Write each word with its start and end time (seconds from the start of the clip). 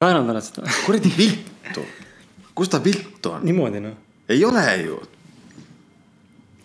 väänanud 0.00 0.30
oled 0.30 0.44
seda? 0.44 0.62
kuradi 0.86 1.12
viltu. 1.16 1.84
kus 2.54 2.68
ta 2.68 2.84
viltu 2.84 3.30
on? 3.30 3.44
niimoodi 3.44 3.80
noh. 3.80 3.96
ei 4.28 4.44
ole 4.44 4.76
ju. 4.76 5.02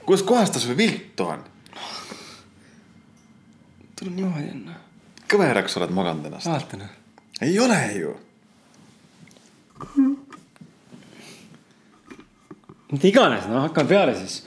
kus 0.06 0.24
kohas 0.24 0.52
ta 0.52 0.60
sul 0.60 0.78
viltu 0.78 1.24
on? 1.24 1.44
tuleb 4.00 4.16
niimoodi 4.16 4.52
onju. 4.54 4.78
kõveraks 5.34 5.76
oled 5.80 5.92
maganud 5.92 6.30
ennast. 6.30 6.48
vaata 6.48 6.80
noh. 6.80 6.94
ei 7.42 7.60
ole 7.60 7.80
ju. 8.00 8.14
mida 12.92 13.08
iganes, 13.12 13.50
noh 13.52 13.66
hakkame 13.68 13.90
peale 13.90 14.16
siis. 14.16 14.46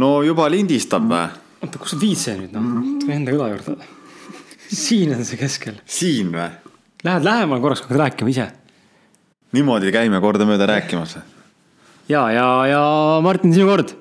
no 0.00 0.22
juba 0.24 0.48
lindistab 0.48 1.04
või? 1.12 1.28
oota, 1.60 1.84
kus 1.84 1.98
viid 2.00 2.24
see 2.24 2.40
nüüd 2.40 2.56
noh, 2.56 2.80
tule 3.04 3.20
enda 3.20 3.36
kõla 3.36 3.52
juurde. 3.52 3.95
Siin 4.72 5.14
on 5.16 5.24
see 5.24 5.38
keskel. 5.40 5.80
siin 5.86 6.32
või? 6.34 6.48
Lähed 7.06 7.26
lähemale 7.26 7.62
korraks, 7.62 7.84
hakkad 7.84 8.00
rääkima 8.02 8.32
ise. 8.32 8.46
niimoodi 9.56 9.92
käime 9.94 10.20
kordamööda 10.20 10.66
rääkimas 10.70 11.16
või? 11.18 11.26
ja, 12.08 12.24
ja, 12.30 12.46
ja 12.70 12.82
Martin, 13.22 13.54
sinu 13.54 13.68
kord. 13.70 13.94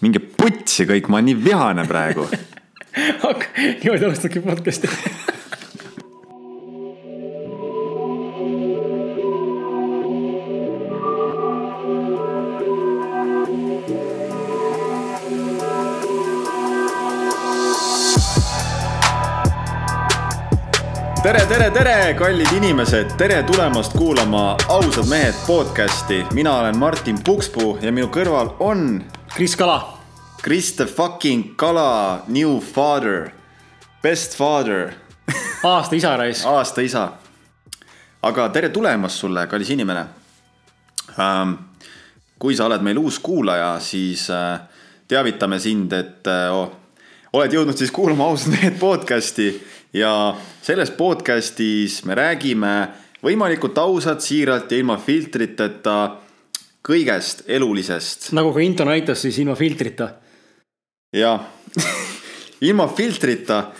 minge 0.00 0.20
putsi 0.20 0.86
kõik, 0.88 1.08
ma 1.08 1.20
olen 1.20 1.30
nii 1.32 1.44
vihane 1.44 1.86
praegu. 1.88 2.28
niimoodi 3.82 4.04
alustadki 4.04 4.44
podcast'i. 4.44 4.90
tere, 21.34 21.46
tere, 21.46 21.70
tere, 21.70 22.14
kallid 22.14 22.50
inimesed, 22.54 23.16
tere 23.18 23.40
tulemast 23.42 23.92
kuulama 23.98 24.56
Ausad 24.70 25.08
mehed 25.10 25.34
podcasti. 25.46 26.20
mina 26.32 26.58
olen 26.58 26.78
Martin 26.78 27.18
Pukspuu 27.24 27.78
ja 27.82 27.90
minu 27.92 28.06
kõrval 28.06 28.52
on 28.62 29.02
Kris 29.34 29.56
Kala. 29.58 29.98
Kriste 30.42 30.86
fucking 30.86 31.56
Kala, 31.56 32.22
new 32.28 32.60
father, 32.60 33.32
best 34.02 34.38
father, 34.38 34.94
aasta 35.74 35.96
isa 35.96 36.16
raisk. 36.16 36.46
aasta 36.46 36.80
isa. 36.80 37.08
aga 38.22 38.48
tere 38.48 38.68
tulemast 38.68 39.18
sulle, 39.18 39.46
kallis 39.46 39.74
inimene 39.74 40.06
ähm,. 41.18 41.58
kui 42.38 42.54
sa 42.54 42.66
oled 42.70 42.82
meil 42.82 42.98
uus 42.98 43.18
kuulaja, 43.18 43.80
siis 43.80 44.30
äh, 44.30 44.60
teavitame 45.08 45.58
sind, 45.58 45.92
et 45.92 46.26
äh, 46.30 46.52
oh, 46.54 46.70
oled 47.32 47.52
jõudnud 47.52 47.78
siis 47.78 47.90
kuulama 47.90 48.24
ausalt 48.30 48.54
mehed 48.54 48.78
podcast'i 48.78 49.50
ja 49.94 50.34
selles 50.62 50.90
podcast'is 50.90 52.02
me 52.08 52.16
räägime 52.18 52.74
võimalikult 53.24 53.78
ausalt, 53.78 54.24
siiralt 54.24 54.72
ja 54.72 54.78
ilma 54.82 54.98
filtriteta 54.98 55.98
kõigest 56.84 57.44
elulisest 57.48 58.32
nagu 58.36 58.52
ka 58.52 58.62
intro 58.64 58.88
näitas, 58.88 59.22
siis 59.22 59.38
ilma 59.38 59.54
filtrita. 59.58 60.14
ja 61.14 61.38
ilma 62.68 62.88
filtrita, 62.88 63.72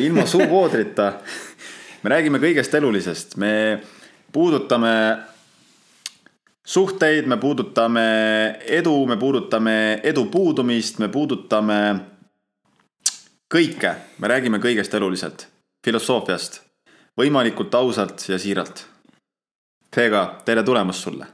ilma 0.00 0.26
suuvoodrita. 0.26 1.12
me 2.02 2.10
räägime 2.10 2.38
kõigest 2.38 2.74
elulisest, 2.74 3.36
me 3.36 3.80
puudutame 4.32 4.94
suhteid, 6.64 7.26
me 7.26 7.36
puudutame 7.36 8.06
edu, 8.66 9.06
me 9.06 9.16
puudutame 9.16 10.00
edu 10.02 10.24
puudumist, 10.30 10.98
me 10.98 11.08
puudutame 11.08 11.80
kõike, 13.50 13.94
me 14.22 14.28
räägime 14.30 14.60
kõigest 14.62 14.94
eluliselt, 14.94 15.46
filosoofiast, 15.84 16.60
võimalikult 17.18 17.74
ausalt 17.74 18.22
ja 18.28 18.38
siiralt. 18.38 18.86
seega 19.94 20.20
tere 20.46 20.62
tulemast 20.62 21.02
sulle. 21.02 21.26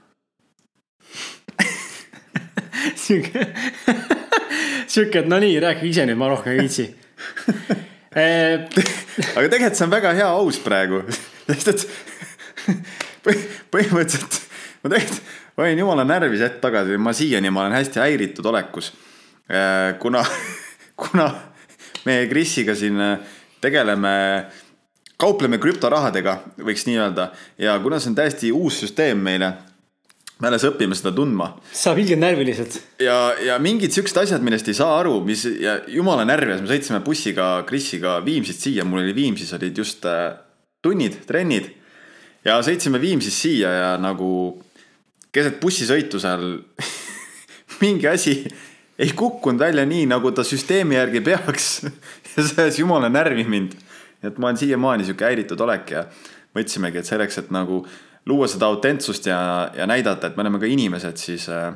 sihuke, 3.05 3.43
sihuke, 4.89 5.19
et 5.19 5.29
no 5.29 5.39
nii, 5.43 5.59
rääkige 5.61 5.91
ise 5.91 6.07
nüüd, 6.09 6.17
ma 6.17 6.31
rohkem 6.33 6.55
ei 6.55 6.63
viitsi. 6.65 6.87
aga 9.37 9.49
tegelikult 9.53 9.77
see 9.77 9.85
on 9.85 9.93
väga 9.93 10.15
hea 10.17 10.29
aus 10.29 10.61
praegu, 10.65 11.03
sest 11.51 11.69
et 11.75 11.85
põh- 13.27 13.45
põhimõtteliselt 13.77 14.41
ma 14.83 14.95
tegelikult 14.95 15.35
olin 15.57 15.79
jumala 15.85 16.05
närvis 16.09 16.41
hetk 16.45 16.63
tagasi, 16.65 16.97
ma 17.01 17.13
siiani 17.17 17.53
ma 17.53 17.67
olen 17.67 17.77
hästi 17.77 18.01
häiritud 18.01 18.47
olekus. 18.49 18.93
kuna, 20.01 20.25
kuna 20.97 21.29
me 22.07 22.23
Krisiga 22.31 22.75
siin 22.79 23.01
äh, 23.03 23.19
tegeleme, 23.63 24.13
kaupleme 25.21 25.59
krüptorahadega, 25.61 26.41
võiks 26.67 26.87
nii 26.89 26.99
öelda 27.01 27.31
ja 27.61 27.79
kuna 27.83 28.01
see 28.01 28.13
on 28.13 28.19
täiesti 28.19 28.53
uus 28.55 28.83
süsteem 28.85 29.23
meile, 29.25 29.53
me 30.41 30.51
alles 30.51 30.67
õpime 30.69 30.97
seda 30.97 31.15
tundma 31.17 31.49
saab 31.73 32.03
ilgelt 32.03 32.21
närviliselt. 32.21 32.79
ja, 33.03 33.33
ja 33.41 33.57
mingid 33.63 33.95
siuksed 33.97 34.21
asjad, 34.23 34.45
millest 34.45 34.69
ei 34.69 34.77
saa 34.77 34.99
aru, 35.01 35.19
mis 35.27 35.47
ja 35.63 35.79
jumala 35.91 36.27
närvi 36.29 36.53
ajas, 36.53 36.65
me 36.65 36.73
sõitsime 36.73 37.01
bussiga 37.07 37.49
Krisiga 37.69 38.19
Viimsist 38.25 38.67
siia, 38.69 38.85
mul 38.85 39.05
oli 39.05 39.17
Viimsis 39.17 39.55
olid 39.57 39.83
just 39.85 40.05
äh, 40.09 40.37
tunnid, 40.85 41.23
trennid. 41.29 41.73
ja 42.45 42.61
sõitsime 42.63 43.01
Viimsist 43.03 43.41
siia 43.43 43.73
ja 43.73 43.91
nagu 44.01 44.31
keset 45.33 45.59
bussisõitu 45.61 46.21
seal 46.23 46.47
mingi 47.83 48.09
asi 48.09 48.39
ei 48.99 49.13
kukkunud 49.17 49.61
välja 49.61 49.85
nii, 49.87 50.07
nagu 50.09 50.33
ta 50.33 50.45
süsteemi 50.45 50.97
järgi 50.97 51.21
peaks. 51.21 51.67
ja 52.37 52.43
see 52.43 52.63
ajas 52.63 52.79
jumala 52.81 53.11
närvi 53.13 53.45
mind. 53.45 53.77
et 54.23 54.39
ma 54.39 54.49
olen 54.49 54.57
siiamaani 54.59 55.05
sihuke 55.05 55.27
häiritud 55.29 55.61
olek 55.61 55.91
ja 55.93 56.07
mõtlesimegi, 56.57 56.99
et 56.99 57.07
selleks, 57.07 57.37
et 57.39 57.51
nagu 57.55 57.83
luua 58.27 58.49
seda 58.51 58.67
autentsust 58.67 59.29
ja, 59.29 59.39
ja 59.77 59.87
näidata, 59.87 60.31
et 60.31 60.39
me 60.39 60.43
oleme 60.43 60.59
ka 60.63 60.67
inimesed, 60.67 61.21
siis 61.21 61.47
äh, 61.53 61.69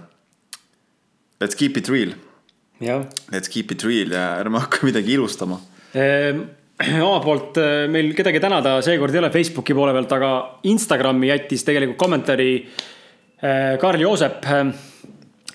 let's 1.43 1.59
keep 1.59 1.77
it 1.77 1.89
real. 1.93 2.17
Let's 2.81 3.53
keep 3.53 3.71
it 3.73 3.85
real 3.85 4.17
ja 4.17 4.33
ärme 4.41 4.63
hakka 4.65 4.87
midagi 4.89 5.15
ilustama. 5.15 5.61
Ehm, 5.95 6.47
oma 7.07 7.21
poolt 7.21 7.61
eh, 7.61 7.85
meil 7.93 8.15
kedagi 8.17 8.41
tänada 8.41 8.79
seekord 8.85 9.15
ei 9.15 9.21
ole 9.21 9.31
Facebooki 9.35 9.77
poole 9.77 9.93
pealt, 9.95 10.15
aga 10.17 10.31
Instagrami 10.73 11.29
jättis 11.29 11.67
tegelikult 11.69 12.01
kommentaari 12.01 12.53
eh, 12.57 13.77
Karl 13.81 14.01
Joosep, 14.01 14.41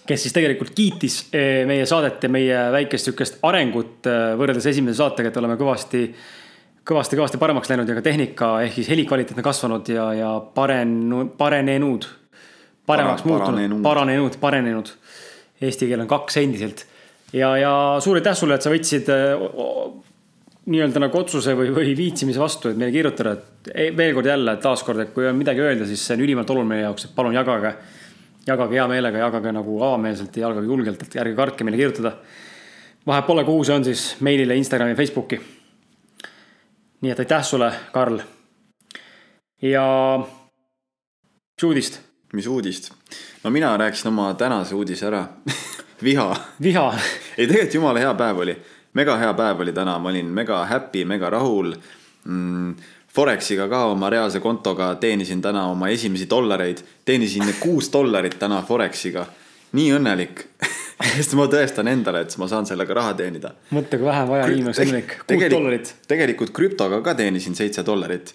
kes 0.06 0.26
siis 0.26 0.34
tegelikult 0.36 0.74
kiitis 0.78 1.20
eh, 1.34 1.64
meie 1.68 1.86
saadet 1.90 2.24
ja 2.24 2.32
meie 2.32 2.64
väikest 2.76 3.10
sihukest 3.10 3.40
arengut 3.48 4.10
eh, 4.10 4.34
võrreldes 4.40 4.70
esimese 4.72 5.00
saatega, 5.02 5.32
et 5.32 5.40
oleme 5.42 5.58
kõvasti, 5.60 6.06
kõvasti, 6.86 7.20
kõvasti 7.20 7.42
paremaks 7.42 7.72
läinud 7.72 7.90
ja 7.90 7.98
ka 7.98 8.06
tehnika 8.06 8.52
ehk 8.66 8.80
siis 8.80 8.92
helikvaliteet 8.94 9.42
on 9.42 9.48
kasvanud 9.50 9.94
ja, 9.94 10.10
ja 10.18 10.34
paren-, 10.58 11.32
parenenud, 11.38 12.10
paremaks 12.86 13.26
Para- 13.26 13.32
muutunud 13.32 13.82
paranenud., 13.86 14.42
paranenud. 14.42 14.92
Eesti 15.66 15.88
keel 15.88 16.04
on 16.04 16.12
kaks 16.12 16.38
endiselt 16.42 16.84
ja, 17.34 17.56
ja 17.58 17.72
suur 18.04 18.20
aitäh 18.20 18.36
sulle, 18.38 18.60
et 18.60 18.66
sa 18.66 18.74
võtsid 18.74 19.10
eh, 19.14 19.46
nii-öelda 20.66 21.02
nagu 21.04 21.20
otsuse 21.20 21.54
või, 21.58 21.70
või 21.74 21.94
viitsimise 21.98 22.42
vastu, 22.42 22.72
et 22.72 22.80
meile 22.80 22.94
kirjutada, 22.94 23.36
et 23.70 23.98
veel 23.98 24.16
kord 24.18 24.30
jälle 24.30 24.56
taaskord, 24.62 25.04
et 25.04 25.14
kui 25.14 25.28
on 25.30 25.38
midagi 25.38 25.62
öelda, 25.62 25.86
siis 25.90 26.02
see 26.02 26.18
on 26.18 26.26
ülimalt 26.26 26.50
oluline 26.50 26.72
meie 26.72 26.86
jaoks, 26.88 27.08
et 27.08 27.14
palun 27.18 27.38
jagage. 27.38 27.76
Jagage 28.48 28.78
hea 28.78 28.88
meelega, 28.88 29.18
jagage 29.26 29.52
nagu 29.56 29.78
avameelselt 29.84 30.38
ja 30.38 30.48
jagage 30.48 30.70
julgelt, 30.70 31.04
et 31.04 31.18
ärge 31.22 31.36
kartke 31.36 31.64
meile 31.64 31.78
kirjutada. 31.78 32.16
vahet 33.08 33.28
pole, 33.28 33.44
kuhu 33.44 33.64
see 33.64 33.76
on 33.76 33.86
siis 33.86 34.16
meilile, 34.20 34.56
Instagrami, 34.56 34.96
Facebooki. 34.96 35.42
nii 37.02 37.12
et 37.12 37.20
aitäh 37.20 37.44
sulle, 37.44 37.72
Karl. 37.92 38.20
ja 39.62 39.86
mis 41.56 41.64
uudist? 41.64 42.00
mis 42.34 42.48
uudist? 42.48 42.92
no 43.44 43.50
mina 43.50 43.78
rääkisin 43.78 44.08
oma 44.08 44.34
tänase 44.34 44.76
uudise 44.76 45.08
ära. 45.08 45.28
viha. 46.04 46.36
viha. 46.62 46.94
ei, 47.38 47.48
tegelikult 47.48 47.74
jumala 47.74 48.00
hea 48.00 48.14
päev 48.14 48.38
oli. 48.38 48.58
mega 48.94 49.18
hea 49.18 49.34
päev 49.34 49.60
oli 49.60 49.74
täna, 49.74 50.00
ma 50.00 50.10
olin 50.10 50.26
mega 50.26 50.66
happy, 50.66 51.06
mega 51.06 51.30
rahul 51.30 51.76
mm,. 52.26 52.76
Forexiga 53.16 53.70
ka 53.72 53.86
oma 53.94 54.10
reaalse 54.12 54.42
kontoga 54.44 54.90
teenisin 55.00 55.42
täna 55.42 55.70
oma 55.72 55.88
esimesi 55.94 56.28
dollareid, 56.30 56.82
teenisin 57.08 57.48
kuus 57.60 57.88
dollarit 57.94 58.36
täna 58.40 58.62
Forexiga. 58.68 59.26
nii 59.76 59.92
õnnelik, 59.92 60.42
sest 61.16 61.34
ma 61.36 61.48
tõestan 61.52 61.90
endale, 61.92 62.22
et 62.24 62.36
ma 62.40 62.48
saan 62.48 62.68
sellega 62.68 62.94
raha 62.96 63.14
teenida. 63.20 63.52
mõtle, 63.76 64.00
kui 64.00 64.08
vähe 64.08 64.22
on 64.24 64.30
vaja 64.30 64.46
inimeseks 64.52 64.92
õnnelik, 64.92 65.16
kuus 65.28 65.50
dollarit. 65.52 65.94
tegelikult 66.08 66.54
krüptoga 66.56 67.02
ka 67.04 67.16
teenisin 67.16 67.56
seitse 67.56 67.84
dollarit, 67.88 68.34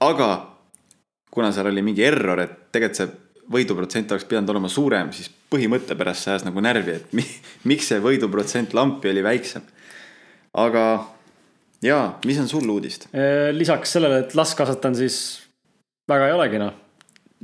aga 0.00 0.30
kuna 1.30 1.52
seal 1.52 1.68
oli 1.68 1.84
mingi 1.84 2.04
error, 2.04 2.40
et 2.40 2.56
tegelikult 2.72 3.00
see 3.02 3.08
võiduprotsent 3.52 4.12
oleks 4.12 4.24
pidanud 4.28 4.50
olema 4.54 4.68
suurem, 4.72 5.12
siis 5.12 5.28
põhimõtte 5.52 5.96
pärast 5.98 6.24
see 6.24 6.32
ajas 6.32 6.46
nagu 6.48 6.62
närvi, 6.64 6.96
et 7.00 7.12
mi, 7.16 7.24
miks 7.70 7.92
see 7.92 8.00
võiduprotsent 8.02 8.72
lampi 8.76 9.12
oli 9.12 9.24
väiksem. 9.26 9.68
aga 10.56 10.86
jaa, 11.84 12.18
mis 12.24 12.38
on 12.40 12.48
sul 12.48 12.68
uudist? 12.70 13.08
lisaks 13.52 13.96
sellele, 13.98 14.24
et 14.24 14.34
last 14.38 14.56
kasvatan, 14.58 14.96
siis 14.96 15.18
väga 16.08 16.30
ei 16.30 16.36
olegi 16.36 16.60
noh. 16.62 16.72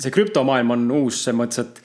see 0.00 0.14
krüptomaailm 0.14 0.76
on 0.76 0.86
uus 1.02 1.24
selles 1.24 1.38
mõttes, 1.38 1.60
et 1.66 1.82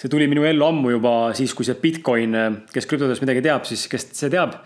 see 0.00 0.12
tuli 0.12 0.28
minu 0.30 0.46
ellu 0.48 0.64
ammu 0.64 0.94
juba 0.94 1.14
siis, 1.36 1.52
kui 1.56 1.66
see 1.68 1.76
Bitcoin, 1.80 2.36
kes 2.72 2.88
krüptodest 2.88 3.24
midagi 3.24 3.44
teab, 3.44 3.66
siis 3.68 3.84
kes 3.90 4.10
see 4.16 4.32
teab. 4.32 4.56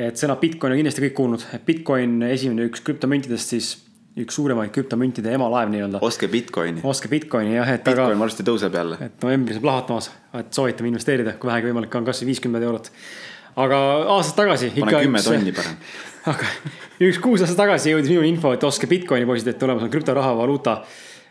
et 0.00 0.16
sõna 0.16 0.38
Bitcoin 0.40 0.72
on 0.72 0.80
kindlasti 0.80 1.04
kõik 1.08 1.16
kuulnud, 1.18 1.46
Bitcoin 1.66 2.20
esimene 2.30 2.68
üks 2.70 2.84
krüptomüntidest 2.86 3.56
siis, 3.56 3.72
üks 4.20 4.36
suuremaid 4.38 4.72
krüptomüntide 4.74 5.34
emalaev 5.36 5.72
nii-öelda. 5.74 6.00
ostke 6.06 6.30
Bitcoini. 6.32 6.84
ostke 6.84 7.10
Bitcoini 7.12 7.58
jah, 7.58 7.74
et 7.74 7.84
Bitcoin 7.84 8.14
aga, 8.14 8.22
varsti 8.22 8.46
tõuseb 8.46 8.78
jälle. 8.80 9.00
et 9.04 9.26
novembris 9.26 9.60
on 9.60 9.66
plahvatamas, 9.66 10.10
et 10.40 10.54
soovitame 10.54 10.92
investeerida, 10.94 11.36
kui 11.40 11.50
vähegi 11.50 11.70
võimalik 11.70 11.98
on, 11.98 12.08
kasvõi 12.08 12.30
viiskümmend 12.32 12.68
eurot. 12.70 12.92
aga 13.66 13.82
aastaid 14.16 14.40
tagasi. 14.44 14.72
pane 14.78 15.04
kümme 15.04 15.22
tonni 15.26 15.52
parem. 15.56 15.76
Aga 16.28 16.50
üks 17.08 17.20
kuus 17.22 17.40
aastat 17.44 17.56
tagasi 17.62 17.94
jõudis 17.94 18.12
minuni 18.12 18.34
info, 18.34 18.52
et 18.52 18.64
ostke 18.64 18.88
Bitcoini 18.90 19.28
poisid, 19.28 19.48
et 19.54 19.58
tulemas 19.60 19.86
on 19.86 19.92
krüptoraha, 19.92 20.34
valuuta, 20.36 20.82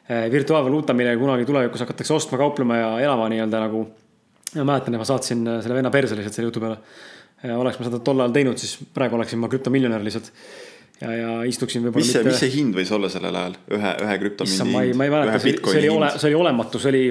eh, 0.07 0.25
virtuaalvaluuta, 0.31 0.95
millega 0.97 1.19
kunagi 1.21 1.45
tulevikus 1.45 1.85
hakatakse 1.85 2.13
ostma, 2.13 2.41
kauplema 2.41 2.77
ja 2.77 2.91
elama 3.09 3.29
nii-öelda 3.29 3.65
nagu. 3.67 3.87
ma 4.55 4.63
mäletan, 4.65 4.95
et 4.95 4.97
ma 4.97 5.05
saatsin 5.05 5.45
selle 5.61 5.75
venna 5.75 5.91
perse 5.93 6.15
lihtsalt 6.17 6.33
selle 6.33 6.47
jutu 6.49 6.59
peale 6.59 6.79
oleks 7.47 7.79
ma 7.79 7.87
seda 7.87 8.01
tol 8.03 8.19
ajal 8.19 8.33
teinud, 8.35 8.59
siis 8.59 8.75
praegu 8.95 9.15
oleksin 9.15 9.39
ma 9.39 9.49
krüptomiljonär 9.51 10.03
lihtsalt. 10.03 10.31
ja, 10.99 11.13
ja 11.15 11.31
istuksin 11.47 11.85
võib-olla. 11.85 12.03
mis 12.03 12.11
see 12.11 12.23
mitte..., 12.23 12.33
mis 12.33 12.43
see 12.43 12.51
hind 12.57 12.75
võis 12.75 12.91
olla 12.95 13.11
sellel 13.11 13.39
ajal, 13.41 13.55
ühe, 13.77 13.93
ühe 14.03 14.17
krüptomündi 14.25 14.59
hind? 14.59 14.73
ma 14.73 14.83
ei, 14.83 14.93
ma 14.97 15.07
ei 15.07 15.13
mäleta, 15.13 15.39
see, 15.39 15.55
see 15.55 15.79
oli 15.83 15.93
ole, 15.93 16.11
see 16.17 16.29
oli 16.31 16.39
olematu, 16.41 16.81
see 16.83 16.91
oli, 16.91 17.03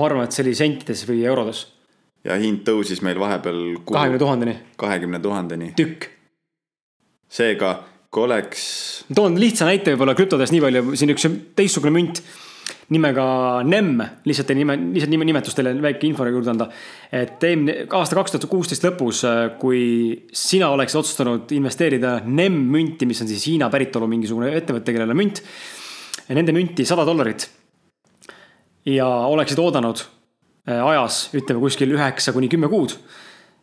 ma 0.00 0.08
arvan, 0.08 0.26
et 0.26 0.36
see 0.36 0.46
oli 0.46 0.56
sentides 0.58 1.04
või 1.08 1.22
eurodes. 1.28 1.62
ja 2.26 2.38
hind 2.42 2.64
tõusis 2.66 3.02
meil 3.06 3.20
vahepeal. 3.22 3.62
kahekümne 3.86 4.22
tuhandeni. 4.24 4.58
kahekümne 4.82 5.22
tuhandeni. 5.22 5.72
tükk. 5.78 6.10
Seega, 7.28 7.76
kui 8.10 8.26
oleks. 8.26 8.66
toon 9.14 9.38
lihtsa 9.40 9.68
näite 9.68 9.94
võib-olla 9.94 10.16
krüptodest 10.18 10.54
nii 10.54 10.64
palju, 10.64 10.96
siin 10.96 11.14
üks 11.14 11.28
teistsugune 11.58 11.94
münt 11.94 12.22
nimega 12.94 13.26
NEM, 13.66 13.98
lihtsalt 14.28 14.46
teile 14.50 14.62
nime, 14.62 14.76
lihtsalt 14.94 15.10
nime, 15.10 15.26
nimetus 15.26 15.56
teile 15.58 15.72
väike 15.82 16.06
info 16.06 16.26
juurde 16.28 16.52
anda. 16.52 16.68
et 17.10 17.42
eelmine 17.42 17.86
aasta 17.90 18.18
kaks 18.18 18.34
tuhat 18.34 18.48
kuusteist 18.50 18.86
lõpus, 18.86 19.24
äh, 19.26 19.58
kui 19.58 20.26
sina 20.32 20.70
oleksid 20.74 21.00
otsustanud 21.00 21.52
investeerida 21.56 22.20
NEM 22.24 22.58
münti, 22.70 23.06
mis 23.06 23.22
on 23.22 23.30
siis 23.30 23.46
Hiina 23.48 23.70
päritolu 23.70 24.06
mingisugune 24.10 24.52
ettevõte, 24.54 24.94
kellel 24.94 25.10
on 25.10 25.18
münt. 25.18 25.42
Nende 26.28 26.54
münti 26.54 26.86
sada 26.86 27.04
dollarit. 27.06 27.48
ja 28.86 29.06
oleksid 29.06 29.58
oodanud 29.58 30.04
äh, 30.68 30.78
ajas, 30.78 31.30
ütleme 31.34 31.60
kuskil 31.60 31.90
üheksa 31.90 32.32
kuni 32.32 32.48
kümme 32.48 32.70
kuud, 32.70 32.94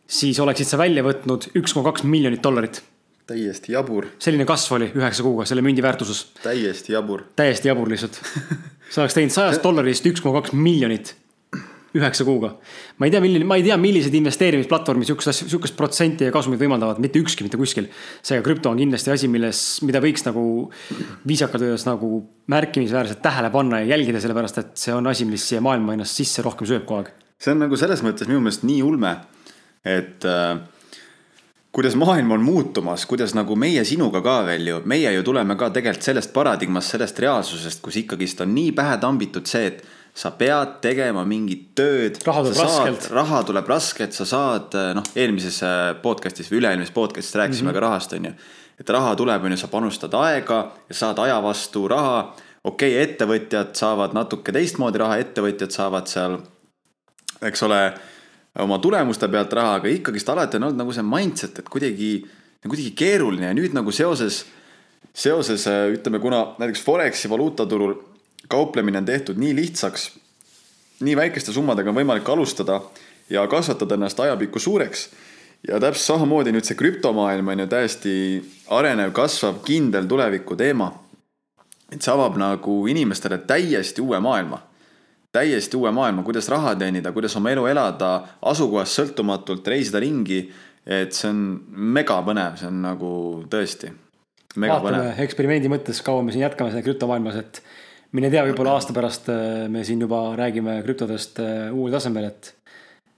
siis 0.08 0.40
oleksid 0.40 0.68
sa 0.68 0.78
välja 0.78 1.04
võtnud 1.04 1.54
üks 1.56 1.72
koma 1.72 1.92
kaks 1.92 2.04
miljonit 2.04 2.44
dollarit 2.44 2.82
täiesti 3.28 3.74
jabur. 3.74 4.08
selline 4.20 4.46
kasv 4.46 4.78
oli 4.78 4.92
üheksa 4.96 5.24
kuuga 5.24 5.46
selle 5.48 5.64
mündi 5.66 5.84
väärtuses. 5.84 6.26
täiesti 6.44 6.94
jabur. 6.94 7.26
täiesti 7.36 7.72
jabur 7.72 7.90
lihtsalt 7.90 8.20
sa 8.94 9.04
oleks 9.04 9.18
teinud 9.20 9.36
sajast 9.36 9.64
dollarist 9.64 10.08
üks 10.12 10.24
koma 10.24 10.42
kaks 10.42 10.56
miljonit 10.58 11.16
üheksa 11.94 12.26
kuuga. 12.26 12.56
ma 12.98 13.08
ei 13.08 13.14
tea, 13.14 13.22
milline, 13.22 13.46
ma 13.46 13.58
ei 13.60 13.64
tea, 13.66 13.78
millised 13.78 14.14
investeerimisplatvormid 14.18 15.08
sihukest 15.08 15.32
asja, 15.32 15.48
sihukest 15.52 15.78
protsenti 15.78 16.28
ja 16.28 16.34
kasumit 16.34 16.62
võimaldavad, 16.62 17.00
mitte 17.04 17.22
ükski 17.22 17.46
mitte 17.46 17.60
kuskil. 17.62 17.90
seega 18.26 18.44
krüpto 18.46 18.72
on 18.74 18.82
kindlasti 18.82 19.14
asi, 19.14 19.30
milles, 19.32 19.62
mida 19.86 20.02
võiks 20.04 20.26
nagu 20.26 20.46
viisakalt 21.30 21.68
öeldes 21.68 21.86
nagu 21.88 22.24
märkimisväärselt 22.52 23.22
tähele 23.24 23.54
panna 23.54 23.84
ja 23.84 23.94
jälgida, 23.94 24.22
sellepärast 24.24 24.62
et 24.64 24.74
see 24.84 24.96
on 24.96 25.08
asi, 25.10 25.28
mis 25.30 25.46
siia 25.50 25.62
maailma 25.64 25.96
ennast 25.98 26.18
sisse 26.18 26.46
rohkem 26.46 26.70
sööb 26.70 26.88
kogu 26.90 27.04
aeg. 27.04 27.14
see 27.38 27.54
on 27.54 27.62
nagu 27.68 27.78
selles 27.80 28.02
mõttes 28.06 28.30
minu 28.30 28.42
meelest 28.42 28.66
nii 28.66 28.82
ulme, 28.88 29.16
et 29.86 30.26
äh, 30.26 30.58
kuidas 31.74 31.96
maailm 31.96 32.32
on 32.32 32.42
muutumas, 32.42 33.06
kuidas 33.10 33.34
nagu 33.34 33.56
meie 33.58 33.82
sinuga 33.86 34.22
ka 34.22 34.38
veel 34.46 34.68
ju, 34.68 34.80
meie 34.86 35.10
ju 35.16 35.24
tuleme 35.26 35.56
ka 35.58 35.72
tegelikult 35.74 36.06
sellest 36.06 36.34
paradigmast, 36.34 36.94
sellest 36.94 37.20
reaalsusest, 37.20 37.82
kus 37.82 37.98
ikkagist 38.04 38.44
on 38.46 38.54
nii 38.54 38.72
pähe 38.78 39.00
tambitud 39.02 39.50
see, 39.50 39.72
et 39.72 39.82
sa 40.14 40.30
pead 40.38 40.78
tegema 40.86 41.24
mingit 41.26 41.72
tööd. 41.74 42.20
raha 42.28 42.44
tuleb 42.46 42.62
raskelt. 42.62 43.10
raha 43.18 43.42
tuleb 43.50 43.74
raskelt, 43.74 44.14
sa 44.14 44.30
saad, 44.30 44.78
noh, 45.00 45.10
eelmises 45.18 45.58
äh, 45.66 45.96
podcast'is 46.04 46.54
või 46.54 46.62
üle-eelmises 46.62 46.94
podcast'is 46.94 47.40
rääkisime 47.42 47.72
mm 47.72 47.74
-hmm. 47.74 47.82
ka 47.82 47.86
rahast, 47.88 48.14
on 48.14 48.26
ju. 48.26 48.34
et 48.80 48.90
raha 48.90 49.16
tuleb, 49.16 49.44
on 49.44 49.52
ju, 49.52 49.58
sa 49.58 49.68
panustad 49.68 50.14
aega 50.14 50.72
ja 50.90 50.96
saad 50.96 51.20
aja 51.20 51.42
vastu 51.42 51.88
raha. 51.88 52.36
okei 52.64 52.94
okay,, 52.94 53.04
ettevõtjad 53.04 53.74
saavad 53.74 54.14
natuke 54.14 54.52
teistmoodi 54.52 54.98
raha, 54.98 55.18
ettevõtjad 55.18 55.72
saavad 55.72 56.08
seal, 56.08 56.38
eks 57.42 57.64
ole 57.64 57.94
oma 58.60 58.78
tulemuste 58.80 59.28
pealt 59.28 59.54
raha, 59.54 59.78
aga 59.80 59.90
ikkagist 59.90 60.30
alati 60.30 60.60
on 60.60 60.70
olnud 60.70 60.84
nagu 60.84 60.94
see 60.94 61.06
mindset, 61.06 61.60
et 61.60 61.70
kuidagi, 61.70 62.12
kuidagi 62.66 62.92
keeruline 62.98 63.50
ja 63.50 63.56
nüüd 63.58 63.74
nagu 63.74 63.92
seoses, 63.92 64.44
seoses 65.14 65.66
ütleme, 65.96 66.22
kuna 66.22 66.46
näiteks 66.62 66.84
Foreksi 66.86 67.30
valuutaturul 67.30 67.96
kauplemine 68.52 69.02
on 69.02 69.06
tehtud 69.10 69.40
nii 69.42 69.56
lihtsaks, 69.58 70.12
nii 71.04 71.16
väikeste 71.18 71.54
summadega 71.56 71.90
on 71.90 71.98
võimalik 71.98 72.30
alustada 72.30 72.82
ja 73.30 73.46
kasvatada 73.50 73.98
ennast 73.98 74.20
ajapikku 74.20 74.60
suureks. 74.60 75.10
ja 75.68 75.80
täpselt 75.80 76.04
samamoodi 76.04 76.52
nüüd 76.52 76.68
see 76.68 76.76
krüptomaailm 76.76 77.48
on 77.48 77.64
ju 77.64 77.68
täiesti 77.72 78.14
arenev, 78.68 79.14
kasvav, 79.16 79.62
kindel 79.64 80.06
tuleviku 80.06 80.56
teema. 80.56 80.92
et 81.92 82.02
see 82.02 82.14
avab 82.14 82.38
nagu 82.38 82.88
inimestele 82.88 83.38
täiesti 83.38 84.02
uue 84.02 84.20
maailma 84.20 84.62
täiesti 85.34 85.78
uue 85.78 85.92
maailma, 85.92 86.24
kuidas 86.24 86.48
raha 86.52 86.76
teenida, 86.78 87.12
kuidas 87.12 87.36
oma 87.40 87.52
elu 87.54 87.66
elada, 87.72 88.12
asukohast 88.52 89.00
sõltumatult, 89.00 89.68
reisida 89.68 90.02
ringi. 90.04 90.46
et 90.84 91.16
see 91.16 91.30
on 91.32 91.38
mega 91.96 92.18
põnev, 92.28 92.58
see 92.60 92.68
on 92.68 92.82
nagu 92.84 93.10
tõesti. 93.50 93.94
vaatame 94.60 95.14
eksperimendi 95.24 95.72
mõttes, 95.72 96.02
kaua 96.04 96.24
me 96.24 96.34
siin 96.36 96.44
jätkame 96.44 96.74
selle 96.74 96.84
krüptomaailmas, 96.84 97.38
et 97.40 97.62
mine 98.12 98.30
tea, 98.30 98.44
võib-olla 98.50 98.76
aasta 98.76 98.94
pärast 98.94 99.30
äh, 99.32 99.70
me 99.72 99.86
siin 99.88 100.04
juba 100.04 100.36
räägime 100.36 100.82
krüptodest 100.84 101.40
äh, 101.40 101.72
uuel 101.72 101.96
tasemel, 101.96 102.28
et 102.28 102.54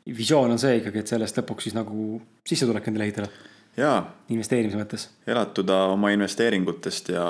visioon 0.06 0.54
on 0.54 0.62
see 0.62 0.78
ikkagi, 0.78 1.02
et 1.02 1.16
sellest 1.16 1.42
lõpuks 1.42 1.68
siis 1.68 1.76
nagu 1.76 2.22
sissetulek 2.46 2.88
endale 2.88 3.10
ehitada. 3.10 3.50
jaa. 3.78 3.98
investeerimise 4.30 4.78
mõttes. 4.78 5.10
elatuda 5.28 5.88
oma 5.98 6.14
investeeringutest 6.14 7.10
ja 7.18 7.26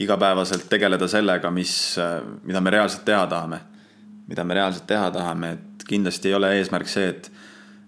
igapäevaselt 0.00 0.70
tegeleda 0.72 1.06
sellega, 1.08 1.52
mis, 1.52 1.98
äh, 2.00 2.22
mida 2.42 2.64
me 2.64 2.72
reaalselt 2.74 3.04
teha 3.04 3.26
tahame 3.28 3.60
mida 4.30 4.44
me 4.44 4.54
reaalselt 4.54 4.86
teha 4.86 5.10
tahame, 5.10 5.52
et 5.56 5.86
kindlasti 5.88 6.30
ei 6.30 6.34
ole 6.38 6.52
eesmärk 6.60 6.88
see, 6.88 7.08
et 7.10 7.30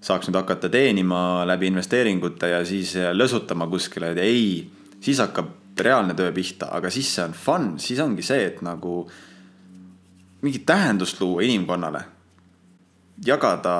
saaks 0.02 0.26
nüüd 0.28 0.40
hakata 0.40 0.68
teenima 0.72 1.44
läbi 1.46 1.68
investeeringute 1.70 2.50
ja 2.50 2.64
siis 2.66 2.96
lösutama 3.14 3.68
kuskile, 3.70 4.10
et 4.12 4.22
ei, 4.24 4.46
siis 5.00 5.22
hakkab 5.22 5.78
reaalne 5.78 6.16
töö 6.18 6.32
pihta, 6.34 6.72
aga 6.74 6.90
siis 6.90 7.12
see 7.14 7.24
on 7.24 7.36
fun, 7.36 7.68
siis 7.80 8.00
ongi 8.02 8.24
see, 8.26 8.42
et 8.50 8.58
nagu 8.66 9.04
mingit 10.42 10.66
tähendust 10.66 11.20
luua 11.22 11.46
inimkonnale. 11.46 12.02
jagada 13.26 13.72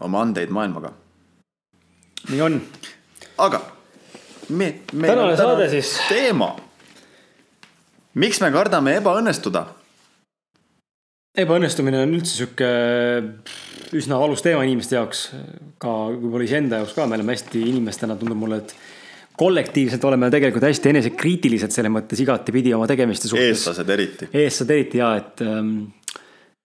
oma 0.00 0.20
andeid 0.20 0.50
maailmaga. 0.50 0.92
nii 2.28 2.40
on. 2.42 2.60
aga 3.38 3.62
me, 4.48 4.74
me. 4.92 5.06
tänane 5.06 5.36
saade 5.36 5.70
siis. 5.70 5.94
teema. 6.08 6.56
miks 8.14 8.40
me 8.40 8.50
kardame 8.50 8.98
ebaõnnestuda 8.98 9.66
ebaõnnestumine 11.34 12.02
on 12.04 12.14
üldse 12.14 12.36
sihuke 12.36 12.68
üsna 13.98 14.18
valus 14.20 14.42
teema 14.44 14.64
inimeste 14.66 14.98
jaoks, 14.98 15.24
ka 15.82 15.94
võib-olla 16.12 16.46
iseenda 16.46 16.82
jaoks 16.82 16.94
ka, 16.96 17.06
me 17.10 17.18
oleme 17.18 17.34
hästi 17.34 17.62
inimestena, 17.72 18.16
tundub 18.20 18.38
mulle, 18.38 18.60
et 18.62 18.74
kollektiivselt 19.38 20.04
oleme 20.06 20.30
tegelikult 20.30 20.66
hästi 20.68 20.92
enesekriitilised 20.92 21.74
selles 21.74 21.92
mõttes 21.92 22.22
igatepidi 22.22 22.74
oma 22.76 22.86
tegemiste 22.90 23.30
suhtes. 23.30 23.50
eestlased 23.50 23.90
eriti. 23.90 24.30
eestlased 24.30 24.70
eriti 24.70 25.02
ja 25.02 25.10
et, 25.18 25.42
ähm, 25.42 25.74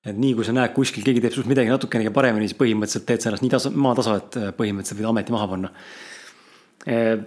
et 0.06 0.18
nii 0.18 0.36
kui 0.38 0.46
sa 0.46 0.54
näed 0.54 0.76
kuskil 0.78 1.06
keegi 1.06 1.26
teeb 1.26 1.34
sinust 1.34 1.50
midagi 1.50 1.74
natukenegi 1.74 2.14
paremini, 2.14 2.50
siis 2.50 2.60
põhimõtteliselt 2.62 3.10
teed 3.10 3.26
sa 3.26 3.32
ennast 3.32 3.46
nii 3.46 3.56
tasa, 3.56 3.74
maatasa, 3.74 4.20
et 4.22 4.40
põhimõtteliselt 4.60 5.02
võid 5.02 5.10
ameti 5.10 5.34
maha 5.34 5.50
panna 5.50 5.74
äh, 6.86 7.18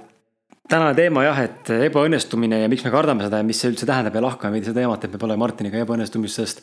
tänane 0.72 0.94
teema 0.96 1.24
jah, 1.26 1.40
et 1.44 1.70
ebaõnnestumine 1.88 2.62
ja 2.62 2.70
miks 2.72 2.84
me 2.86 2.92
kardame 2.94 3.26
seda 3.26 3.42
ja 3.42 3.46
mis 3.46 3.58
see 3.60 3.72
üldse 3.72 3.86
tähendab 3.88 4.14
ja 4.16 4.22
lahkame 4.24 4.56
veidi 4.56 4.70
seda 4.70 4.80
teemat, 4.80 5.04
et 5.04 5.12
me 5.12 5.20
pole 5.20 5.36
Martiniga 5.40 5.82
ebaõnnestumisest 5.82 6.62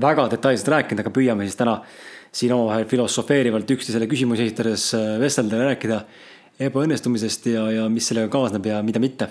väga 0.00 0.26
detailselt 0.32 0.70
rääkinud, 0.72 1.02
aga 1.04 1.12
püüame 1.12 1.44
siis 1.48 1.58
täna 1.60 1.76
siin 2.32 2.54
omavahel 2.56 2.86
filosofeerivalt 2.88 3.70
üksteisele 3.76 4.08
küsimusi 4.10 4.46
esitades 4.48 4.86
äh, 4.96 5.12
vestelda 5.20 5.60
ja 5.60 5.68
rääkida 5.72 6.00
ebaõnnestumisest 6.70 7.50
ja, 7.52 7.66
ja 7.74 7.86
mis 7.92 8.08
sellega 8.08 8.30
kaasneb 8.32 8.70
ja 8.70 8.80
mida 8.86 9.02
mitte. 9.02 9.28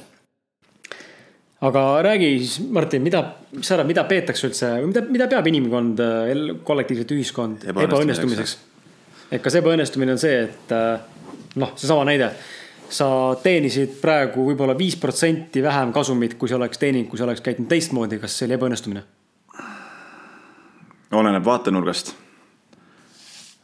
aga 1.66 1.84
räägi 2.06 2.30
siis, 2.38 2.60
Martin, 2.70 3.02
mida, 3.04 3.24
mis 3.56 3.68
sa 3.68 3.76
arvad, 3.78 3.90
mida 3.90 4.04
peetakse 4.10 4.48
üldse, 4.48 4.72
mida, 4.86 5.06
mida 5.10 5.30
peab 5.32 5.48
inimkond, 5.50 6.04
äh, 6.06 6.54
kollektiivselt 6.68 7.18
ühiskond 7.18 7.66
ebaõnnestumiseks? 7.74 8.58
et 9.32 9.42
kas 9.42 9.58
ebaõnnestumine 9.58 10.14
on 10.14 10.22
see, 10.22 10.46
et 10.46 10.76
äh, 10.76 11.02
noh, 11.58 11.74
seesama 11.80 12.06
näide 12.12 12.34
sa 12.90 13.36
teenisid 13.44 14.00
praegu 14.02 14.44
võib-olla 14.50 14.76
viis 14.78 14.98
protsenti 14.98 15.64
vähem 15.64 15.94
kasumit, 15.94 16.36
kui 16.40 16.50
sa 16.50 16.58
oleks 16.58 16.82
teeninud, 16.82 17.10
kui 17.10 17.20
sa 17.20 17.28
oleks 17.28 17.42
käitunud 17.46 17.70
teistmoodi, 17.70 18.20
kas 18.20 18.38
see 18.38 18.50
oli 18.50 18.58
ebaõnnestumine? 18.58 19.04
oleneb 21.12 21.46
vaatenurgast. 21.46 22.16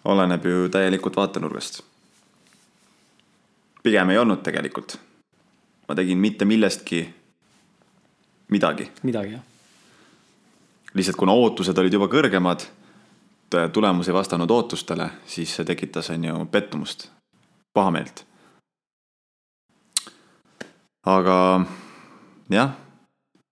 oleneb 0.06 0.46
ju 0.46 0.70
täielikult 0.70 1.16
vaatenurgast. 1.16 1.82
pigem 3.84 4.10
ei 4.10 4.18
olnud 4.18 4.44
tegelikult. 4.44 4.98
ma 5.90 5.96
tegin 5.96 6.18
mitte 6.18 6.46
millestki 6.46 7.16
midagi. 8.50 8.92
midagi, 9.04 9.32
jah. 9.32 9.42
lihtsalt 10.94 11.18
kuna 11.18 11.32
ootused 11.32 11.78
olid 11.78 11.94
juba 11.94 12.08
kõrgemad, 12.08 12.66
tulemus 13.74 14.08
ei 14.08 14.14
vastanud 14.14 14.52
ootustele, 14.52 15.10
siis 15.26 15.56
see 15.56 15.66
tekitas, 15.66 16.10
on 16.10 16.24
ju, 16.26 16.46
pettumust, 16.52 17.10
pahameelt 17.74 18.26
aga 21.06 21.38
jah, 22.50 22.74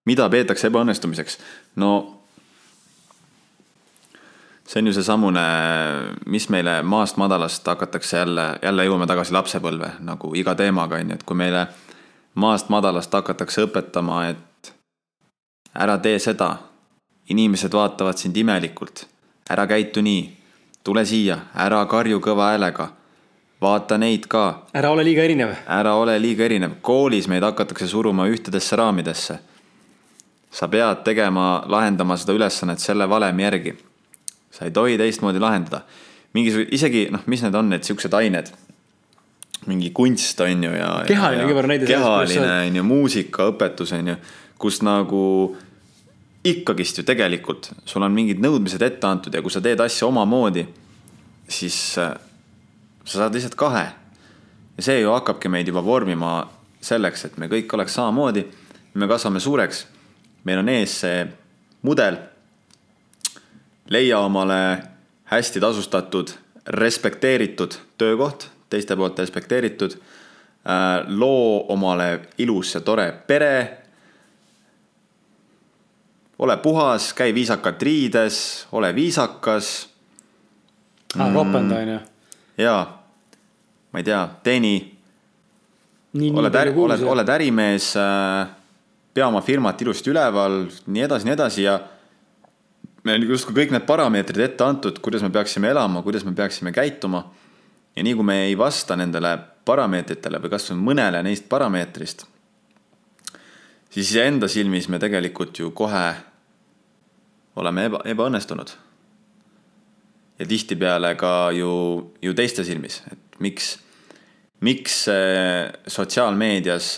mida 0.05 0.29
peetakse 0.29 0.67
ebaõnnestumiseks? 0.67 1.37
no 1.75 1.93
see 4.67 4.81
on 4.81 4.87
ju 4.87 4.93
seesamune, 4.95 5.43
mis 6.25 6.49
meile 6.49 6.81
maast 6.83 7.17
madalast 7.17 7.67
hakatakse 7.67 8.17
jälle, 8.17 8.47
jälle 8.61 8.85
jõuame 8.85 9.07
tagasi 9.07 9.35
lapsepõlve 9.35 9.91
nagu 9.99 10.33
iga 10.35 10.55
teemaga 10.55 11.01
on 11.01 11.13
ju, 11.13 11.19
et 11.19 11.25
kui 11.27 11.37
meile 11.37 11.67
maast 12.35 12.69
madalast 12.73 13.13
hakatakse 13.13 13.67
õpetama, 13.67 14.23
et 14.33 14.73
ära 15.75 15.97
tee 15.97 16.19
seda, 16.19 16.55
inimesed 17.29 17.73
vaatavad 17.73 18.17
sind 18.17 18.37
imelikult, 18.37 19.05
ära 19.49 19.67
käitu 19.67 20.01
nii, 20.01 20.25
tule 20.83 21.05
siia, 21.05 21.37
ära 21.53 21.83
karju 21.85 22.19
kõva 22.23 22.53
häälega 22.53 22.89
vaata 23.63 23.97
neid 23.97 24.27
ka. 24.31 24.43
ära 24.75 24.91
ole 24.91 25.05
liiga 25.07 25.23
erinev. 25.23 25.55
ära 25.67 25.95
ole 25.99 26.17
liiga 26.21 26.45
erinev, 26.45 26.77
koolis 26.81 27.29
meid 27.31 27.43
hakatakse 27.43 27.87
suruma 27.87 28.27
ühtedesse 28.29 28.77
raamidesse. 28.79 29.39
sa 30.51 30.67
pead 30.67 31.03
tegema, 31.03 31.63
lahendama 31.67 32.17
seda 32.17 32.35
ülesannet 32.37 32.79
selle 32.79 33.09
valemi 33.09 33.43
järgi. 33.43 33.77
sa 34.51 34.65
ei 34.65 34.71
tohi 34.71 34.97
teistmoodi 34.97 35.39
lahendada. 35.39 35.81
mingisugune, 36.33 36.69
isegi 36.71 37.07
noh, 37.11 37.23
mis 37.25 37.41
need 37.43 37.55
on, 37.55 37.69
need 37.69 37.83
siuksed 37.83 38.13
ained 38.13 38.53
mingi 39.67 39.91
kunst 39.95 40.41
on 40.43 40.63
ju 40.63 40.71
ja. 40.75 40.89
kehaline 41.07 41.45
kõigepealt 41.45 41.71
näide. 41.71 41.87
kehaline 41.87 42.49
on 42.67 42.79
ju, 42.79 42.83
muusikaõpetus 42.87 43.93
on 43.95 44.11
ju, 44.11 44.15
kus 44.59 44.81
nagu 44.83 45.23
ikkagist 46.43 46.99
ju 46.99 47.05
tegelikult 47.07 47.71
sul 47.87 48.03
on 48.03 48.11
mingid 48.11 48.41
nõudmised 48.43 48.83
ette 48.83 49.07
antud 49.07 49.35
ja 49.35 49.41
kui 49.41 49.53
sa 49.53 49.61
teed 49.63 49.79
asju 49.79 50.09
omamoodi, 50.09 50.65
siis 51.47 51.77
sa 53.05 53.17
saad 53.17 53.33
lihtsalt 53.35 53.55
kahe. 53.55 53.85
ja 54.77 54.83
see 54.83 54.99
ju 54.99 55.11
hakkabki 55.11 55.49
meid 55.49 55.67
juba 55.67 55.83
vormima 55.85 56.49
selleks, 56.81 57.25
et 57.25 57.37
me 57.37 57.47
kõik 57.47 57.73
oleks 57.73 57.93
samamoodi. 57.93 58.45
me 58.93 59.07
kasvame 59.07 59.39
suureks, 59.39 59.87
meil 60.43 60.59
on 60.59 60.69
ees 60.69 60.99
see 60.99 61.27
mudel. 61.81 62.17
leia 63.89 64.19
omale 64.19 64.83
hästi 65.25 65.59
tasustatud, 65.59 66.31
respekteeritud 66.67 67.75
töökoht, 67.97 68.49
teiste 68.69 68.95
poolt 68.95 69.19
respekteeritud. 69.19 69.97
Äh, 70.63 71.03
loo 71.07 71.65
omale 71.73 72.29
ilus 72.37 72.75
ja 72.75 72.81
tore 72.81 73.11
pere. 73.27 73.79
ole 76.39 76.57
puhas, 76.57 77.13
käi 77.13 77.33
viisakalt 77.33 77.81
riides, 77.81 78.67
ole 78.71 78.95
viisakas. 78.95 79.89
ropenda 81.33 81.75
on 81.75 82.12
jaa, 82.57 82.81
ma 83.91 83.99
ei 83.99 84.03
tea, 84.03 84.23
teeni. 84.43 84.73
oled 86.13 86.55
äri, 86.55 86.73
oled, 86.75 87.03
oled 87.09 87.29
ärimees 87.29 87.93
äh,, 87.97 88.51
pea 89.13 89.27
oma 89.27 89.41
firmat 89.41 89.81
ilusti 89.81 90.11
üleval, 90.13 90.67
nii 90.85 91.05
edasi, 91.07 91.25
nii 91.25 91.33
edasi 91.33 91.65
ja 91.65 91.79
meil 93.03 93.23
on 93.23 93.33
justkui 93.33 93.55
kõik 93.57 93.73
need 93.73 93.87
parameetrid 93.87 94.45
ette 94.45 94.65
antud, 94.65 94.99
kuidas 95.03 95.25
me 95.25 95.31
peaksime 95.33 95.71
elama, 95.73 96.03
kuidas 96.05 96.25
me 96.25 96.35
peaksime 96.37 96.71
käituma. 96.71 97.31
ja 97.95 98.03
nii 98.03 98.13
kui 98.17 98.25
me 98.25 98.43
ei 98.45 98.57
vasta 98.57 98.95
nendele 98.95 99.37
parameetritele 99.65 100.39
või 100.41 100.49
kasvõi 100.49 100.77
mõnele 100.77 101.23
neist 101.23 101.49
parameetrist, 101.49 102.25
siis 103.89 104.15
enda 104.15 104.47
silmis 104.47 104.89
me 104.89 104.99
tegelikult 104.99 105.59
ju 105.59 105.71
kohe 105.71 106.13
oleme 107.55 107.85
eba, 107.85 108.01
ebaõnnestunud 108.05 108.73
ja 110.39 110.45
tihtipeale 110.49 111.13
ka 111.19 111.51
ju, 111.55 111.71
ju 112.21 112.33
teiste 112.33 112.65
silmis, 112.65 113.01
et 113.11 113.39
miks, 113.43 113.77
miks 114.65 115.05
sotsiaalmeedias 115.87 116.95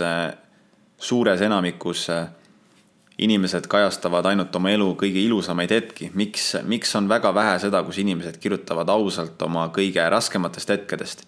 suures 0.98 1.42
enamikus 1.42 2.08
inimesed 3.18 3.68
kajastavad 3.72 4.27
ainult 4.27 4.56
oma 4.60 4.72
elu 4.75 4.89
kõige 5.00 5.22
ilusamaid 5.24 5.72
hetki, 5.72 6.10
miks, 6.20 6.51
miks 6.68 6.92
on 7.00 7.08
väga 7.12 7.32
vähe 7.36 7.56
seda, 7.63 7.82
kus 7.88 8.00
inimesed 8.04 8.39
kirjutavad 8.44 8.89
ausalt 8.92 9.42
oma 9.48 9.70
kõige 9.75 10.04
raskematest 10.12 10.75
hetkedest? 10.75 11.25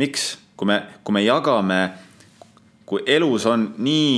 miks, 0.00 0.38
kui 0.56 0.68
me, 0.68 0.78
kui 1.04 1.12
me 1.12 1.20
jagame, 1.24 1.80
kui 2.88 3.02
elus 3.06 3.44
on 3.48 3.66
nii 3.78 4.12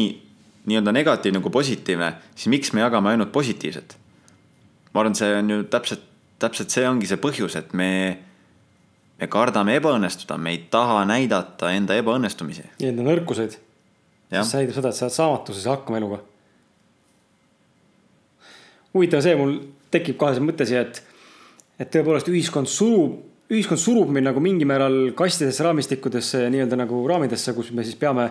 nii-öelda 0.71 0.92
negatiivne 0.94 1.40
kui 1.42 1.50
positiivne, 1.50 2.12
siis 2.37 2.47
miks 2.52 2.71
me 2.75 2.85
jagame 2.85 3.11
ainult 3.11 3.32
positiivset? 3.35 3.97
ma 4.92 5.02
arvan, 5.02 5.14
see 5.18 5.30
on 5.38 5.50
ju 5.50 5.62
täpselt 5.71 6.09
täpselt 6.42 6.75
see 6.75 6.87
ongi 6.88 7.08
see 7.08 7.20
põhjus, 7.22 7.56
et 7.58 7.72
me, 7.78 7.90
me 9.20 9.28
kardame 9.30 9.76
ebaõnnestuda, 9.80 10.38
me 10.40 10.54
ei 10.54 10.64
taha 10.72 11.02
näidata 11.08 11.72
enda 11.75 11.96
ebaõnnestumisi. 12.00 12.66
ja 12.82 12.90
enda 12.90 13.06
nõrkuseid. 13.06 13.58
mis 14.32 14.54
näitab 14.56 14.78
seda, 14.78 14.92
et 14.92 14.99
sa 14.99 15.06
oled 15.06 15.16
saamatuses 15.18 15.68
hakkama 15.70 16.00
eluga. 16.00 16.22
huvitav 18.94 19.22
see, 19.25 19.37
mul 19.38 19.58
tekib 19.92 20.18
kohe 20.20 20.37
see 20.37 20.44
mõte 20.44 20.66
siia, 20.68 20.87
et, 20.87 21.02
et 21.80 21.92
tõepoolest 21.92 22.30
ühiskond 22.32 22.70
surub, 22.70 23.20
ühiskond 23.52 23.80
surub 23.80 24.11
meid 24.12 24.25
nagu 24.25 24.40
mingil 24.40 24.68
määral 24.68 24.99
kastidesse, 25.16 25.64
raamistikudesse 25.66 26.46
ja 26.46 26.50
nii-öelda 26.52 26.78
nagu 26.80 27.04
raamidesse, 27.08 27.54
kus 27.56 27.70
me 27.76 27.84
siis 27.84 27.99
peame 28.00 28.30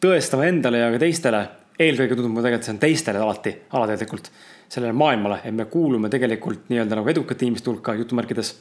tõestama 0.00 0.46
endale 0.48 0.84
ja 0.84 0.92
ka 0.92 1.00
teistele. 1.00 1.48
eelkõige 1.80 2.12
tundub 2.12 2.34
mulle 2.34 2.44
tegelikult, 2.44 2.66
see 2.66 2.74
on 2.74 2.80
teistele 2.80 3.20
alati, 3.24 3.52
alateadlikult 3.72 4.26
sellele 4.70 4.94
maailmale, 4.94 5.40
et 5.44 5.54
me 5.54 5.66
kuulume 5.70 6.08
tegelikult 6.12 6.68
nii-öelda 6.70 6.98
nagu 6.98 7.10
edukate 7.10 7.46
inimeste 7.46 7.70
hulka 7.70 7.94
jutumärkides. 7.98 8.52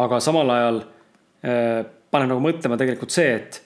aga 0.00 0.20
samal 0.20 0.50
ajal 0.54 0.78
äh, 0.80 1.82
paneb 2.10 2.30
nagu 2.32 2.42
mõtlema 2.44 2.78
tegelikult 2.80 3.12
see, 3.12 3.34
et 3.36 3.60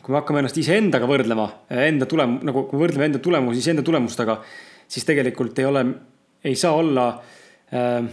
kui 0.00 0.14
me 0.14 0.20
hakkame 0.20 0.42
ennast 0.42 0.58
iseendaga 0.58 1.06
võrdlema, 1.10 1.46
enda 1.86 2.06
tulem-, 2.10 2.38
nagu 2.46 2.64
kui 2.68 2.78
me 2.78 2.84
võrdleme 2.86 3.08
enda 3.10 3.20
tulemusi 3.22 3.62
iseenda 3.62 3.82
tulemustega, 3.86 4.38
siis 4.90 5.06
tegelikult 5.06 5.58
ei 5.58 5.68
ole, 5.68 5.84
ei 6.46 6.56
saa 6.58 6.74
olla 6.78 7.06
äh,, 7.74 8.10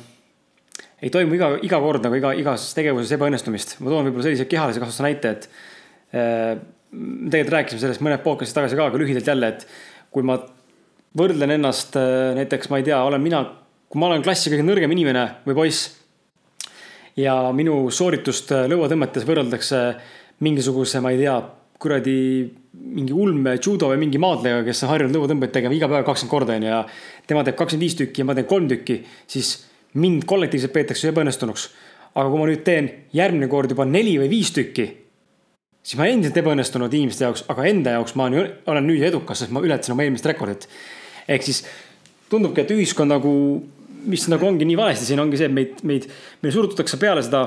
ei 1.02 1.14
toimu 1.14 1.38
iga, 1.38 1.52
iga 1.66 1.80
kord 1.82 2.06
nagu 2.06 2.18
iga, 2.18 2.34
igas 2.38 2.72
tegevuses 2.78 3.14
ebaõnnestumist. 3.18 3.78
ma 3.82 3.94
toon 3.94 4.10
võib-olla 4.10 4.26
sellise 4.26 4.48
kehalise 4.50 4.82
kasvatuse 4.82 5.06
näite, 5.06 5.34
et 5.34 5.50
äh, 6.18 6.58
tegelikult 6.92 7.56
rääkisime 7.58 7.84
sellest 7.84 8.06
mõned 8.06 8.24
podcast'id 8.26 8.58
tagasi 8.62 8.80
ka, 8.80 8.90
aga 8.90 9.02
lühidalt 9.02 9.30
jälle, 9.30 9.54
et 9.54 9.68
kui 10.14 10.26
ma 10.26 10.40
võrdlen 11.18 11.56
ennast 11.56 11.96
äh, 12.00 12.34
näiteks, 12.38 12.72
ma 12.72 12.82
ei 12.82 12.88
tea, 12.88 13.00
olen 13.06 13.24
mina, 13.24 13.44
kui 13.88 14.02
ma 14.02 14.10
olen 14.12 14.26
klassi 14.26 14.52
kõige 14.52 14.66
nõrgem 14.66 14.92
inimene 14.94 15.28
või 15.48 15.58
poiss. 15.62 15.94
ja 17.18 17.34
minu 17.54 17.88
sooritust 17.92 18.52
äh, 18.54 18.68
lõuatõmmetes 18.70 19.26
võrreldakse 19.26 19.82
mingisuguse, 20.46 21.02
ma 21.02 21.14
ei 21.14 21.24
tea, 21.24 21.38
kuradi 21.78 22.18
mingi 22.74 23.14
ulme 23.14 23.56
judo 23.62 23.92
või 23.92 24.02
mingi 24.02 24.20
maadlejaga, 24.22 24.66
kes 24.66 24.84
on 24.84 24.92
harjunud 24.92 25.18
lõuatõmbeid 25.18 25.54
tegema 25.54 25.76
iga 25.78 25.90
päev 25.90 26.06
kakskümmend 26.06 26.34
korda 26.34 26.56
onju 26.58 26.70
ja 26.70 26.84
tema 27.30 27.44
teeb 27.46 27.58
kakskümmend 27.58 27.86
viis 27.86 27.98
tükki 27.98 28.22
ja 28.24 28.28
ma 28.28 28.36
teen 28.38 28.50
kolm 28.50 28.70
tükki, 28.70 29.02
siis 29.30 29.52
mind 29.98 30.26
kollektiivselt 30.30 30.74
peetakse 30.74 31.12
ebaõnnestunuks. 31.12 31.70
aga 32.18 32.30
kui 32.30 32.40
ma 32.40 32.48
nüüd 32.50 32.64
teen 32.66 32.90
järgmine 33.14 33.48
kord 33.48 33.70
juba 33.70 33.86
neli 33.86 34.16
või 34.18 34.30
viis 34.30 34.50
tükki, 34.54 34.88
siis 35.88 35.96
ma 36.00 36.10
endiselt 36.12 36.38
ebaõnnestunud 36.42 36.94
inimeste 37.00 37.24
jaoks, 37.24 37.46
aga 37.52 37.66
enda 37.70 37.96
jaoks 37.96 38.18
ma 38.20 38.28
olen 38.28 38.88
nüüd 38.88 39.06
edukas, 39.08 39.44
sest 39.44 39.56
ma 39.56 39.64
ületasin 39.64 39.96
oma 39.96 40.04
eelmist 40.04 40.28
rekordit 40.28 40.68
ehk 41.28 41.48
siis 41.48 41.64
tundubki, 42.32 42.64
et 42.64 42.74
ühiskond 42.76 43.12
nagu, 43.12 43.32
mis 44.08 44.28
nagu 44.32 44.48
ongi 44.48 44.68
nii 44.68 44.80
valesti 44.80 45.08
siin, 45.10 45.22
ongi 45.24 45.40
see, 45.40 45.50
et 45.50 45.56
meid, 45.56 45.80
meid, 45.88 46.10
meil 46.44 46.56
surutatakse 46.56 47.00
peale 47.02 47.24
seda 47.26 47.46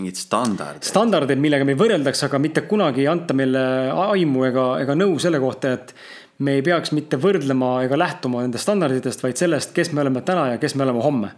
mingid 0.00 0.20
standardid. 0.20 0.86
standardid, 0.88 1.40
millega 1.42 1.66
meid 1.68 1.80
võrreldakse, 1.80 2.28
aga 2.28 2.40
mitte 2.42 2.64
kunagi 2.70 3.04
ei 3.04 3.10
anta 3.12 3.36
meile 3.36 3.62
aimu 4.08 4.46
ega, 4.48 4.66
ega 4.84 4.96
nõu 4.96 5.18
selle 5.22 5.40
kohta, 5.42 5.74
et 5.76 5.94
me 6.40 6.56
ei 6.58 6.64
peaks 6.64 6.94
mitte 6.96 7.18
võrdlema 7.20 7.78
ega 7.84 7.98
lähtuma 8.00 8.44
nendest 8.44 8.68
standarditest, 8.68 9.24
vaid 9.24 9.40
sellest, 9.40 9.74
kes 9.76 9.92
me 9.92 10.04
oleme 10.04 10.24
täna 10.24 10.52
ja 10.54 10.60
kes 10.62 10.76
me 10.76 10.86
oleme 10.86 11.04
homme. 11.04 11.34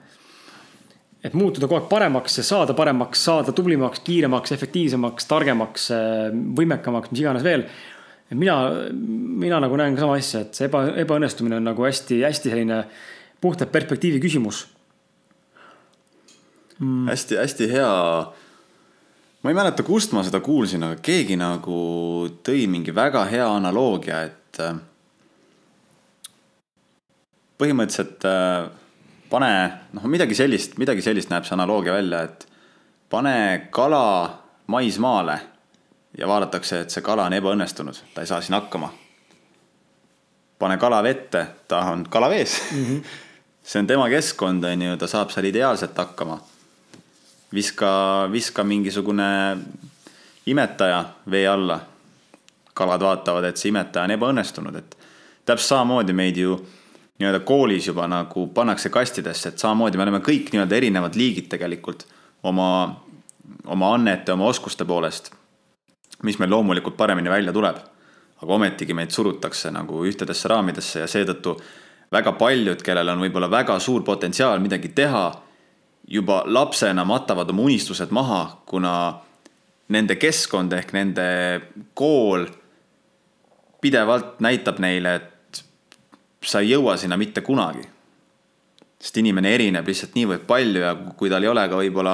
Et 1.23 1.35
muutuda 1.39 1.69
kogu 1.69 1.79
aeg 1.79 1.89
paremaks 1.91 2.41
ja 2.41 2.45
saada 2.47 2.75
paremaks, 2.75 3.23
saada 3.29 3.55
tublimaks, 3.55 4.03
kiiremaks, 4.07 4.55
efektiivsemaks, 4.57 5.29
targemaks, 5.31 5.89
võimekamaks, 6.59 7.13
mis 7.13 7.23
iganes 7.23 7.47
veel. 7.47 7.67
Mina, 8.33 8.57
mina 8.93 9.59
nagu 9.61 9.77
näen 9.77 9.95
ka 9.95 10.07
sama 10.07 10.17
asja, 10.19 10.41
et 10.47 10.57
see 10.57 10.67
eba, 10.71 10.87
ebaõnnestumine 11.03 11.59
on 11.61 11.67
nagu 11.69 11.85
hästi-hästi 11.85 12.53
selline 12.53 12.79
puhtalt 13.43 13.73
perspektiivi 13.75 14.23
küsimus. 14.23 14.65
Mm.. 16.79 17.11
hästi-hästi 17.11 17.69
hea. 17.71 17.91
ma 19.43 19.51
ei 19.51 19.55
mäleta, 19.55 19.85
kust 19.87 20.15
ma 20.17 20.25
seda 20.27 20.41
kuulsin, 20.43 20.83
aga 20.87 20.97
keegi 21.05 21.37
nagu 21.39 21.77
tõi 22.43 22.65
mingi 22.71 22.95
väga 22.95 23.27
hea 23.31 23.47
analoogia, 23.47 24.23
et 24.31 24.63
põhimõtteliselt 27.63 28.27
äh, 28.27 28.71
pane, 29.33 29.53
noh, 29.97 30.05
midagi 30.13 30.37
sellist, 30.37 30.77
midagi 30.81 31.05
sellist 31.05 31.31
näeb 31.33 31.47
see 31.49 31.57
analoogia 31.57 31.97
välja, 31.97 32.27
et 32.29 32.45
pane 33.13 33.69
kala 33.73 34.05
maismaale 34.73 35.39
ja 36.19 36.29
vaadatakse, 36.29 36.83
et 36.85 36.93
see 36.93 37.05
kala 37.05 37.29
on 37.31 37.37
ebaõnnestunud, 37.39 38.03
ta 38.13 38.25
ei 38.25 38.29
saa 38.29 38.43
siin 38.45 38.59
hakkama. 38.59 38.93
pane 40.59 40.77
kala 40.79 41.01
vette, 41.03 41.47
ta 41.69 41.81
on 41.91 42.05
kalavees 42.09 42.61
mm. 42.73 42.85
-hmm. 42.85 43.05
see 43.69 43.81
on 43.81 43.87
tema 43.87 44.09
keskkond, 44.09 44.65
on 44.65 44.83
ju, 44.83 44.97
ta 44.97 45.07
saab 45.07 45.31
seal 45.31 45.45
ideaalselt 45.45 45.97
hakkama. 45.97 46.41
viska, 47.55 48.29
viska 48.33 48.65
mingisugune 48.65 49.59
imetaja 50.47 51.05
vee 51.31 51.49
alla, 51.49 51.81
kalad 52.75 53.01
vaatavad, 53.01 53.45
et 53.45 53.57
see 53.57 53.69
imetaja 53.69 54.05
on 54.05 54.11
ebaõnnestunud, 54.11 54.77
et 54.77 54.97
täpselt 55.45 55.69
samamoodi 55.69 56.13
meid 56.13 56.37
ju 56.37 56.61
nii-öelda 57.23 57.45
koolis 57.47 57.87
juba 57.87 58.09
nagu 58.11 58.49
pannakse 58.55 58.91
kastidesse, 58.91 59.53
et 59.53 59.63
samamoodi 59.63 59.99
me 59.99 60.07
oleme 60.07 60.21
kõik 60.25 60.51
nii-öelda 60.53 60.77
erinevad 60.77 61.17
liigid 61.19 61.49
tegelikult 61.53 62.05
oma, 62.43 62.69
oma 63.67 63.95
annete, 63.95 64.35
oma 64.35 64.51
oskuste 64.51 64.85
poolest, 64.89 65.31
mis 66.27 66.39
meil 66.43 66.51
loomulikult 66.51 66.99
paremini 66.99 67.31
välja 67.31 67.55
tuleb. 67.55 67.79
aga 68.43 68.55
ometigi 68.55 68.95
meid 68.95 69.11
surutakse 69.15 69.71
nagu 69.71 70.01
ühtedesse 70.03 70.49
raamidesse 70.51 70.99
ja 70.99 71.07
seetõttu 71.07 71.53
väga 72.13 72.33
paljud, 72.33 72.81
kellel 72.83 73.09
on 73.09 73.21
võib-olla 73.23 73.49
väga 73.51 73.79
suur 73.79 74.03
potentsiaal 74.03 74.59
midagi 74.61 74.89
teha, 74.89 75.29
juba 76.09 76.43
lapsena 76.47 77.05
matavad 77.05 77.51
oma 77.51 77.63
unistused 77.63 78.11
maha, 78.11 78.41
kuna 78.67 78.95
nende 79.93 80.17
keskkond 80.17 80.73
ehk 80.73 80.93
nende 80.97 81.27
kool 81.95 82.49
pidevalt 83.83 84.41
näitab 84.45 84.79
neile, 84.83 85.15
et 85.15 85.32
sa 86.45 86.61
ei 86.61 86.73
jõua 86.73 86.97
sinna 86.97 87.17
mitte 87.17 87.41
kunagi. 87.41 87.83
sest 89.03 89.17
inimene 89.19 89.55
erineb 89.55 89.87
lihtsalt 89.87 90.15
niivõrd 90.15 90.45
palju 90.47 90.81
ja 90.81 90.95
kui 90.95 91.31
tal 91.31 91.43
ei 91.43 91.49
ole 91.51 91.65
ka 91.69 91.77
võib-olla 91.81 92.13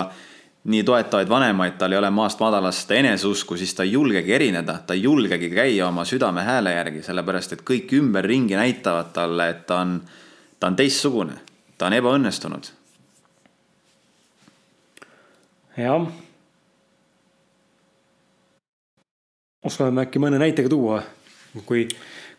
nii 0.64 0.84
toetavaid 0.84 1.28
vanemaid, 1.28 1.74
tal 1.78 1.92
ei 1.92 1.98
ole 1.98 2.10
maast 2.10 2.40
madalast 2.40 2.90
eneseusku, 2.90 3.56
siis 3.56 3.74
ta 3.74 3.84
ei 3.84 3.92
julgegi 3.92 4.32
erineda, 4.32 4.78
ta 4.86 4.94
ei 4.94 5.02
julgegi 5.02 5.50
käia 5.50 5.88
oma 5.88 6.04
südame 6.08 6.42
hääle 6.44 6.72
järgi, 6.72 7.02
sellepärast 7.02 7.52
et 7.52 7.64
kõik 7.70 7.92
ümberringi 8.00 8.56
näitavad 8.56 9.12
talle, 9.12 9.50
et 9.52 9.66
ta 9.66 9.82
on, 9.84 10.00
ta 10.60 10.72
on 10.72 10.76
teistsugune, 10.76 11.36
ta 11.78 11.86
on 11.86 11.98
ebaõnnestunud. 12.00 12.72
jah 15.76 16.08
oskame 19.68 19.94
me 19.94 20.04
äkki 20.06 20.20
mõne 20.22 20.40
näitega 20.40 20.70
tuua, 20.72 21.00
kui. 21.66 21.86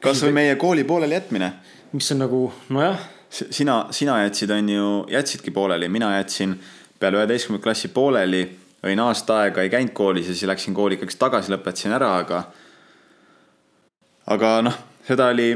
kasvõi 0.03 0.33
meie 0.35 0.55
kooli 0.59 0.85
pooleli 0.87 1.17
jätmine. 1.17 1.53
Mis 1.91 2.11
on 2.11 2.21
nagu, 2.23 2.41
nojah. 2.69 2.99
sina, 3.29 3.87
sina 3.91 4.23
jätsid, 4.23 4.51
on 4.51 4.69
ju, 4.69 5.05
jätsidki 5.09 5.51
pooleli, 5.51 5.89
mina 5.89 6.15
jätsin 6.17 6.59
peale 6.99 7.17
üheteistkümnenda 7.17 7.63
klassi 7.63 7.87
pooleli. 7.87 8.59
olin 8.83 8.99
aasta 8.99 9.39
aega 9.39 9.61
ei 9.61 9.69
käinud 9.69 9.93
koolis 9.93 10.27
ja 10.27 10.33
siis 10.33 10.47
läksin 10.47 10.73
kooli 10.73 10.95
ikkagi 10.95 11.17
tagasi, 11.19 11.51
lõpetasin 11.51 11.95
ära, 11.95 12.15
aga. 12.17 12.43
aga 14.27 14.61
noh, 14.61 14.77
seda 15.07 15.27
oli, 15.33 15.49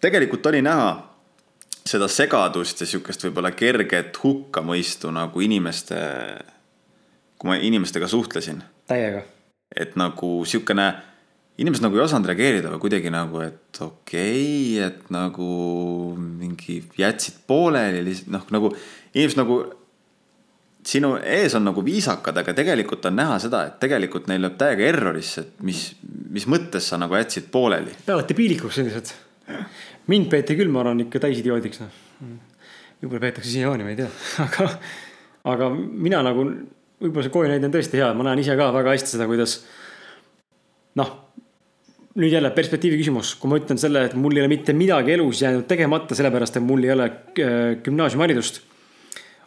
tegelikult 0.00 0.46
oli 0.46 0.62
näha 0.62 0.90
seda 1.86 2.08
segadust 2.08 2.80
ja 2.80 2.86
sihukest 2.86 3.24
võib-olla 3.24 3.54
kerget 3.54 4.18
hukkamõistu 4.22 5.10
nagu 5.14 5.40
inimeste, 5.40 5.96
kui 7.38 7.50
ma 7.50 7.56
inimestega 7.56 8.08
suhtlesin. 8.08 8.62
täiega 8.86 9.22
et 9.76 9.96
nagu 9.98 10.44
sihukene, 10.46 10.86
inimesed 11.56 11.84
nagu 11.84 11.96
ei 11.96 12.04
osanud 12.04 12.28
reageerida 12.28 12.70
või 12.74 12.82
kuidagi 12.84 13.10
nagu, 13.12 13.40
et 13.44 13.80
okei 13.80 14.76
okay,, 14.76 14.86
et 14.86 15.10
nagu 15.14 15.48
mingi 16.18 16.82
jätsid 17.00 17.40
pooleli 17.48 18.02
lihtsalt 18.04 18.32
noh, 18.34 18.46
nagu 18.56 18.72
inimesed 19.16 19.40
nagu. 19.42 19.58
sinu 20.86 21.16
ees 21.18 21.54
on 21.58 21.64
nagu 21.66 21.82
viisakad, 21.82 22.36
aga 22.38 22.52
tegelikult 22.54 23.08
on 23.08 23.16
näha 23.18 23.40
seda, 23.42 23.64
et 23.66 23.80
tegelikult 23.82 24.28
neil 24.30 24.44
lööb 24.44 24.54
täiega 24.60 24.84
errorisse, 24.86 25.42
et 25.42 25.64
mis, 25.66 25.80
mis 26.30 26.46
mõttes 26.46 26.86
sa 26.92 26.98
nagu 27.00 27.16
jätsid 27.16 27.48
pooleli. 27.50 27.96
peavad 28.06 28.28
debiilikuks 28.28 28.78
sellised. 28.78 29.10
mind 30.06 30.30
peeti 30.30 30.54
küll, 30.54 30.70
ma 30.70 30.84
arvan 30.84 31.02
ikka 31.02 31.24
täisidioodiks 31.24 31.82
noh. 31.82 31.98
võib-olla 33.00 33.24
peetakse 33.24 33.50
siiamaani, 33.50 33.82
ma 33.88 33.94
ei 33.96 33.98
tea, 34.04 34.10
aga, 34.46 34.68
aga 35.56 35.72
mina 35.74 36.22
nagu 36.22 36.46
võib-olla 37.00 37.26
see 37.26 37.34
kooli 37.34 37.50
näide 37.50 37.68
on 37.68 37.74
tõesti 37.74 38.00
hea, 38.00 38.12
ma 38.14 38.28
näen 38.28 38.44
ise 38.44 38.56
ka 38.58 38.70
väga 38.76 38.94
hästi 38.94 39.16
seda, 39.16 39.26
kuidas 39.28 39.58
noh, 41.00 41.12
nüüd 42.16 42.32
jälle 42.32 42.50
perspektiivi 42.56 42.98
küsimus, 43.00 43.34
kui 43.40 43.50
ma 43.50 43.58
ütlen 43.60 43.80
selle, 43.80 44.06
et 44.08 44.14
mul 44.16 44.36
ei 44.36 44.44
ole 44.44 44.50
mitte 44.52 44.72
midagi 44.76 45.12
elus 45.16 45.42
jäänud 45.44 45.66
tegemata, 45.68 46.16
sellepärast 46.16 46.56
et 46.56 46.64
mul 46.64 46.84
ei 46.86 46.94
ole 46.94 47.10
äh, 47.10 47.58
gümnaasiumiharidust. 47.84 48.62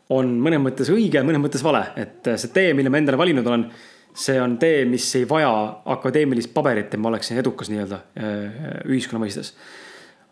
on 0.10 0.32
mõnes 0.42 0.62
mõttes 0.62 0.90
õige, 0.90 1.22
mõnes 1.22 1.42
mõttes 1.42 1.64
vale, 1.66 1.84
et 1.98 2.28
äh, 2.28 2.38
see 2.42 2.54
tee, 2.54 2.74
mille 2.78 2.90
ma 2.90 3.02
endale 3.02 3.18
valinud 3.18 3.46
olen, 3.46 3.68
see 4.14 4.40
on 4.42 4.58
tee, 4.62 4.86
mis 4.90 5.06
ei 5.18 5.28
vaja 5.30 5.52
akadeemilist 5.98 6.54
paberit, 6.54 6.94
et 6.94 7.02
ma 7.02 7.12
oleksin 7.12 7.38
edukas 7.42 7.70
nii-öelda 7.70 8.02
äh, 8.18 8.66
ühiskonna 8.90 9.22
mõistes 9.26 9.54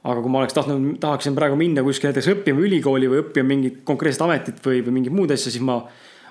aga 0.07 0.21
kui 0.21 0.31
ma 0.31 0.41
oleks 0.43 0.55
tahtnud, 0.55 0.99
tahaksin 1.03 1.35
praegu 1.35 1.57
minna 1.59 1.83
kuskile 1.83 2.11
näiteks 2.11 2.29
õppima 2.31 2.61
ülikooli 2.63 3.09
või 3.11 3.21
õppima 3.25 3.49
mingit 3.49 3.81
konkreetset 3.87 4.23
ametit 4.23 4.61
või, 4.63 4.79
või 4.85 4.99
mingit 4.99 5.15
muud 5.15 5.33
asja, 5.33 5.51
siis 5.51 5.63
ma 5.65 5.81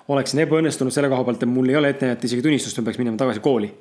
oleksin 0.09 0.41
ebaõnnestunud 0.45 0.95
selle 0.95 1.11
koha 1.13 1.27
pealt, 1.27 1.43
et 1.43 1.51
mul 1.51 1.69
ei 1.71 1.77
ole 1.77 1.91
ette 1.93 2.07
näidata 2.07 2.29
isegi 2.29 2.45
tunnistust, 2.45 2.79
ma 2.79 2.89
peaks 2.89 3.01
minema 3.03 3.19
tagasi 3.21 3.43
kooli. 3.45 3.73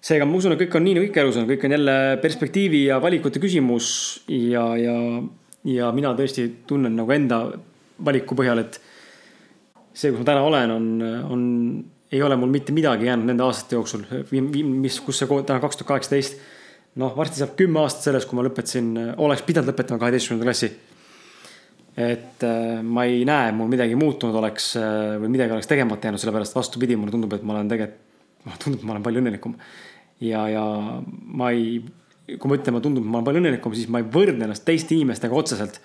Seega 0.00 0.26
ma 0.28 0.38
usun, 0.38 0.54
et 0.54 0.62
kõik 0.62 0.76
on 0.78 0.84
nii 0.86 0.96
nagu 0.98 1.08
ikka 1.08 1.22
elus 1.24 1.38
on, 1.40 1.48
kõik 1.48 1.64
on 1.66 1.74
jälle 1.74 1.94
perspektiivi 2.22 2.84
ja 2.86 3.00
valikute 3.02 3.42
küsimus 3.42 3.88
ja, 4.30 4.64
ja, 4.78 4.96
ja 5.66 5.90
mina 5.94 6.14
tõesti 6.18 6.46
tunnen 6.68 6.94
nagu 6.98 7.14
enda 7.14 7.40
valiku 8.06 8.36
põhjal, 8.38 8.62
et 8.62 8.78
see, 9.92 10.12
kus 10.12 10.20
ma 10.20 10.28
täna 10.28 10.44
olen, 10.46 10.74
on, 10.74 10.90
on, 11.34 11.48
ei 12.14 12.22
ole 12.22 12.38
mul 12.38 12.52
mitte 12.52 12.74
midagi 12.74 13.08
jäänud 13.08 13.26
nende 13.28 13.44
aastate 13.46 13.74
jooksul, 13.74 14.06
mis, 14.30 15.00
kus 15.04 15.18
see 15.18 15.40
täna 15.40 15.58
kaks 15.64 15.80
tuhat 15.80 15.94
kaheksateist. 15.96 16.38
noh, 16.98 17.12
varsti 17.16 17.42
saab 17.42 17.58
kümme 17.58 17.82
aastat 17.82 18.08
sellest, 18.08 18.30
kui 18.30 18.38
ma 18.38 18.46
lõpetasin, 18.46 18.94
oleks 19.22 19.42
pidanud 19.46 19.70
lõpetama 19.70 20.00
kaheteistkümnenda 20.02 20.46
klassi 20.46 20.70
et 21.98 22.44
äh, 22.46 22.78
ma 22.86 23.04
ei 23.08 23.24
näe, 23.26 23.50
mul 23.58 23.70
midagi 23.70 23.96
muutunud 23.98 24.36
oleks 24.38 24.70
äh, 24.78 25.16
või 25.18 25.32
midagi 25.34 25.56
oleks 25.56 25.66
tegemata 25.66 26.06
jäänud, 26.06 26.22
sellepärast 26.22 26.54
vastupidi, 26.54 26.96
mulle 26.98 27.10
tundub, 27.14 27.34
et 27.34 27.42
ma 27.42 27.56
olen 27.56 27.70
tegelikult, 27.72 28.04
mulle 28.44 28.58
tundub, 28.62 28.78
et 28.78 28.86
ma 28.86 28.94
olen 28.94 29.06
palju 29.08 29.22
õnnelikum. 29.22 29.56
Ja, 30.24 30.44
ja 30.52 30.64
ma 31.38 31.50
ei, 31.54 31.80
kui 32.34 32.50
ma 32.50 32.58
ütlen, 32.58 32.76
ma 32.76 32.84
tundub, 32.84 33.04
et 33.04 33.10
ma 33.10 33.20
olen 33.20 33.28
palju 33.28 33.42
õnnelikum, 33.42 33.74
siis 33.76 33.90
ma 33.92 34.02
ei 34.02 34.08
võrdle 34.14 34.46
ennast 34.46 34.66
teiste 34.66 34.96
inimestega 34.96 35.36
otseselt. 35.36 35.80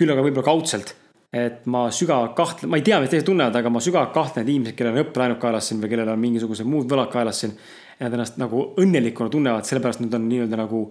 küll 0.00 0.12
aga 0.12 0.22
võib-olla 0.24 0.46
kaudselt, 0.46 0.94
et 1.36 1.66
ma 1.68 1.84
sügavalt 1.92 2.32
kahtlen, 2.38 2.70
ma 2.72 2.78
ei 2.80 2.84
tea, 2.86 2.98
mis 3.02 3.10
teised 3.12 3.26
tunnevad, 3.28 3.56
aga 3.58 3.70
ma 3.70 3.82
sügavalt 3.84 4.14
kahtlen, 4.14 4.46
et 4.46 4.52
inimesed, 4.54 4.76
kellel 4.78 4.96
on 4.96 5.04
õppelaenud 5.04 5.40
kaelas 5.42 5.68
siin 5.68 5.82
või 5.82 5.92
kellel 5.92 6.08
on 6.08 6.22
mingisugused 6.22 6.68
muud 6.68 6.88
võlad 6.90 7.10
kaelas 7.12 7.42
siin. 7.44 7.52
Nad 8.00 8.16
ennast 8.16 8.38
nagu 8.40 8.62
õnnelikuna 8.80 9.28
tunnevad, 9.28 9.66
sellepärast 9.68 10.00
nad 10.00 10.14
on 10.16 10.24
nii-öelda 10.30 10.56
nagu 10.56 10.86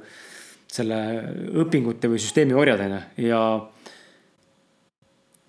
selle 0.70 1.00
õpingute 1.64 2.12
või 2.12 2.22
süsteemi 2.22 2.54
orjad 2.54 2.84
on 2.86 2.94
ju, 2.94 3.00
ja 3.32 3.42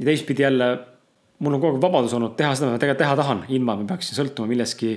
ja 0.00 0.04
teistpidi 0.08 0.42
jälle, 0.42 0.78
mul 1.38 1.54
on 1.54 1.60
kogu 1.60 1.76
aeg 1.76 1.82
vabadus 1.82 2.14
olnud 2.16 2.36
teha 2.38 2.54
seda, 2.54 2.70
mida 2.70 2.78
ma 2.78 2.82
tegelikult 2.82 3.02
teha 3.04 3.16
tahan, 3.20 3.42
ilma 3.52 3.76
ma 3.76 3.88
peaksin 3.90 4.16
sõltuma 4.16 4.48
millestki 4.48 4.94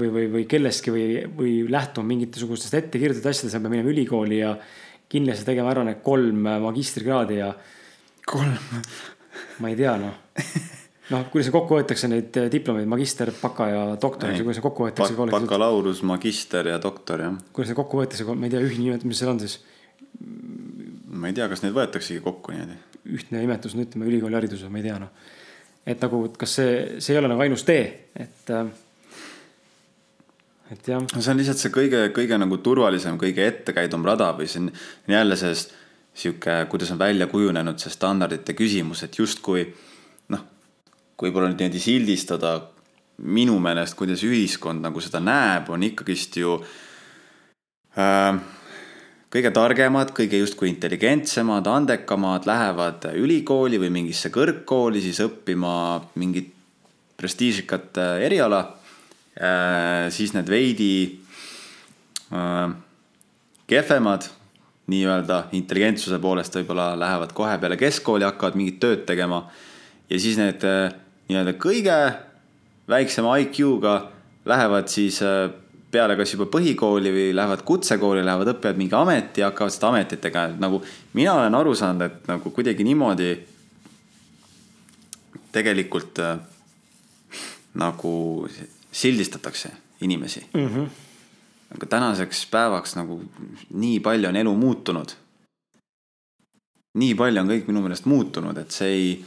või, 0.00 0.10
või, 0.16 0.26
või 0.32 0.44
kellestki 0.50 0.94
või, 0.94 1.06
või 1.38 1.54
lähtuma 1.70 2.10
mingitesugustest 2.12 2.76
ettekirjutatud 2.80 3.30
asjadest, 3.30 3.58
ma 3.58 3.66
pean 3.66 3.76
minema 3.76 3.92
ülikooli 3.92 4.40
ja 4.40 4.54
kindlasti 5.10 5.46
tegema 5.46 5.72
ära 5.74 5.84
need 5.86 6.00
kolm 6.04 6.46
magistrikraadi 6.66 7.40
ja. 7.40 7.50
kolm? 8.26 8.56
ma 9.62 9.70
ei 9.70 9.76
tea, 9.78 9.96
noh. 10.00 10.16
noh, 11.12 11.26
kuidas 11.32 11.52
kokku 11.54 11.78
võetakse 11.78 12.10
neid 12.10 12.40
diplomeid, 12.52 12.88
magister, 12.90 13.30
baka 13.42 13.68
ja 13.70 13.84
doktor, 14.00 14.34
kuidas 14.38 14.58
see 14.58 14.64
kokku 14.64 14.88
võetakse 14.88 15.18
Bak? 15.18 15.34
bakalaureus, 15.36 16.02
magister 16.06 16.72
ja 16.72 16.80
doktor, 16.82 17.22
jah. 17.26 17.38
kuidas 17.52 17.72
see 17.72 17.78
kokku 17.78 18.02
võetakse, 18.02 18.26
ma 18.32 18.48
ei 18.48 18.54
tea, 18.56 18.64
ühine 18.64 18.88
nimetus, 18.88 19.10
mis 19.10 19.22
seal 19.22 19.34
on 19.34 19.44
siis? 19.44 19.60
ma 21.14 21.30
ei 21.30 21.36
tea, 21.36 21.46
kas 21.50 21.62
neid 21.62 21.74
võetaksegi 21.76 22.22
kokku 22.24 22.54
niimoodi 22.54 22.80
ühtne 23.04 23.42
nimetus 23.42 23.74
on, 23.74 23.84
ütleme 23.84 24.08
ülikooliharidus, 24.08 24.64
ma 24.72 24.80
ei 24.80 24.86
tea 24.86 24.96
noh. 25.02 25.12
et 25.86 26.00
nagu, 26.00 26.22
kas 26.38 26.56
see, 26.58 26.74
see 27.04 27.14
ei 27.14 27.20
ole 27.20 27.30
nagu 27.30 27.44
ainus 27.44 27.66
tee, 27.68 27.84
et 28.16 28.52
äh,. 28.54 28.72
Et 30.72 30.88
jah. 30.88 31.00
no 31.02 31.22
see 31.22 31.32
on 31.32 31.40
lihtsalt 31.40 31.60
see 31.60 31.72
kõige, 31.74 32.06
kõige 32.16 32.38
nagu 32.40 32.58
turvalisem, 32.64 33.18
kõige 33.20 33.46
ettekäidum 33.48 34.06
rada 34.06 34.32
või 34.38 34.48
on 34.60 34.70
jälle 35.08 35.36
sellest 35.36 35.74
sihuke, 36.14 36.60
kuidas 36.70 36.92
on 36.94 36.98
välja 36.98 37.26
kujunenud 37.26 37.80
see 37.82 37.90
standardite 37.90 38.54
küsimus, 38.54 39.02
et 39.04 39.18
justkui 39.18 39.66
noh, 40.32 40.44
kui 41.16 41.28
võib-olla 41.28 41.50
nüüd 41.50 41.64
niimoodi 41.64 41.82
sildistada 41.82 42.56
minu 43.22 43.58
meelest, 43.62 43.96
kuidas 43.98 44.22
ühiskond 44.26 44.82
nagu 44.82 45.02
seda 45.02 45.20
näeb, 45.22 45.68
on 45.70 45.82
ikkagist 45.86 46.38
ju 46.38 46.56
äh, 47.98 48.38
kõige 49.34 49.50
targemad, 49.54 50.12
kõige 50.14 50.38
justkui 50.38 50.70
intelligentsemad, 50.70 51.66
andekamad 51.66 52.46
lähevad 52.46 53.08
ülikooli 53.18 53.80
või 53.82 53.92
mingisse 54.00 54.30
kõrgkooli 54.34 55.02
siis 55.02 55.18
õppima 55.24 55.74
mingit 56.20 56.52
prestiižikat 57.18 58.02
äh, 58.02 58.16
eriala. 58.28 58.64
Äh, 59.34 60.10
siis 60.14 60.34
need 60.34 60.50
veidi 60.50 60.90
äh, 62.30 62.70
kehvemad 63.66 64.28
nii-öelda 64.92 65.48
intelligentsuse 65.56 66.20
poolest 66.20 66.54
võib-olla 66.58 66.92
lähevad 67.00 67.32
kohe 67.34 67.56
peale 67.58 67.78
keskkooli, 67.80 68.26
hakkavad 68.28 68.58
mingit 68.60 68.78
tööd 68.82 69.06
tegema. 69.08 69.46
ja 70.10 70.20
siis 70.20 70.36
need 70.36 70.62
nii-öelda 71.30 71.54
kõige 71.56 71.96
väiksema 72.88 73.38
IQ-ga 73.46 73.94
lähevad 74.44 74.92
siis 74.92 75.22
peale 75.94 76.16
kas 76.18 76.34
juba 76.34 76.46
põhikooli 76.50 77.12
või 77.14 77.26
lähevad 77.36 77.62
kutsekooli, 77.66 78.24
lähevad, 78.26 78.50
õpivad 78.54 78.78
mingi 78.80 78.96
ameti 78.98 79.42
ja 79.42 79.50
hakkavad 79.50 79.74
seda 79.74 79.90
ametit 79.92 80.22
tegema, 80.24 80.56
nagu 80.60 80.80
mina 81.16 81.36
olen 81.38 81.58
aru 81.58 81.74
saanud, 81.78 82.06
et 82.08 82.30
nagu 82.30 82.52
kuidagi 82.54 82.86
niimoodi 82.86 83.30
tegelikult 85.54 86.18
äh, 86.18 86.38
nagu 87.78 88.14
sildistatakse 88.94 89.70
inimesi 90.00 90.46
mm. 90.54 90.68
-hmm. 90.68 90.88
aga 91.74 91.86
tänaseks 91.86 92.46
päevaks 92.50 92.96
nagu 92.96 93.20
nii 93.70 94.00
palju 94.00 94.28
on 94.28 94.36
elu 94.36 94.56
muutunud. 94.56 95.14
nii 96.98 97.14
palju 97.14 97.40
on 97.40 97.48
kõik 97.50 97.66
minu 97.66 97.82
meelest 97.82 98.06
muutunud, 98.06 98.58
et 98.58 98.70
see 98.70 98.92
ei 98.98 99.24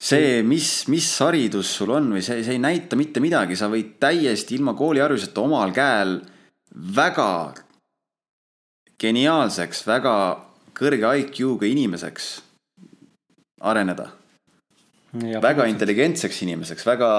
see, 0.00 0.42
mis, 0.42 0.88
mis 0.88 1.08
haridus 1.20 1.74
sul 1.76 1.90
on 1.92 2.12
või 2.14 2.22
see, 2.24 2.44
see 2.44 2.56
ei 2.56 2.62
näita 2.62 2.96
mitte 2.96 3.20
midagi, 3.20 3.56
sa 3.56 3.68
võid 3.68 3.98
täiesti 4.00 4.56
ilma 4.56 4.74
koolihariduseta 4.74 5.44
omal 5.44 5.74
käel 5.76 6.20
väga 6.96 7.54
geniaalseks, 9.00 9.84
väga 9.86 10.14
kõrge 10.76 11.12
IQ-ga 11.24 11.68
inimeseks 11.68 12.30
areneda. 13.60 14.08
väga 15.42 15.66
intelligentseks 15.66 16.42
inimeseks, 16.42 16.86
väga 16.86 17.10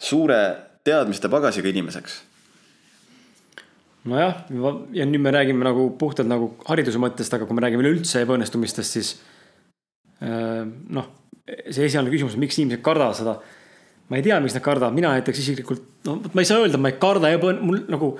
suure 0.00 0.38
teadmiste 0.84 1.30
pagasiga 1.32 1.68
inimeseks. 1.70 2.22
nojah, 4.04 4.44
ja 4.92 5.06
nüüd 5.08 5.22
me 5.24 5.32
räägime 5.32 5.64
nagu 5.64 5.90
puhtalt 5.98 6.28
nagu 6.28 6.54
hariduse 6.68 7.00
mõttest, 7.00 7.32
aga 7.32 7.46
kui 7.48 7.56
me 7.56 7.64
räägime 7.64 7.86
üleüldse 7.86 8.20
ebaõnnestumistest, 8.26 8.98
siis 8.98 9.14
äh, 10.20 10.64
noh 10.64 11.08
see 11.44 11.88
esialgne 11.88 12.12
küsimus, 12.12 12.38
miks 12.40 12.58
inimesed 12.60 12.82
kardavad 12.84 13.18
seda. 13.18 13.38
ma 14.08 14.18
ei 14.18 14.24
tea, 14.24 14.36
miks 14.44 14.52
nad 14.52 14.62
kardavad, 14.64 14.92
mina 14.92 15.14
näiteks 15.14 15.38
isiklikult, 15.40 15.84
no 16.04 16.18
ma 16.20 16.42
ei 16.42 16.48
saa 16.48 16.60
öelda, 16.60 16.76
ma 16.76 16.90
ei 16.92 16.98
karda 17.00 17.30
ebaõn-, 17.32 17.62
mul 17.64 17.82
nagu. 17.88 18.10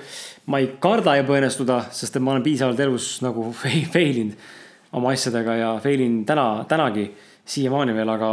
ma 0.49 0.61
ei 0.61 0.71
karda 0.81 1.13
ebaõnnestuda, 1.21 1.83
sest 1.93 2.17
et 2.17 2.25
ma 2.25 2.33
olen 2.33 2.45
piisavalt 2.45 2.81
elus 2.85 3.19
nagu 3.25 3.51
fail 3.93 4.21
inud 4.25 4.51
oma 4.95 5.13
asjadega 5.13 5.55
ja 5.59 5.71
fail 5.83 6.01
in 6.01 6.19
täna, 6.25 6.65
tänagi 6.69 7.09
siiamaani 7.45 7.93
veel, 7.97 8.09
aga 8.09 8.29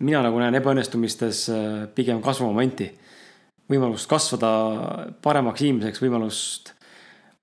mina 0.00 0.22
nagu 0.24 0.38
näen 0.40 0.56
ebaõnnestumistes 0.60 1.48
äh, 1.52 1.88
pigem 1.94 2.22
kasvumomenti. 2.22 2.90
võimalust 3.72 4.08
kasvada 4.08 4.48
paremaks 5.22 5.62
inimeseks, 5.62 6.02
võimalust 6.02 6.72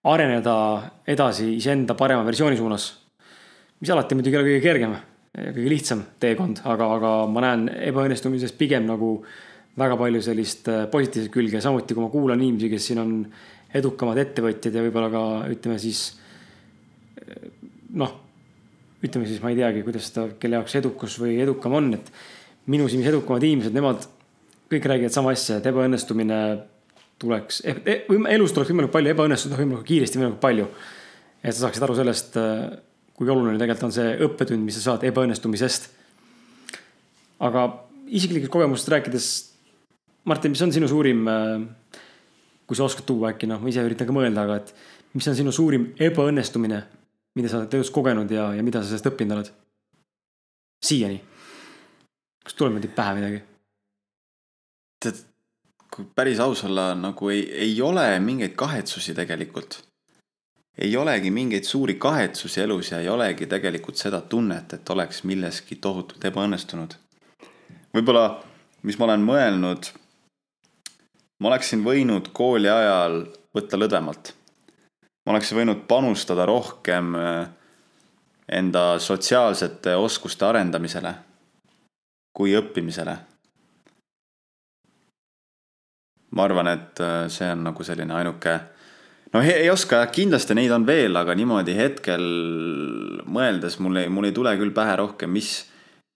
areneda 0.04 0.56
edasi 1.08 1.56
iseenda 1.56 1.96
parema 1.96 2.26
versiooni 2.26 2.58
suunas. 2.58 2.98
mis 3.80 3.90
alati 3.90 4.16
muidugi 4.16 4.36
ei 4.36 4.42
ole 4.42 4.50
kõige 4.50 4.62
kergem 4.64 4.98
kõige 5.38 5.70
lihtsam 5.70 6.02
teekond, 6.20 6.62
aga, 6.68 6.88
aga 6.98 7.12
ma 7.32 7.44
näen 7.46 7.68
ebaõnnestumises 7.90 8.54
pigem 8.58 8.88
nagu 8.88 9.20
väga 9.80 9.98
palju 10.00 10.22
sellist 10.26 10.68
äh, 10.72 10.88
positiivset 10.92 11.32
külge, 11.34 11.62
samuti 11.64 11.96
kui 11.96 12.04
ma 12.04 12.12
kuulan 12.12 12.42
inimesi, 12.42 12.72
kes 12.72 12.90
siin 12.90 13.04
on 13.04 13.14
edukamad 13.76 14.18
ettevõtjad 14.20 14.76
ja 14.76 14.84
võib-olla 14.84 15.12
ka 15.14 15.24
ütleme 15.54 15.78
siis 15.82 16.02
äh, 17.22 17.48
noh, 18.02 18.16
ütleme 19.06 19.30
siis 19.30 19.40
ma 19.44 19.54
ei 19.54 19.60
teagi, 19.62 19.86
kuidas 19.86 20.10
seda, 20.10 20.28
kelle 20.42 20.60
jaoks 20.60 20.76
edukus 20.82 21.20
või 21.22 21.38
edukam 21.44 21.78
on, 21.80 21.94
et 22.00 22.12
minu 22.70 22.90
silmis 22.90 23.10
edukamad 23.10 23.46
inimesed, 23.46 23.76
nemad 23.76 24.06
kõik 24.70 24.86
räägivad 24.92 25.16
sama 25.16 25.34
asja, 25.34 25.58
et 25.58 25.70
ebaõnnestumine 25.72 26.40
tuleks 27.20 27.64
eh,, 27.68 27.80
eh, 27.86 28.04
elus 28.36 28.54
tuleks 28.56 28.72
võimalikult 28.72 28.96
palju 28.96 29.14
ebaõnnestuda, 29.16 29.58
võimalikult 29.60 29.90
kiiresti, 29.90 30.20
võimalikult 30.22 30.44
palju. 30.44 30.68
et 31.42 31.56
sa 31.56 31.66
saaksid 31.66 31.86
aru 31.86 31.98
sellest 31.98 32.38
äh, 32.40 32.70
kui 33.20 33.28
oluline 33.28 33.60
tegelikult 33.60 33.90
on 33.90 33.92
see 33.92 34.12
õppetund, 34.24 34.64
mis 34.64 34.78
sa 34.80 34.94
saad 34.94 35.04
ebaõnnestumisest. 35.10 35.90
aga 37.44 37.66
isiklikest 38.08 38.52
kogemustest 38.52 38.92
rääkides, 38.94 39.28
Martin, 40.28 40.52
mis 40.52 40.62
on 40.64 40.72
sinu 40.76 40.88
suurim, 40.88 41.28
äh, 41.28 42.00
kui 42.68 42.80
sa 42.80 42.86
oskad 42.88 43.06
tuua 43.08 43.34
äkki, 43.34 43.48
noh, 43.48 43.60
ma 43.60 43.70
ise 43.72 43.84
üritan 43.84 44.08
ka 44.08 44.16
mõelda, 44.16 44.46
aga 44.48 44.60
et 44.62 44.74
mis 45.14 45.28
on 45.28 45.36
sinu 45.36 45.52
suurim 45.52 45.90
ebaõnnestumine, 46.00 46.80
mida 47.36 47.52
sa 47.52 47.60
oled 47.60 47.76
elus 47.76 47.92
kogenud 47.92 48.32
ja, 48.32 48.54
ja 48.56 48.64
mida 48.64 48.82
sa 48.82 48.94
sellest 48.94 49.12
õppinud 49.12 49.36
oled? 49.36 49.52
siiani. 50.80 51.20
Kas 52.50 52.58
tuleb 52.58 52.74
niimoodi 52.74 52.90
pähe 52.96 53.14
midagi? 53.20 53.44
tead, 55.06 55.22
kui 55.94 56.08
päris 56.16 56.42
aus 56.42 56.64
olla, 56.66 56.96
nagu 56.98 57.30
ei, 57.30 57.46
ei 57.70 57.78
ole 57.86 58.08
mingeid 58.20 58.58
kahetsusi 58.58 59.14
tegelikult 59.14 59.84
ei 60.80 60.98
olegi 60.98 61.32
mingeid 61.32 61.64
suuri 61.64 61.96
kahetsusi 61.96 62.62
elus 62.62 62.92
ja 62.92 63.00
ei 63.00 63.10
olegi 63.10 63.48
tegelikult 63.52 64.00
seda 64.00 64.22
tunnet, 64.22 64.74
et 64.74 64.90
oleks 64.90 65.24
milleski 65.28 65.76
tohutult 65.76 66.26
ebaõnnestunud. 66.26 66.96
võib-olla, 67.94 68.40
mis 68.88 68.98
ma 68.98 69.10
olen 69.10 69.26
mõelnud, 69.28 69.90
ma 71.40 71.52
oleksin 71.52 71.84
võinud 71.84 72.32
kooli 72.34 72.70
ajal 72.72 73.26
võtta 73.56 73.78
lõdvemalt. 73.78 74.34
ma 75.26 75.36
oleksin 75.36 75.58
võinud 75.58 75.86
panustada 75.88 76.46
rohkem 76.46 77.16
äh, 77.16 77.50
enda 78.48 79.00
sotsiaalsete 79.00 79.96
oskuste 79.96 80.46
arendamisele 80.46 81.16
kui 82.34 82.56
õppimisele. 82.58 83.18
ma 86.30 86.44
arvan, 86.46 86.68
et 86.70 87.00
äh, 87.02 87.24
see 87.34 87.48
on 87.50 87.64
nagu 87.66 87.84
selline 87.84 88.14
ainuke 88.14 88.52
no 89.34 89.42
ei, 89.42 89.70
oska, 89.70 90.04
kindlasti 90.14 90.54
neid 90.58 90.72
on 90.74 90.86
veel, 90.88 91.16
aga 91.18 91.34
niimoodi 91.38 91.74
hetkel 91.78 92.22
mõeldes 93.30 93.80
mul 93.82 94.04
ei, 94.04 94.12
mul 94.14 94.30
ei 94.30 94.36
tule 94.36 94.54
küll 94.60 94.74
pähe 94.76 94.96
rohkem, 95.02 95.34
mis, 95.34 95.64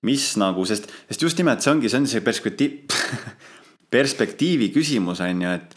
mis 0.06 0.28
nagu, 0.42 0.66
sest, 0.70 0.90
sest 1.10 1.26
just 1.26 1.42
nimelt 1.42 1.66
see 1.66 1.74
ongi, 1.74 1.90
see 1.90 2.02
on 2.02 2.10
see 2.10 2.24
perspektiiv 2.26 2.94
perspektiivi 3.94 4.72
küsimus 4.74 5.22
on 5.22 5.44
ju, 5.46 5.58
et 5.60 5.76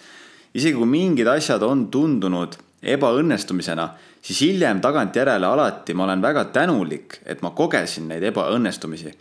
isegi 0.56 0.76
kui 0.78 0.88
mingid 0.88 1.28
asjad 1.28 1.64
on 1.66 1.86
tundunud 1.92 2.56
ebaõnnestumisena, 2.86 3.90
siis 4.24 4.40
hiljem 4.46 4.80
tagantjärele 4.84 5.48
alati 5.48 5.94
ma 5.96 6.06
olen 6.06 6.22
väga 6.24 6.46
tänulik, 6.54 7.20
et 7.26 7.42
ma 7.44 7.52
kogesin 7.56 8.08
neid 8.12 8.24
ebaõnnestumisi. 8.30 9.12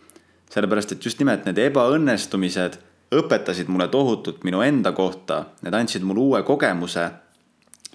Sellepärast, 0.56 0.96
et 0.96 1.06
just 1.06 1.20
nimelt 1.20 1.44
need 1.48 1.60
ebaõnnestumised 1.60 2.78
õpetasid 3.15 3.68
mulle 3.72 3.88
tohutult 3.91 4.46
minu 4.48 4.62
enda 4.63 4.94
kohta, 4.96 5.46
need 5.65 5.76
andsid 5.76 6.06
mulle 6.08 6.24
uue 6.24 6.44
kogemuse 6.48 7.10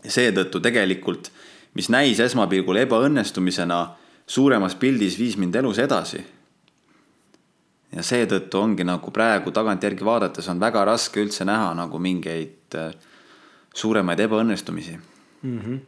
seetõttu 0.01 0.61
tegelikult, 0.65 1.31
mis 1.77 1.89
näis 1.93 2.21
esmapilgul 2.21 2.83
ebaõnnestumisena, 2.83 3.81
suuremas 4.27 4.77
pildis 4.79 5.19
viis 5.19 5.39
mind 5.41 5.57
elus 5.57 5.81
edasi. 5.83 6.21
ja 7.91 8.03
seetõttu 8.07 8.59
ongi 8.59 8.85
nagu 8.87 9.11
praegu 9.11 9.51
tagantjärgi 9.51 10.05
vaadates 10.07 10.49
on 10.49 10.61
väga 10.63 10.85
raske 10.87 11.19
üldse 11.19 11.45
näha 11.45 11.73
nagu 11.75 11.99
mingeid 11.99 12.77
äh, 12.79 12.93
suuremaid 13.75 14.21
ebaõnnestumisi 14.21 14.95
mm. 15.43 15.59
-hmm. 15.59 15.81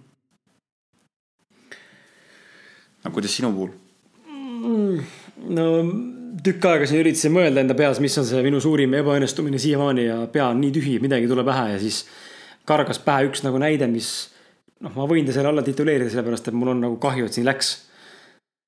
aga 3.05 3.15
kuidas 3.15 3.37
sinu 3.37 3.53
puhul 3.53 3.71
mm,? 4.27 4.99
no 5.55 5.69
tükk 6.40 6.64
aega 6.71 6.88
siin 6.88 7.03
üritasin 7.03 7.35
mõelda 7.35 7.61
enda 7.61 7.77
peas, 7.77 8.01
mis 8.01 8.16
on 8.21 8.27
see 8.29 8.40
minu 8.45 8.61
suurim 8.62 8.95
ebaõnnestumine 8.97 9.61
siiamaani 9.61 10.07
ja 10.07 10.18
pea 10.33 10.49
on 10.53 10.61
nii 10.62 10.73
tühi, 10.75 10.99
midagi 11.03 11.27
ei 11.27 11.33
tule 11.33 11.45
pähe 11.45 11.73
ja 11.75 11.81
siis 11.83 12.05
kargas 12.68 13.01
pähe 13.03 13.29
üks 13.29 13.45
nagu 13.45 13.61
näide, 13.61 13.88
mis 13.90 14.12
noh, 14.83 14.92
ma 14.97 15.07
võin 15.11 15.27
ta 15.27 15.35
selle 15.35 15.53
alla 15.53 15.64
tituleerida, 15.66 16.11
sellepärast 16.12 16.49
et 16.49 16.57
mul 16.59 16.73
on 16.75 16.83
nagu 16.87 16.99
kahju, 17.03 17.29
et 17.29 17.37
siin 17.37 17.47
läks. 17.49 17.75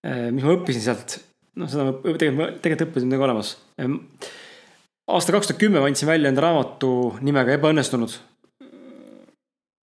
Äh, 0.05 0.29
mis 0.35 0.45
ma 0.45 0.55
õppisin 0.55 0.85
sealt, 0.85 1.19
noh, 1.61 1.71
seda 1.71 1.89
ma 1.89 1.97
tegelikult, 2.05 2.61
tegelikult 2.65 2.91
õppisin 2.91 3.15
nagu 3.15 3.27
olemas. 3.27 3.55
Ehm, 3.81 3.97
aasta 5.11 5.35
kaks 5.35 5.51
tuhat 5.51 5.63
kümme 5.63 5.83
ma 5.83 5.91
andsin 5.91 6.11
välja 6.11 6.31
enda 6.31 6.45
raamatu 6.45 6.93
nimega 7.25 7.57
Ebaõnnestunud. 7.59 8.21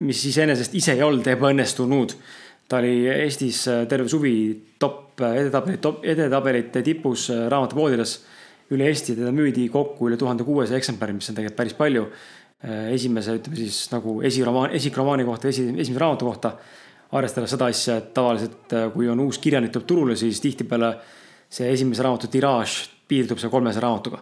mis 0.01 0.23
iseenesest 0.25 0.73
ise 0.75 0.95
ei 0.95 1.03
olnud 1.05 1.27
ebaõnnestunud. 1.29 2.15
Ta 2.71 2.79
oli 2.79 3.09
Eestis 3.11 3.65
äh, 3.69 3.85
terve 3.91 4.09
suvi 4.09 4.35
top 4.79 5.21
äh, 5.21 5.41
edetabeli, 5.43 5.81
top 5.83 6.05
edetabelite 6.07 6.85
tipus 6.87 7.29
raamatupoodides 7.31 8.19
üle 8.71 8.87
Eesti, 8.87 9.17
teda 9.19 9.33
müüdi 9.35 9.67
kokku 9.69 10.07
üle 10.07 10.17
tuhande 10.17 10.47
kuuesaja 10.47 10.79
eksemplari, 10.79 11.17
mis 11.17 11.27
on 11.33 11.35
tegelikult 11.35 11.59
päris 11.59 11.75
palju 11.75 12.05
Äh, 12.61 12.91
esimese, 12.93 13.39
ütleme 13.39 13.57
siis 13.57 13.87
nagu 13.89 14.19
esiromaan, 14.21 14.75
esiromaani 14.77 15.25
kohta, 15.25 15.49
esi, 15.49 15.63
esimese 15.81 16.01
raamatu 16.03 16.27
kohta. 16.29 16.53
arvestades 17.11 17.51
seda 17.51 17.67
asja, 17.67 17.97
et 17.99 18.11
tavaliselt 18.15 18.73
äh, 18.77 18.85
kui 18.93 19.09
on 19.11 19.19
uus 19.25 19.39
kirjanik 19.43 19.73
tuleb 19.73 19.87
turule, 19.89 20.15
siis 20.17 20.39
tihtipeale 20.45 20.91
see 21.51 21.73
esimese 21.73 22.05
raamatu 22.05 22.29
tiraaž 22.31 22.75
piirdub 23.09 23.41
seal 23.41 23.51
kolmesaja 23.51 23.83
raamatuga. 23.87 24.21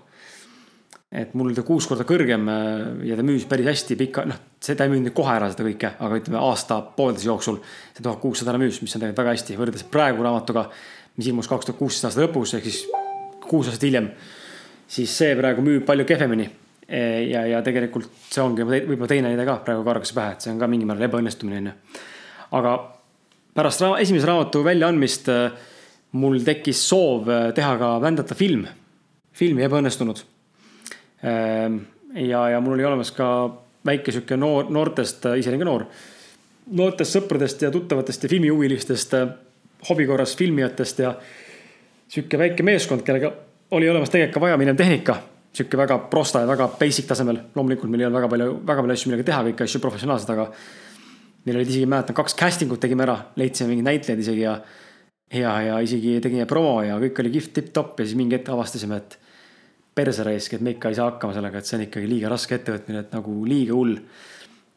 Et 1.09 1.33
mul 1.39 1.55
ta 1.57 1.65
kuus 1.65 1.87
korda 1.89 2.05
kõrgem 2.09 2.49
äh, 2.53 2.83
ja 3.09 3.17
ta 3.17 3.25
müüs 3.25 3.47
päris 3.49 3.71
hästi 3.71 3.97
pika, 4.01 4.27
noh, 4.29 4.41
see, 4.61 4.77
ta 4.77 4.85
ei 4.85 4.93
müünud 4.93 5.15
kohe 5.17 5.33
ära 5.35 5.49
seda 5.53 5.65
kõike, 5.67 5.95
aga 6.05 6.21
ütleme 6.21 6.41
aasta-poolteise 6.43 7.31
jooksul. 7.31 7.61
see 7.97 8.05
tuhat 8.05 8.21
kuussada 8.21 8.57
müüs, 8.61 8.83
mis 8.83 8.95
on 8.95 9.03
tegelikult 9.03 9.25
väga 9.25 9.37
hästi 9.37 9.59
võrreldes 9.61 9.87
praegu 9.89 10.27
raamatuga, 10.27 10.69
mis 11.17 11.31
ilmus 11.31 11.49
kaks 11.49 11.71
tuhat 11.71 11.81
kuusteist 11.81 12.11
aasta 12.11 12.25
lõpus, 12.27 12.55
ehk 12.59 12.69
siis 12.69 12.85
kuus 13.49 13.71
aastat 13.71 13.89
hiljem. 13.89 14.11
siis 14.89 15.17
see 15.17 15.35
praegu 15.37 15.65
müüb 15.65 15.85
palju 15.89 16.05
kehvemini 16.09 16.49
ja, 16.89 17.43
ja 17.45 17.59
tegelikult 17.65 18.09
see 18.29 18.41
ongi 18.43 18.65
võib-olla 18.65 19.09
teine 19.09 19.33
näide 19.33 19.45
ka 19.49 19.59
praegu 19.65 19.85
kargas 19.85 20.13
pähe, 20.17 20.37
et 20.37 20.45
see 20.45 20.53
on 20.53 20.61
ka 20.61 20.69
mingil 20.69 20.89
määral 20.89 21.09
ebaõnnestumine, 21.09 21.59
on 21.61 21.69
ju. 21.69 22.05
aga 22.61 22.77
pärast 23.59 23.83
ra 23.83 23.97
esimese 23.99 24.29
raamatu 24.29 24.63
väljaandmist 24.65 25.29
äh, 25.33 25.53
mul 26.19 26.41
tekkis 26.47 26.81
soov 26.89 27.29
äh, 27.33 27.49
teha 27.57 27.75
ka 27.81 27.95
vändata 28.03 28.37
film, 28.39 28.67
filmi 29.35 29.65
Ebaõnnestunud. 29.67 30.23
Ähm, 31.25 31.81
ja, 32.15 32.49
ja 32.55 32.61
mul 32.61 32.77
oli 32.77 32.85
olemas 32.85 33.11
ka 33.17 33.29
väike 33.87 34.13
sihuke 34.15 34.37
noor, 34.37 34.71
noortest, 34.71 35.27
ise 35.39 35.51
olin 35.51 35.65
ka 35.65 35.69
noor, 35.69 35.87
noortest 36.79 37.17
sõpradest 37.17 37.65
ja 37.65 37.73
tuttavatest 37.75 38.27
ja 38.27 38.31
filmihuvilistest, 38.31 39.17
äh, 39.19 39.35
hobi 39.89 40.07
korras 40.07 40.37
filmijatest 40.37 41.03
ja 41.03 41.17
sihuke 42.09 42.39
väike 42.39 42.67
meeskond, 42.67 43.03
kellega 43.07 43.33
oli 43.71 43.91
olemas 43.91 44.11
tegelikult 44.11 44.39
ka 44.39 44.47
vajaminev 44.47 44.79
tehnika 44.79 45.19
sihuke 45.59 45.79
väga 45.81 45.99
prosta 46.11 46.43
ja 46.43 46.49
väga 46.49 46.69
basic 46.79 47.07
tasemel, 47.09 47.41
loomulikult 47.55 47.91
meil 47.91 48.05
ei 48.05 48.09
olnud 48.09 48.21
väga 48.21 48.31
palju, 48.33 48.59
väga 48.69 48.85
palju 48.85 48.97
asju, 48.97 49.11
millega 49.11 49.27
teha, 49.31 49.45
kõiki 49.49 49.65
asju 49.65 49.81
professionaalselt, 49.85 50.35
aga. 50.35 50.51
meil 51.47 51.57
olid 51.61 51.71
isegi, 51.73 51.87
mäletan, 51.89 52.17
kaks 52.19 52.37
casting 52.37 52.73
ut 52.75 52.81
tegime 52.83 53.07
ära, 53.07 53.17
leidsime 53.41 53.71
mingeid 53.71 53.87
näitlejaid 53.87 54.21
isegi 54.21 54.43
ja. 54.43 54.59
ja, 55.33 55.55
ja 55.65 55.79
isegi 55.81 56.19
tegime 56.21 56.45
promo 56.51 56.83
ja 56.85 56.99
kõik 57.01 57.23
oli 57.23 57.33
kihvt 57.39 57.55
tipp-topp 57.57 58.03
ja 58.03 58.07
siis 58.07 58.19
mingi 58.19 58.37
hetk 58.37 58.51
avastasime, 58.53 59.01
et. 59.01 59.19
Perse 59.99 60.27
raisk, 60.27 60.55
et 60.55 60.65
me 60.65 60.77
ikka 60.77 60.93
ei 60.93 60.99
saa 60.99 61.11
hakkama 61.11 61.37
sellega, 61.37 61.61
et 61.61 61.69
see 61.69 61.79
on 61.79 61.87
ikkagi 61.89 62.11
liiga 62.11 62.31
raske 62.33 62.55
ettevõtmine, 62.59 63.05
et 63.05 63.17
nagu 63.17 63.39
liiga 63.49 63.75
hull. 63.77 63.97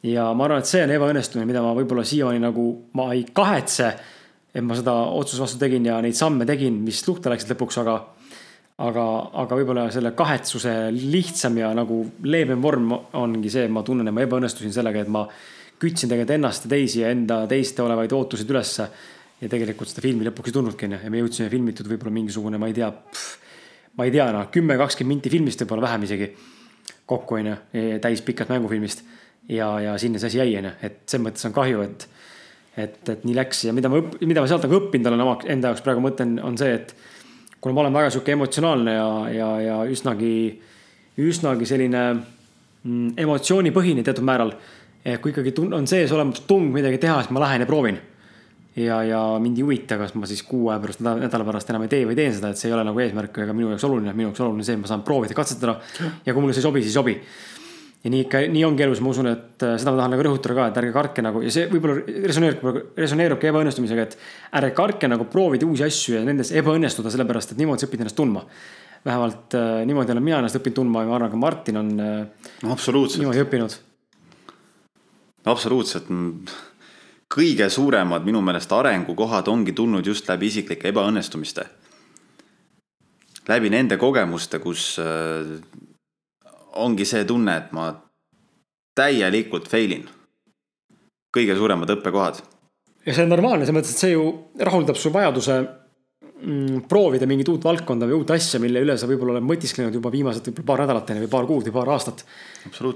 ja 0.04 0.32
ma 0.34 0.48
arvan, 0.48 0.64
et 0.64 0.70
see 0.70 0.82
on 0.82 0.96
ebaõnnestumine, 0.98 1.46
mida 1.50 1.62
ma 1.62 1.76
võib-olla 1.78 2.06
siiamaani 2.08 2.42
nagu, 2.42 2.66
ma 2.98 3.12
ei 3.14 3.28
kahetse. 3.34 3.92
et 4.54 4.66
ma 4.66 4.76
seda 4.76 4.98
otsuse 5.16 5.46
vastu 5.46 5.62
tegin 5.62 5.86
ja 5.86 6.02
neid 6.02 6.18
samme 6.18 6.46
tegin, 6.46 6.82
mis 6.84 7.06
luhta 7.08 7.32
läksid 7.32 7.54
lõpuks, 7.54 7.80
aga 7.86 8.02
aga, 8.82 9.06
aga 9.44 9.58
võib-olla 9.60 9.88
selle 9.94 10.14
kahetsuse 10.18 10.74
lihtsam 10.96 11.58
ja 11.62 11.72
nagu 11.78 12.02
leebem 12.26 12.62
vorm 12.64 12.94
ongi 13.20 13.52
see, 13.54 13.66
et 13.68 13.74
ma 13.74 13.84
tunnen, 13.86 14.08
et 14.08 14.16
ma 14.16 14.24
ebaõnnestusin 14.26 14.74
sellega, 14.74 15.04
et 15.04 15.12
ma 15.12 15.26
kütsin 15.82 16.10
tegelikult 16.10 16.36
ennast 16.38 16.68
ja 16.68 16.74
teisi 16.76 17.04
ja 17.04 17.12
enda 17.14 17.44
teiste 17.50 17.84
olevaid 17.86 18.14
ootuseid 18.14 18.54
ülesse. 18.54 18.90
ja 19.42 19.48
tegelikult 19.50 19.90
seda 19.90 20.04
filmi 20.06 20.26
lõpuks 20.28 20.52
ei 20.52 20.54
tulnudki 20.54 20.86
onju 20.86 20.98
ja 21.02 21.10
me 21.10 21.22
jõudsime 21.24 21.48
filmitud 21.50 21.88
võib-olla 21.90 22.14
mingisugune, 22.14 22.60
ma 22.62 22.68
ei 22.70 22.76
tea. 22.78 22.92
Ma 23.98 24.08
ei 24.08 24.14
tea 24.14 24.30
noh, 24.34 24.48
kümme, 24.54 24.78
kakskümmend 24.80 25.18
minti 25.18 25.32
filmist 25.34 25.62
võib-olla 25.64 25.90
vähem 25.90 26.08
isegi 26.08 26.32
kokku 27.12 27.40
onju, 27.40 27.56
täispikast 28.02 28.52
mängufilmist. 28.54 29.04
ja, 29.50 29.68
ja 29.80 29.98
sinna 29.98 30.20
see 30.20 30.32
asi 30.32 30.38
jäi 30.40 30.58
onju, 30.60 30.72
et 30.82 31.02
selles 31.10 31.26
mõttes 31.26 31.48
on 31.50 31.56
kahju, 31.56 31.82
et, 31.84 32.06
et, 32.78 33.00
et 33.10 33.24
nii 33.28 33.36
läks 33.36 33.66
ja 33.68 33.74
mida 33.76 33.90
ma, 33.92 34.00
mida 34.22 34.44
ma 34.44 34.48
sealt 34.48 34.68
nagu 34.68 34.78
õppinud 34.80 35.10
olen 35.12 35.24
oma 35.26 35.40
enda 35.50 35.72
jaoks 35.72 35.84
praegu 35.86 36.04
mõtlen, 36.04 36.38
on 36.46 36.60
see, 36.62 36.76
et 36.78 36.94
kuna 37.62 37.76
ma 37.76 37.86
olen 37.86 37.98
väga 37.98 38.14
sihuke 38.14 38.36
emotsionaalne 38.38 38.94
ja, 38.96 39.10
ja, 39.36 39.50
ja 39.62 39.80
üsnagi, 39.90 40.36
üsnagi 41.22 41.68
selline 41.70 42.06
mm, 42.14 43.18
emotsioonipõhine 43.22 44.06
teatud 44.08 44.26
määral. 44.26 44.56
kui 45.22 45.34
ikkagi 45.34 45.54
on 45.74 45.88
sees 45.90 46.12
olemas 46.14 46.44
tung 46.48 46.72
midagi 46.74 47.00
teha, 47.02 47.22
siis 47.22 47.34
ma 47.34 47.42
lähen 47.42 47.66
ja 47.66 47.68
proovin. 47.70 47.98
Ja, 48.76 49.02
ja 49.04 49.22
mind 49.44 49.60
ei 49.60 49.66
huvita, 49.68 49.98
kas 50.00 50.14
ma 50.16 50.30
siis 50.30 50.44
kuu 50.48 50.70
aja 50.72 50.80
pärast, 50.84 51.04
nädala 51.04 51.48
pärast 51.48 51.72
enam 51.74 51.86
ei 51.88 51.92
tee 51.92 52.06
või 52.08 52.18
teen 52.20 52.36
seda, 52.36 52.52
et 52.52 52.62
see 52.62 52.70
ei 52.72 52.76
ole 52.78 52.86
nagu 52.88 53.00
eesmärk 53.04 53.42
ega 53.44 53.56
minu 53.56 53.74
jaoks 53.74 53.88
oluline, 53.88 54.14
minu 54.16 54.30
jaoks 54.30 54.44
oluline 54.46 54.68
see, 54.68 54.78
et 54.78 54.84
ma 54.84 54.92
saan 54.92 55.04
proovida, 55.08 55.36
katsetada. 55.38 55.80
ja 56.26 56.34
kui 56.34 56.44
mulle 56.44 56.56
see 56.56 56.64
ei 56.64 56.70
sobi, 56.70 56.84
siis 56.86 56.96
ei 56.96 57.00
sobi 57.00 57.18
ja 58.02 58.10
nii 58.10 58.24
ikka, 58.26 58.42
nii 58.50 58.64
ongi 58.66 58.86
elus, 58.86 59.02
ma 59.04 59.12
usun, 59.14 59.30
et 59.30 59.66
äh, 59.66 59.76
seda 59.82 59.94
ma 59.94 60.02
tahan 60.02 60.16
nagu 60.16 60.26
rõhutada 60.26 60.58
ka, 60.58 60.68
et 60.72 60.80
ärge 60.82 60.94
kartke 60.96 61.26
nagu 61.26 61.44
ja 61.46 61.52
see 61.54 61.68
võib-olla 61.70 62.00
resoneerub, 62.32 62.80
resoneerubki 62.98 63.52
ebaõnnestumisega, 63.52 64.06
et. 64.08 64.16
ärge 64.58 64.72
kartke 64.78 65.10
nagu 65.12 65.28
proovida 65.30 65.68
uusi 65.70 65.86
asju 65.86 66.18
ja 66.18 66.24
nendes 66.26 66.54
ebaõnnestuda, 66.58 67.14
sellepärast 67.14 67.54
et 67.54 67.62
niimoodi 67.62 67.84
sa 67.84 67.90
õpid 67.90 68.06
ennast 68.06 68.18
tundma. 68.18 68.46
vähemalt 69.06 69.54
äh, 69.58 69.84
niimoodi 69.86 70.16
olen 70.16 70.26
mina 70.26 70.42
ennast 70.42 70.58
õppinud 70.58 70.80
tundma 70.82 71.06
ja 71.06 71.12
ma 71.12 71.16
arvan, 71.20 71.32
ka 71.32 71.38
Martin 71.38 71.78
on 71.78 71.94
äh,. 72.00 72.50
no 72.64 72.74
absoluutselt. 72.74 73.22
niimoodi 73.22 73.46
õppinud. 73.46 73.78
absoluutselt. 75.54 76.10
Kõige 77.32 77.70
suuremad 77.72 78.26
minu 78.28 78.42
meelest 78.44 78.72
arengukohad 78.76 79.48
ongi 79.48 79.74
tulnud 79.76 80.06
just 80.06 80.28
läbi 80.30 80.52
isiklike 80.52 80.92
ebaõnnestumiste. 80.92 81.66
läbi 83.48 83.70
nende 83.70 83.98
kogemuste, 83.98 84.60
kus 84.60 85.00
äh, 85.00 85.58
ongi 86.76 87.06
see 87.06 87.26
tunne, 87.26 87.58
et 87.58 87.72
ma 87.72 87.92
täielikult 88.96 89.70
fail 89.72 89.92
in. 90.00 90.08
kõige 91.32 91.56
suuremad 91.56 91.90
õppekohad. 91.96 92.42
ja 93.06 93.14
see 93.14 93.24
on 93.24 93.30
normaalne, 93.30 93.66
selles 93.66 93.80
mõttes, 93.80 93.94
et 93.96 94.04
see 94.06 94.12
ju 94.12 94.26
rahuldab 94.60 95.00
su 95.00 95.14
vajaduse 95.14 95.56
mm, 95.62 96.84
proovida 96.92 97.28
mingit 97.28 97.50
uut 97.50 97.64
valdkonda 97.64 98.10
või 98.10 98.20
uut 98.20 98.36
asja, 98.36 98.60
mille 98.60 98.84
üle 98.84 98.98
sa 98.98 99.08
võib-olla 99.08 99.38
oled 99.38 99.48
mõtisklenud 99.48 99.96
juba 99.96 100.12
viimased 100.12 100.52
võib-olla 100.52 100.68
paar 100.68 100.86
nädalat 100.86 101.16
või 101.24 101.32
paar 101.32 101.48
kuud 101.48 101.68
või 101.70 101.80
paar 101.80 101.96
aastat. 101.96 102.26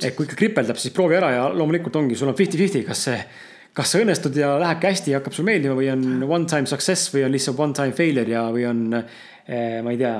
et 0.03 0.15
kui 0.15 0.27
ikka 0.27 0.35
kripeldab, 0.43 0.77
siis 0.77 0.93
proovi 0.93 1.15
ära 1.15 1.31
ja 1.31 1.49
loomulikult 1.53 1.95
ongi, 1.95 2.15
sul 2.19 2.33
on 2.33 2.35
fifty-fifty, 2.35 2.83
kas 2.83 3.07
see, 3.07 3.19
kas 3.75 3.91
sa 3.91 3.99
õnnestud 3.99 4.35
ja 4.39 4.53
lähebki 4.61 4.87
hästi 4.87 5.11
ja 5.11 5.19
hakkab 5.19 5.35
sulle 5.35 5.51
meeldima 5.51 5.75
või 5.77 5.89
on 5.91 6.23
one 6.23 6.47
time 6.49 6.69
success 6.69 7.11
või 7.13 7.25
on 7.27 7.33
lihtsalt 7.35 7.59
one 7.59 7.75
time 7.75 7.95
failure 7.97 8.31
ja, 8.31 8.45
või 8.53 8.63
on 8.69 8.85
eh, 8.95 9.81
ma 9.83 9.91
ei 9.91 9.99
tea, 9.99 10.13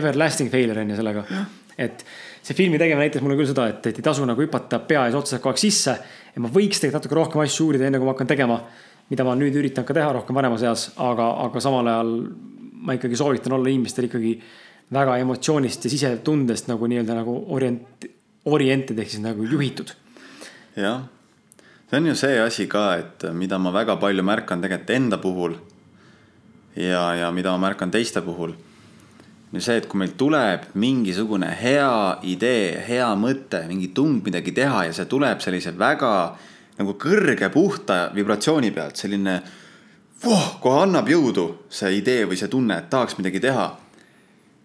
everlasting 0.00 0.52
failure 0.52 0.84
on 0.84 0.92
ju 0.92 1.00
sellega. 1.00 1.24
et 1.80 2.04
see 2.42 2.56
filmi 2.56 2.78
tegemine 2.78 3.06
näitas 3.06 3.24
mulle 3.24 3.38
küll 3.38 3.50
seda, 3.50 3.66
et, 3.72 3.90
et 3.90 3.98
ei 3.98 4.06
tasu 4.06 4.24
nagu 4.28 4.42
hüpata 4.42 4.82
pea 4.86 5.08
ees 5.08 5.18
otseselt 5.18 5.42
kogu 5.42 5.56
aeg 5.56 5.64
sisse. 5.64 5.96
ja 6.34 6.44
ma 6.44 6.52
võiks 6.52 6.78
tegelikult 6.78 7.00
natuke 7.00 7.18
rohkem 7.18 7.44
asju 7.44 7.66
uurida, 7.66 7.88
enne 7.88 7.98
kui 7.98 8.06
ma 8.06 8.14
hakkan 8.14 8.30
tegema. 8.30 8.62
mida 9.10 9.26
ma 9.26 9.34
nüüd 9.34 9.56
üritan 9.58 9.84
ka 9.84 9.94
teha 9.94 10.12
rohkem 10.14 10.36
vanemas 10.36 10.62
eas, 10.62 10.90
aga, 10.96 11.32
aga 11.48 11.60
samal 11.60 11.88
ajal 11.90 12.12
ma 12.86 12.94
ikkagi 12.94 13.18
soovitan 13.18 13.58
olla 13.58 13.68
inimestel 13.68 14.06
ikkagi 14.06 14.36
väga 14.94 15.16
emotsioonist 15.22 15.84
ja 15.84 15.90
sisetundest 15.90 16.70
nagu 16.70 16.86
nii-öelda 16.90 17.16
nagu 17.18 17.34
orient, 17.56 18.06
oriented 18.50 18.98
ehk 18.98 19.10
siis 19.10 19.22
nagu 19.22 19.42
juhitud. 19.50 19.90
jah, 20.78 21.02
see 21.90 21.98
on 21.98 22.06
ju 22.06 22.14
see 22.14 22.40
asi 22.40 22.66
ka, 22.70 22.94
et 22.96 23.24
mida 23.34 23.58
ma 23.58 23.72
väga 23.74 23.96
palju 23.96 24.22
märkan 24.22 24.62
tegelikult 24.62 24.90
enda 24.90 25.18
puhul. 25.18 25.54
ja, 26.76 27.14
ja 27.14 27.30
mida 27.30 27.50
ma 27.50 27.68
märkan 27.68 27.90
teiste 27.90 28.22
puhul 28.22 28.54
ja 29.52 29.60
see, 29.60 29.80
et 29.80 29.88
kui 29.90 29.98
meil 29.98 30.12
tuleb 30.18 30.68
mingisugune 30.78 31.50
hea 31.58 32.20
idee, 32.22 32.78
hea 32.86 33.08
mõte, 33.18 33.64
mingi 33.66 33.90
tung 33.94 34.22
midagi 34.24 34.54
teha 34.54 34.86
ja 34.86 34.94
see 34.94 35.08
tuleb 35.10 35.42
sellise 35.42 35.74
väga 35.78 36.12
nagu 36.78 36.94
kõrge 37.00 37.50
puhta 37.52 37.98
vibratsiooni 38.14 38.70
pealt, 38.72 39.00
selline 39.00 39.40
voh, 40.22 40.46
kohe 40.62 40.84
annab 40.84 41.10
jõudu 41.10 41.46
see 41.72 41.98
idee 41.98 42.24
või 42.30 42.38
see 42.38 42.50
tunne, 42.52 42.78
et 42.78 42.90
tahaks 42.92 43.18
midagi 43.18 43.42
teha. 43.42 43.70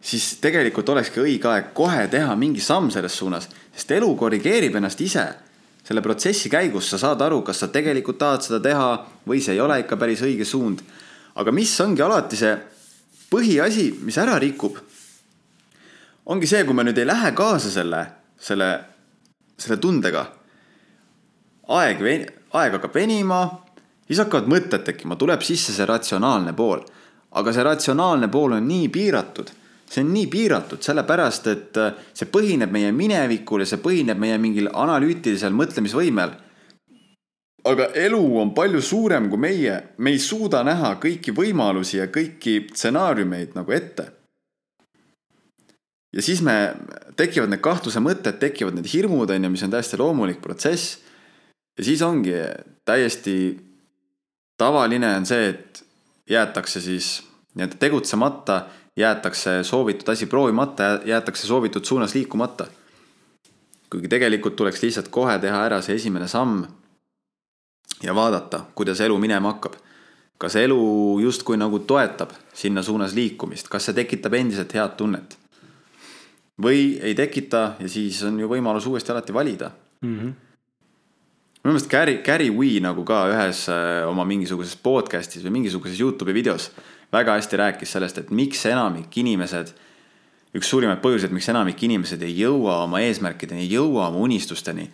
siis 0.06 0.38
tegelikult 0.38 0.90
olekski 0.90 1.20
õige 1.20 1.50
aeg 1.50 1.74
kohe 1.74 2.08
teha 2.08 2.36
mingi 2.38 2.62
samm 2.62 2.92
selles 2.94 3.18
suunas, 3.18 3.50
sest 3.74 3.92
elu 3.92 4.16
korrigeerib 4.16 4.76
ennast 4.76 5.02
ise. 5.02 5.26
Selle 5.86 6.02
protsessi 6.02 6.50
käigus 6.50 6.90
sa 6.90 6.98
saad 6.98 7.22
aru, 7.22 7.44
kas 7.46 7.62
sa 7.62 7.70
tegelikult 7.70 8.18
tahad 8.22 8.46
seda 8.46 8.60
teha 8.64 8.90
või 9.28 9.42
see 9.44 9.54
ei 9.54 9.62
ole 9.62 9.80
ikka 9.84 9.98
päris 10.02 10.24
õige 10.26 10.46
suund. 10.46 10.82
aga 11.36 11.52
mis 11.52 11.74
ongi 11.84 12.02
alati 12.02 12.38
see 12.40 12.56
põhiasi, 13.30 13.90
mis 14.02 14.18
ära 14.18 14.38
rikub, 14.40 14.78
ongi 16.26 16.48
see, 16.48 16.64
kui 16.66 16.74
me 16.74 16.86
nüüd 16.88 16.98
ei 16.98 17.06
lähe 17.06 17.32
kaasa 17.38 17.70
selle, 17.70 18.02
selle, 18.40 18.70
selle 19.58 19.78
tundega. 19.78 20.26
aeg, 21.68 22.02
aeg 22.54 22.78
hakkab 22.78 22.96
venima, 22.96 23.44
siis 24.08 24.22
hakkavad 24.22 24.50
mõtted 24.50 24.86
tekkima, 24.86 25.18
tuleb 25.20 25.42
sisse 25.42 25.74
see 25.74 25.86
ratsionaalne 25.86 26.54
pool. 26.54 26.82
aga 27.36 27.54
see 27.54 27.64
ratsionaalne 27.64 28.28
pool 28.32 28.58
on 28.58 28.68
nii 28.68 28.90
piiratud, 28.90 29.52
see 29.90 30.04
on 30.04 30.14
nii 30.14 30.28
piiratud, 30.32 30.82
sellepärast 30.82 31.48
et 31.52 31.78
äh, 31.78 31.94
see 32.14 32.30
põhineb 32.32 32.72
meie 32.74 32.92
minevikul 32.92 33.64
ja 33.64 33.70
see 33.70 33.82
põhineb 33.84 34.20
meie 34.22 34.38
mingil 34.42 34.72
analüütilisel 34.74 35.54
mõtlemisvõimel 35.54 36.34
aga 37.66 37.88
elu 37.98 38.22
on 38.42 38.52
palju 38.56 38.82
suurem 38.84 39.30
kui 39.30 39.42
meie, 39.42 39.78
me 39.98 40.14
ei 40.14 40.22
suuda 40.22 40.62
näha 40.66 40.96
kõiki 41.02 41.34
võimalusi 41.36 41.98
ja 41.98 42.08
kõiki 42.14 42.68
stsenaariumeid 42.74 43.56
nagu 43.58 43.74
ette. 43.74 44.12
ja 46.16 46.22
siis 46.24 46.42
me, 46.46 46.76
tekivad 47.18 47.52
need 47.52 47.64
kahtluse 47.66 48.00
mõtted, 48.00 48.38
tekivad 48.40 48.78
need 48.78 48.88
hirmud, 48.88 49.30
on 49.30 49.44
ju, 49.44 49.52
mis 49.52 49.64
on 49.66 49.74
täiesti 49.74 50.00
loomulik 50.00 50.42
protsess. 50.42 51.00
ja 51.78 51.84
siis 51.84 52.02
ongi 52.02 52.38
täiesti 52.86 53.58
tavaline 54.58 55.16
on 55.16 55.26
see, 55.26 55.50
et 55.50 55.84
jäetakse 56.30 56.82
siis 56.82 57.24
nii-öelda 57.56 57.78
tegutsemata, 57.80 58.66
jäetakse 58.96 59.64
soovitud 59.64 60.10
asi 60.10 60.26
proovimata, 60.26 61.00
jäetakse 61.06 61.48
soovitud 61.48 61.84
suunas 61.86 62.16
liikumata. 62.16 62.68
kuigi 63.90 64.08
tegelikult 64.08 64.56
tuleks 64.56 64.82
lihtsalt 64.84 65.08
kohe 65.08 65.38
teha 65.40 65.66
ära 65.66 65.82
see 65.82 65.96
esimene 65.96 66.28
samm 66.28 66.66
ja 68.04 68.16
vaadata, 68.16 68.66
kuidas 68.76 69.02
elu 69.02 69.18
minema 69.18 69.52
hakkab. 69.54 69.74
kas 70.38 70.56
elu 70.56 71.20
justkui 71.22 71.58
nagu 71.58 71.80
toetab 71.80 72.32
sinna 72.54 72.84
suunas 72.84 73.14
liikumist, 73.14 73.68
kas 73.68 73.86
see 73.86 73.94
tekitab 73.94 74.34
endiselt 74.34 74.74
head 74.74 74.98
tunnet? 74.98 75.38
või 76.62 76.98
ei 77.04 77.16
tekita 77.16 77.76
ja 77.80 77.90
siis 77.90 78.24
on 78.24 78.40
ju 78.40 78.48
võimalus 78.48 78.88
uuesti 78.88 79.12
alati 79.12 79.34
valida 79.34 79.72
mm. 80.02 80.20
-hmm 80.20 80.34
minu 81.66 81.74
meelest 81.74 81.90
Gary, 81.90 82.20
Gary 82.22 82.50
Wee 82.54 82.78
nagu 82.80 83.02
ka 83.04 83.24
ühes 83.32 83.64
äh, 83.74 84.06
oma 84.06 84.22
mingisuguses 84.26 84.76
podcast'is 84.78 85.42
või 85.42 85.56
mingisuguses 85.56 85.98
Youtube'i 85.98 86.36
videos 86.38 86.70
väga 87.16 87.40
hästi 87.40 87.62
rääkis 87.64 87.96
sellest, 87.96 88.20
et 88.20 88.36
miks 88.36 88.66
enamik 88.68 89.16
inimesed, 89.24 89.72
üks 90.56 90.70
suurimaid 90.72 91.02
põhjuseid, 91.04 91.34
miks 91.36 91.50
enamik 91.52 91.82
inimesed 91.88 92.22
ei 92.28 92.36
jõua 92.44 92.82
oma 92.84 93.02
eesmärkideni, 93.08 93.66
ei 93.66 93.74
jõua 93.78 94.10
oma 94.12 94.24
unistusteni 94.28 94.90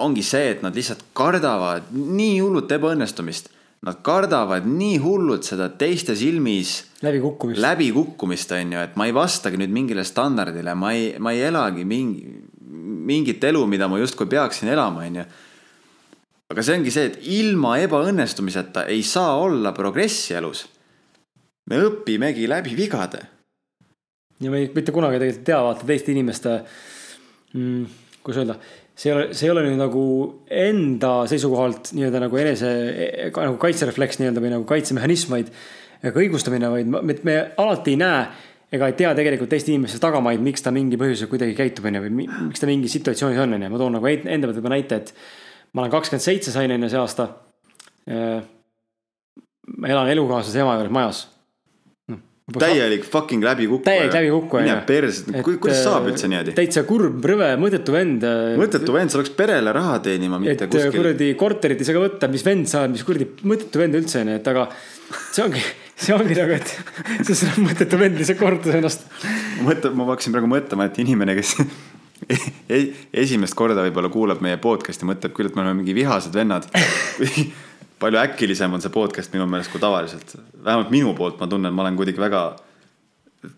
ongi 0.00 0.22
see, 0.24 0.52
et 0.54 0.62
nad 0.64 0.76
lihtsalt 0.76 1.04
kardavad 1.16 1.90
nii 1.92 2.38
hullult 2.40 2.72
ebaõnnestumist. 2.72 3.50
Nad 3.82 3.98
kardavad 4.06 4.66
nii 4.68 5.00
hullult 5.02 5.46
seda 5.46 5.66
teiste 5.74 6.14
silmis. 6.14 6.84
läbikukkumist. 7.02 7.60
läbikukkumist 7.60 8.52
on 8.54 8.76
ju, 8.76 8.82
et 8.86 8.94
ma 8.96 9.08
ei 9.08 9.14
vastagi 9.14 9.58
nüüd 9.58 9.72
mingile 9.74 10.04
standardile, 10.06 10.76
ma 10.78 10.92
ei, 10.94 11.16
ma 11.18 11.32
ei 11.34 11.42
elagi 11.48 11.84
mingi, 11.84 12.22
mingit 13.10 13.42
elu, 13.42 13.64
mida 13.66 13.88
ma 13.90 13.98
justkui 13.98 14.30
peaksin 14.30 14.70
elama, 14.70 15.02
on 15.02 15.18
ju. 15.18 15.24
aga 16.54 16.62
see 16.62 16.78
ongi 16.78 16.94
see, 16.94 17.10
et 17.10 17.18
ilma 17.26 17.74
ebaõnnestumiseta 17.82 18.86
ei 18.86 19.02
saa 19.02 19.34
olla 19.42 19.74
progressi 19.74 20.38
elus. 20.38 20.68
Me 21.70 21.78
õpimegi 21.86 22.48
läbi 22.50 22.76
vigade 22.78 23.22
ja 24.42 24.50
me 24.50 24.62
ei, 24.62 24.70
mitte 24.74 24.94
kunagi 24.94 25.20
tegelikult 25.20 25.42
ei 25.42 25.50
tea 25.50 25.60
vaata 25.64 25.88
teiste 25.88 26.14
inimeste 26.14 26.54
mm,, 27.54 27.84
kuidas 28.22 28.40
öelda, 28.42 28.56
see 28.98 29.10
ei 29.10 29.16
ole, 29.16 29.26
see 29.36 29.48
ei 29.48 29.52
ole 29.54 29.64
nüüd 29.66 29.80
nagu 29.80 30.04
enda 30.50 31.12
seisukohalt 31.30 31.92
nii-öelda 31.96 32.22
nagu 32.26 32.40
enese 32.42 32.72
nagu 33.30 33.58
kaitserefleks 33.62 34.20
nii-öelda 34.20 34.42
või 34.44 34.54
nagu 34.56 34.66
kaitsemehhanism, 34.68 35.36
vaid 35.36 35.52
ega 36.02 36.24
õigustamine, 36.24 36.70
vaid 36.72 36.90
me, 36.90 37.18
me 37.26 37.36
alati 37.62 37.94
ei 37.94 38.00
näe 38.02 38.24
ega 38.72 38.88
ei 38.88 38.96
tea 38.96 39.12
tegelikult 39.16 39.52
teiste 39.52 39.70
inimeste 39.72 40.00
tagamaid, 40.02 40.40
miks 40.42 40.64
ta 40.64 40.72
mingi 40.74 40.96
põhjusel 41.00 41.28
kuidagi 41.30 41.54
käitub, 41.58 41.86
onju, 41.90 42.00
või 42.06 42.14
miks 42.22 42.62
ta 42.62 42.68
mingis 42.70 42.94
situatsioonis 42.96 43.42
on, 43.44 43.58
onju. 43.58 43.68
ma 43.68 43.80
toon 43.80 43.98
nagu 43.98 44.08
enda 44.08 44.48
pealt 44.48 44.62
juba 44.62 44.72
näite, 44.72 45.02
et 45.02 45.12
ma 45.76 45.84
olen 45.84 45.92
kakskümmend 45.92 46.24
seitse 46.24 46.54
sain 46.54 46.72
onju 46.72 46.88
see 46.88 47.00
aasta. 47.00 47.28
ma 49.78 49.92
elan 49.92 50.08
elukaaslase 50.10 50.64
ema 50.64 50.74
juures 50.74 50.94
majas 50.96 51.20
täielik 52.60 53.04
fucking 53.08 53.44
läbikukkuja. 53.44 53.84
täielik 53.86 54.16
läbikukkuja. 54.16 54.64
mine 54.66 54.76
perse, 54.88 55.42
kuidas 55.44 55.82
saab 55.84 56.08
üldse 56.10 56.30
niimoodi? 56.30 56.54
täitsa 56.56 56.84
kurb, 56.88 57.22
rõve, 57.32 57.52
mõttetu 57.60 57.94
vend. 57.94 58.26
mõttetu 58.60 58.96
vend, 58.96 59.12
sa 59.12 59.20
oleks 59.20 59.32
perele 59.38 59.74
raha 59.74 59.98
teenima, 60.04 60.40
mitte 60.42 60.66
et, 60.66 60.72
kuskil. 60.72 60.96
kuradi 60.96 61.30
korterit 61.38 61.80
ei 61.80 61.88
saa 61.88 61.96
ka 61.98 62.04
võtta, 62.04 62.30
mis 62.32 62.44
vend 62.46 62.68
sa 62.70 62.82
oled, 62.82 62.96
mis 62.96 63.06
kuradi 63.08 63.28
mõttetu 63.48 63.82
vend 63.82 64.00
üldse 64.00 64.20
onju, 64.22 64.36
et 64.40 64.52
aga 64.52 64.66
see 65.32 65.46
ongi, 65.46 65.64
see 66.06 66.16
ongi 66.16 66.38
nagu, 66.38 66.58
et 66.58 66.76
see 67.30 67.50
on 67.54 67.66
mõttetu 67.70 68.00
vend 68.00 68.20
lihtsalt 68.20 68.42
kordas 68.42 68.78
ennast. 68.78 69.08
mõtle, 69.64 69.94
ma 69.96 70.10
hakkasin 70.12 70.36
praegu 70.36 70.52
mõtlema, 70.52 70.90
et 70.90 71.02
inimene, 71.02 71.36
kes 71.38 71.56
esimest 73.24 73.58
korda 73.58 73.84
võib-olla 73.88 74.12
kuulab 74.12 74.42
meie 74.44 74.60
podcast'i, 74.62 75.08
mõtleb 75.08 75.34
küll, 75.36 75.50
et 75.50 75.58
me 75.58 75.64
oleme 75.64 75.80
mingi 75.82 75.96
vihased 75.96 76.34
vennad 76.36 76.68
palju 78.02 78.20
äkilisem 78.22 78.74
on 78.74 78.82
see 78.82 78.92
podcast 78.92 79.32
minu 79.34 79.46
meelest 79.46 79.72
kui 79.72 79.80
tavaliselt. 79.80 80.36
vähemalt 80.64 80.90
minu 80.90 81.14
poolt 81.14 81.40
ma 81.40 81.48
tunnen, 81.50 81.74
ma 81.74 81.86
olen 81.86 81.96
kuidagi 81.96 82.20
väga 82.20 82.42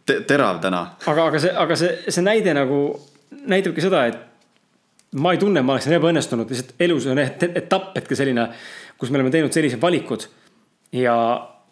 te 0.07 0.21
terav 0.29 0.61
täna. 0.65 0.85
aga, 1.07 1.27
aga 1.31 1.41
see, 1.41 1.57
aga 1.65 1.77
see, 1.79 1.97
see 2.09 2.25
näide 2.25 2.55
nagu 2.57 2.85
näitabki 3.51 3.85
seda, 3.85 4.05
et 4.11 4.23
ma 5.21 5.35
ei 5.35 5.41
tunne, 5.41 5.63
ma 5.63 5.77
oleksin 5.77 5.97
ebaõnnestunud, 5.99 6.51
lihtsalt 6.51 6.87
elus 6.87 7.09
on 7.11 7.21
etapp 7.23 7.93
hetkel 7.99 8.19
selline, 8.19 8.49
kus 8.99 9.13
me 9.13 9.21
oleme 9.21 9.33
teinud 9.35 9.55
sellised 9.55 9.83
valikud. 9.83 10.29
ja, 10.95 11.17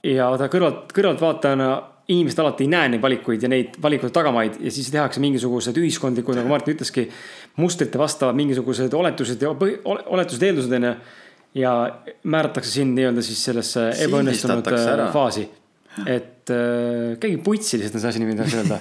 ja 0.06 0.28
vaata 0.34 0.50
kõrvalt, 0.52 0.92
kõrvaltvaatajana 0.94 1.70
inimesed 2.12 2.40
alati 2.42 2.66
ei 2.66 2.70
näe 2.70 2.88
neid 2.92 3.02
valikuid 3.02 3.44
ja 3.44 3.48
neid 3.48 3.76
valikute 3.82 4.12
tagamaid 4.14 4.58
ja 4.60 4.70
siis 4.74 4.90
tehakse 4.90 5.22
mingisugused 5.22 5.76
ühiskondlikud, 5.78 6.36
nagu 6.36 6.50
Martin 6.50 6.74
ütleski, 6.74 7.06
mustrite 7.62 7.98
vastavad 7.98 8.36
mingisugused 8.36 8.94
oletused 8.98 9.42
ja 9.42 9.52
oletused, 9.54 10.42
eeldused 10.42 10.74
onju 10.78 10.96
ja 11.54 11.72
määratakse 12.24 12.70
sind 12.70 12.96
nii-öelda 12.96 13.22
siis 13.24 13.42
sellesse 13.44 13.88
ebaõnnestunud 14.06 14.72
äh, 14.72 15.04
faasi. 15.12 15.46
et 16.06 16.50
äh, 16.50 17.12
käige 17.20 17.38
putsi 17.44 17.80
lihtsalt 17.80 17.98
on 17.98 18.04
see 18.04 18.12
asi, 18.14 18.24
mida 18.24 18.42
tahaks 18.42 18.58
öelda. 18.60 18.78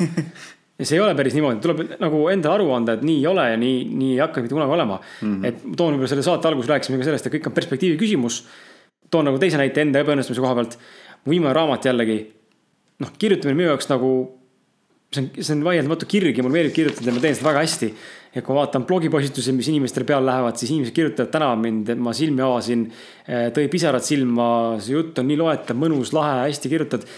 ja 0.79 0.88
see 0.88 0.97
ei 0.97 1.03
ole 1.03 1.15
päris 1.17 1.36
niimoodi, 1.38 1.60
tuleb 1.63 1.95
nagu 2.01 2.23
endale 2.31 2.60
aru 2.60 2.71
anda, 2.77 2.95
et 2.97 3.05
nii 3.05 3.19
ei 3.19 3.29
ole 3.29 3.47
ja 3.51 3.60
nii, 3.60 3.77
nii 3.91 4.12
ei 4.15 4.21
hakka 4.23 4.43
mitte 4.43 4.55
kunagi 4.55 4.75
olema 4.77 4.99
mm. 4.99 5.21
-hmm. 5.21 5.47
et 5.47 5.63
toon 5.77 5.95
võib-olla 5.95 6.13
selle 6.13 6.25
saate 6.25 6.47
alguses 6.49 6.71
rääkisime 6.71 7.01
ka 7.01 7.10
sellest, 7.10 7.27
et 7.27 7.36
kõik 7.38 7.51
on 7.51 7.57
perspektiivi 7.60 7.99
küsimus. 7.99 8.45
toon 9.12 9.27
nagu 9.27 9.39
teise 9.39 9.60
näite 9.60 9.81
enda 9.81 9.99
ebaõnnestumise 9.99 10.41
koha 10.41 10.55
pealt. 10.55 10.77
viimane 11.29 11.53
raamat 11.53 11.86
jällegi, 11.86 12.21
noh, 12.99 13.12
kirjutamine 13.19 13.57
minu 13.57 13.69
jaoks 13.69 13.89
nagu 13.91 14.13
see 15.12 15.21
on, 15.21 15.29
see 15.43 15.55
on 15.57 15.63
vaieldamatu 15.63 16.07
kirg 16.07 16.38
ja 16.38 16.43
mulle 16.43 16.55
meeldib 16.55 16.75
kirjutada 16.75 17.12
ja 17.12 17.13
ma 17.13 17.19
teen 17.19 17.36
seda 17.36 17.49
väga 17.49 17.65
hästi 17.65 17.93
ja 18.36 18.41
kui 18.41 18.54
ma 18.56 18.62
vaatan 18.62 18.86
blogipostitusi, 18.88 19.54
mis 19.56 19.67
inimestele 19.72 20.06
peale 20.08 20.26
lähevad, 20.30 20.60
siis 20.60 20.72
inimesed 20.72 20.96
kirjutavad 20.96 21.32
tänavad 21.34 21.63
mind, 21.65 21.91
ma 22.00 22.13
silmi 22.15 22.44
avasin. 22.46 22.86
Tõi 23.56 23.67
pisarad 23.72 24.06
silma, 24.06 24.46
see 24.84 24.96
jutt 24.96 25.20
on 25.20 25.28
nii 25.28 25.39
loetav, 25.39 25.80
mõnus, 25.80 26.13
lahe, 26.15 26.46
hästi 26.46 26.72
kirjutatud. 26.72 27.10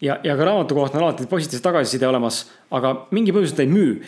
ja, 0.00 0.18
ja 0.24 0.36
ka 0.36 0.48
raamatu 0.48 0.74
kohta 0.74 0.98
on 0.98 1.04
alati 1.04 1.28
positiivse 1.30 1.62
tagasiside 1.62 2.08
olemas, 2.08 2.42
aga 2.70 2.94
mingi 3.14 3.34
põhjusel 3.36 3.56
ta 3.56 3.62
ei 3.62 3.70
müü. 3.70 4.02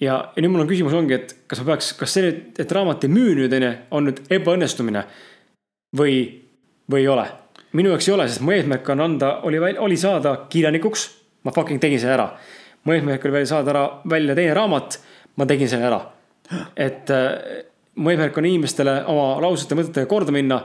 ja, 0.00 0.30
ja 0.36 0.42
nüüd 0.42 0.54
mul 0.54 0.62
on 0.62 0.70
küsimus 0.70 0.94
ongi, 0.94 1.18
et 1.18 1.36
kas 1.50 1.62
ma 1.62 1.72
peaks, 1.72 1.92
kas 1.98 2.14
see 2.14 2.26
nüüd, 2.28 2.42
et 2.62 2.72
raamat 2.72 3.04
ei 3.04 3.10
müü 3.10 3.36
nüüd 3.42 3.58
onju, 3.58 3.74
on 3.90 4.10
nüüd 4.10 4.22
ebaõnnestumine. 4.30 5.06
või, 5.98 6.42
või 6.90 7.00
ei 7.02 7.08
ole. 7.08 7.26
minu 7.72 7.90
jaoks 7.90 8.08
ei 8.08 8.14
ole, 8.14 8.28
sest 8.28 8.40
mu 8.40 8.52
eesmärk 8.54 8.88
on 8.94 9.00
anda, 9.00 9.40
oli, 9.42 9.58
oli 9.58 9.96
saada 9.96 10.46
kirjanikuks. 10.48 11.10
ma 11.44 11.50
fucking 11.50 11.80
tegin 11.80 11.98
selle 11.98 12.14
ära. 12.14 12.36
mu 12.84 12.92
eesmärk 12.92 13.24
oli 13.24 13.40
veel 13.40 13.46
saada 13.46 13.70
ära 13.70 13.88
välja 14.06 14.34
teine 14.34 14.54
raamat 14.54 15.00
ma 15.36 15.46
tegin 15.46 15.68
selle 15.68 15.88
ära. 15.88 16.00
et 16.76 17.10
äh, 17.10 17.64
mu 17.94 18.10
eesmärk 18.10 18.38
on 18.38 18.48
inimestele 18.48 18.96
oma 19.10 19.40
lausete, 19.42 19.76
mõtetega 19.78 20.08
korda 20.10 20.34
minna. 20.34 20.60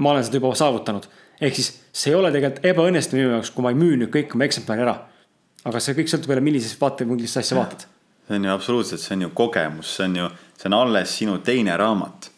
ma 0.00 0.14
olen 0.14 0.24
seda 0.24 0.38
juba 0.38 0.54
saavutanud, 0.56 1.06
ehk 1.44 1.56
siis 1.58 1.74
see 1.92 2.12
ei 2.12 2.16
ole 2.16 2.30
tegelikult 2.32 2.64
ebaõnnestumine 2.70 3.26
minu 3.26 3.34
jaoks, 3.36 3.50
kui 3.52 3.64
ma 3.64 3.72
ei 3.74 3.76
müü 3.76 3.98
nüüd 4.00 4.12
kõik 4.14 4.32
oma 4.36 4.46
eksemplari 4.48 4.84
ära. 4.86 4.96
aga 5.64 5.80
see 5.80 5.96
kõik 5.98 6.12
sõltub 6.12 6.32
jälle, 6.32 6.44
millisest 6.44 6.80
vaatepunktist 6.80 7.36
sa 7.36 7.44
asja 7.44 7.58
vaatad. 7.58 7.86
see 8.26 8.36
on 8.36 8.44
ju 8.44 8.52
absoluutselt, 8.54 9.00
see 9.00 9.16
on 9.16 9.26
ju 9.26 9.30
kogemus, 9.42 9.94
see 9.96 10.08
on 10.08 10.16
ju, 10.16 10.28
see 10.56 10.68
on 10.70 10.78
alles 10.78 11.16
sinu 11.18 11.38
teine 11.38 11.76
raamat. 11.76 12.30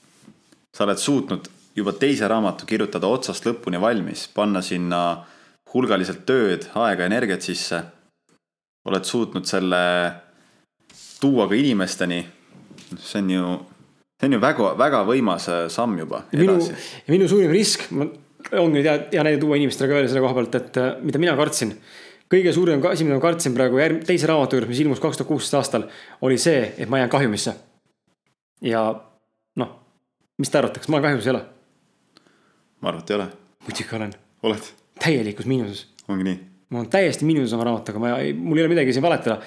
sa 0.75 0.85
oled 0.85 0.99
suutnud 0.99 1.49
juba 1.77 1.93
teise 1.93 2.29
raamatu 2.29 2.67
kirjutada 2.67 3.07
otsast 3.07 3.47
lõpuni 3.47 3.81
valmis, 3.81 4.27
panna 4.35 4.63
sinna 4.63 5.25
hulgaliselt 5.73 6.27
tööd, 6.27 6.69
aega, 6.75 7.07
energiat 7.07 7.43
sisse. 7.43 7.83
oled 8.85 9.05
suutnud 9.07 9.47
selle 9.47 9.83
tuua 11.23 11.49
ka 11.49 11.55
inimesteni. 11.59 12.27
see 12.99 13.23
on 13.23 13.31
ju, 13.31 13.43
see 14.21 14.29
on 14.29 14.37
ju 14.37 14.41
väga, 14.43 14.73
väga 14.79 15.03
võimas 15.09 15.49
äh, 15.49 15.65
samm 15.73 15.97
juba. 16.03 16.25
minu, 16.37 16.59
minu 17.09 17.29
suurim 17.31 17.53
risk, 17.55 17.87
ongi 18.59 18.83
hea, 18.85 18.97
hea 19.15 19.25
näide 19.25 19.41
tuua 19.41 19.57
inimestele 19.61 19.91
ka 19.91 20.01
veel 20.01 20.09
selle 20.11 20.25
koha 20.25 20.37
pealt, 20.39 20.59
et 20.59 20.81
äh, 20.83 20.91
mida 21.05 21.23
mina 21.23 21.37
kartsin. 21.39 21.77
kõige 22.33 22.53
suurem 22.57 22.83
asi, 22.89 23.07
mida 23.07 23.19
ma 23.19 23.25
kartsin 23.25 23.55
praegu 23.57 23.81
järg-, 23.81 24.05
teise 24.09 24.29
raamatu 24.29 24.59
juures, 24.59 24.71
mis 24.73 24.83
ilmus 24.85 25.01
kaks 25.01 25.21
tuhat 25.21 25.31
kuusteist 25.31 25.59
aastal, 25.61 25.89
oli 26.27 26.39
see, 26.41 26.73
et 26.77 26.93
ma 26.93 27.01
jään 27.03 27.13
kahjumisse. 27.13 27.57
ja 28.67 28.85
noh, 29.57 29.75
mis 30.39 30.51
te 30.53 30.61
arvate, 30.61 30.83
kas 30.83 30.93
ma 30.93 31.03
kahjumis 31.05 31.29
ei 31.29 31.37
ole? 31.37 31.45
ma 32.81 32.93
arvan, 32.93 33.05
et 33.05 33.11
ei 33.11 33.21
ole. 33.21 33.29
muidugi 33.67 34.01
olen. 34.01 34.17
oled? 34.49 34.73
täielikus 35.01 35.47
miinuses. 35.47 35.87
ongi 36.09 36.29
nii? 36.29 36.41
ma 36.73 36.83
olen 36.83 36.91
täiesti 36.93 37.29
miinuses 37.29 37.55
oma 37.57 37.69
raamatuga, 37.71 38.03
ma, 38.03 38.17
mul 38.37 38.59
ei 38.59 38.67
ole 38.67 38.75
midagi 38.75 38.97
siin 38.97 39.05
valetada 39.05 39.41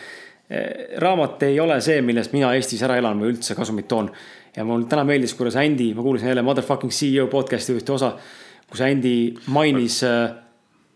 raamat 1.01 1.43
ei 1.47 1.59
ole 1.59 1.79
see, 1.81 2.01
millest 2.05 2.33
mina 2.35 2.51
Eestis 2.53 2.83
ära 2.85 2.99
elan 3.01 3.17
või 3.21 3.31
üldse 3.33 3.55
kasumit 3.57 3.87
toon. 3.89 4.11
ja 4.55 4.63
mul 4.63 4.83
täna 4.89 5.03
meeldis, 5.03 5.33
kuidas 5.33 5.55
Andy, 5.57 5.93
ma 5.93 6.03
kuulasin 6.05 6.29
jälle 6.29 6.43
Motherfucking 6.45 6.93
CEO 6.93 7.27
podcast'i 7.27 7.73
ühte 7.73 7.91
osa, 7.91 8.11
kus 8.69 8.81
Andy 8.81 9.33
mainis. 9.47 10.03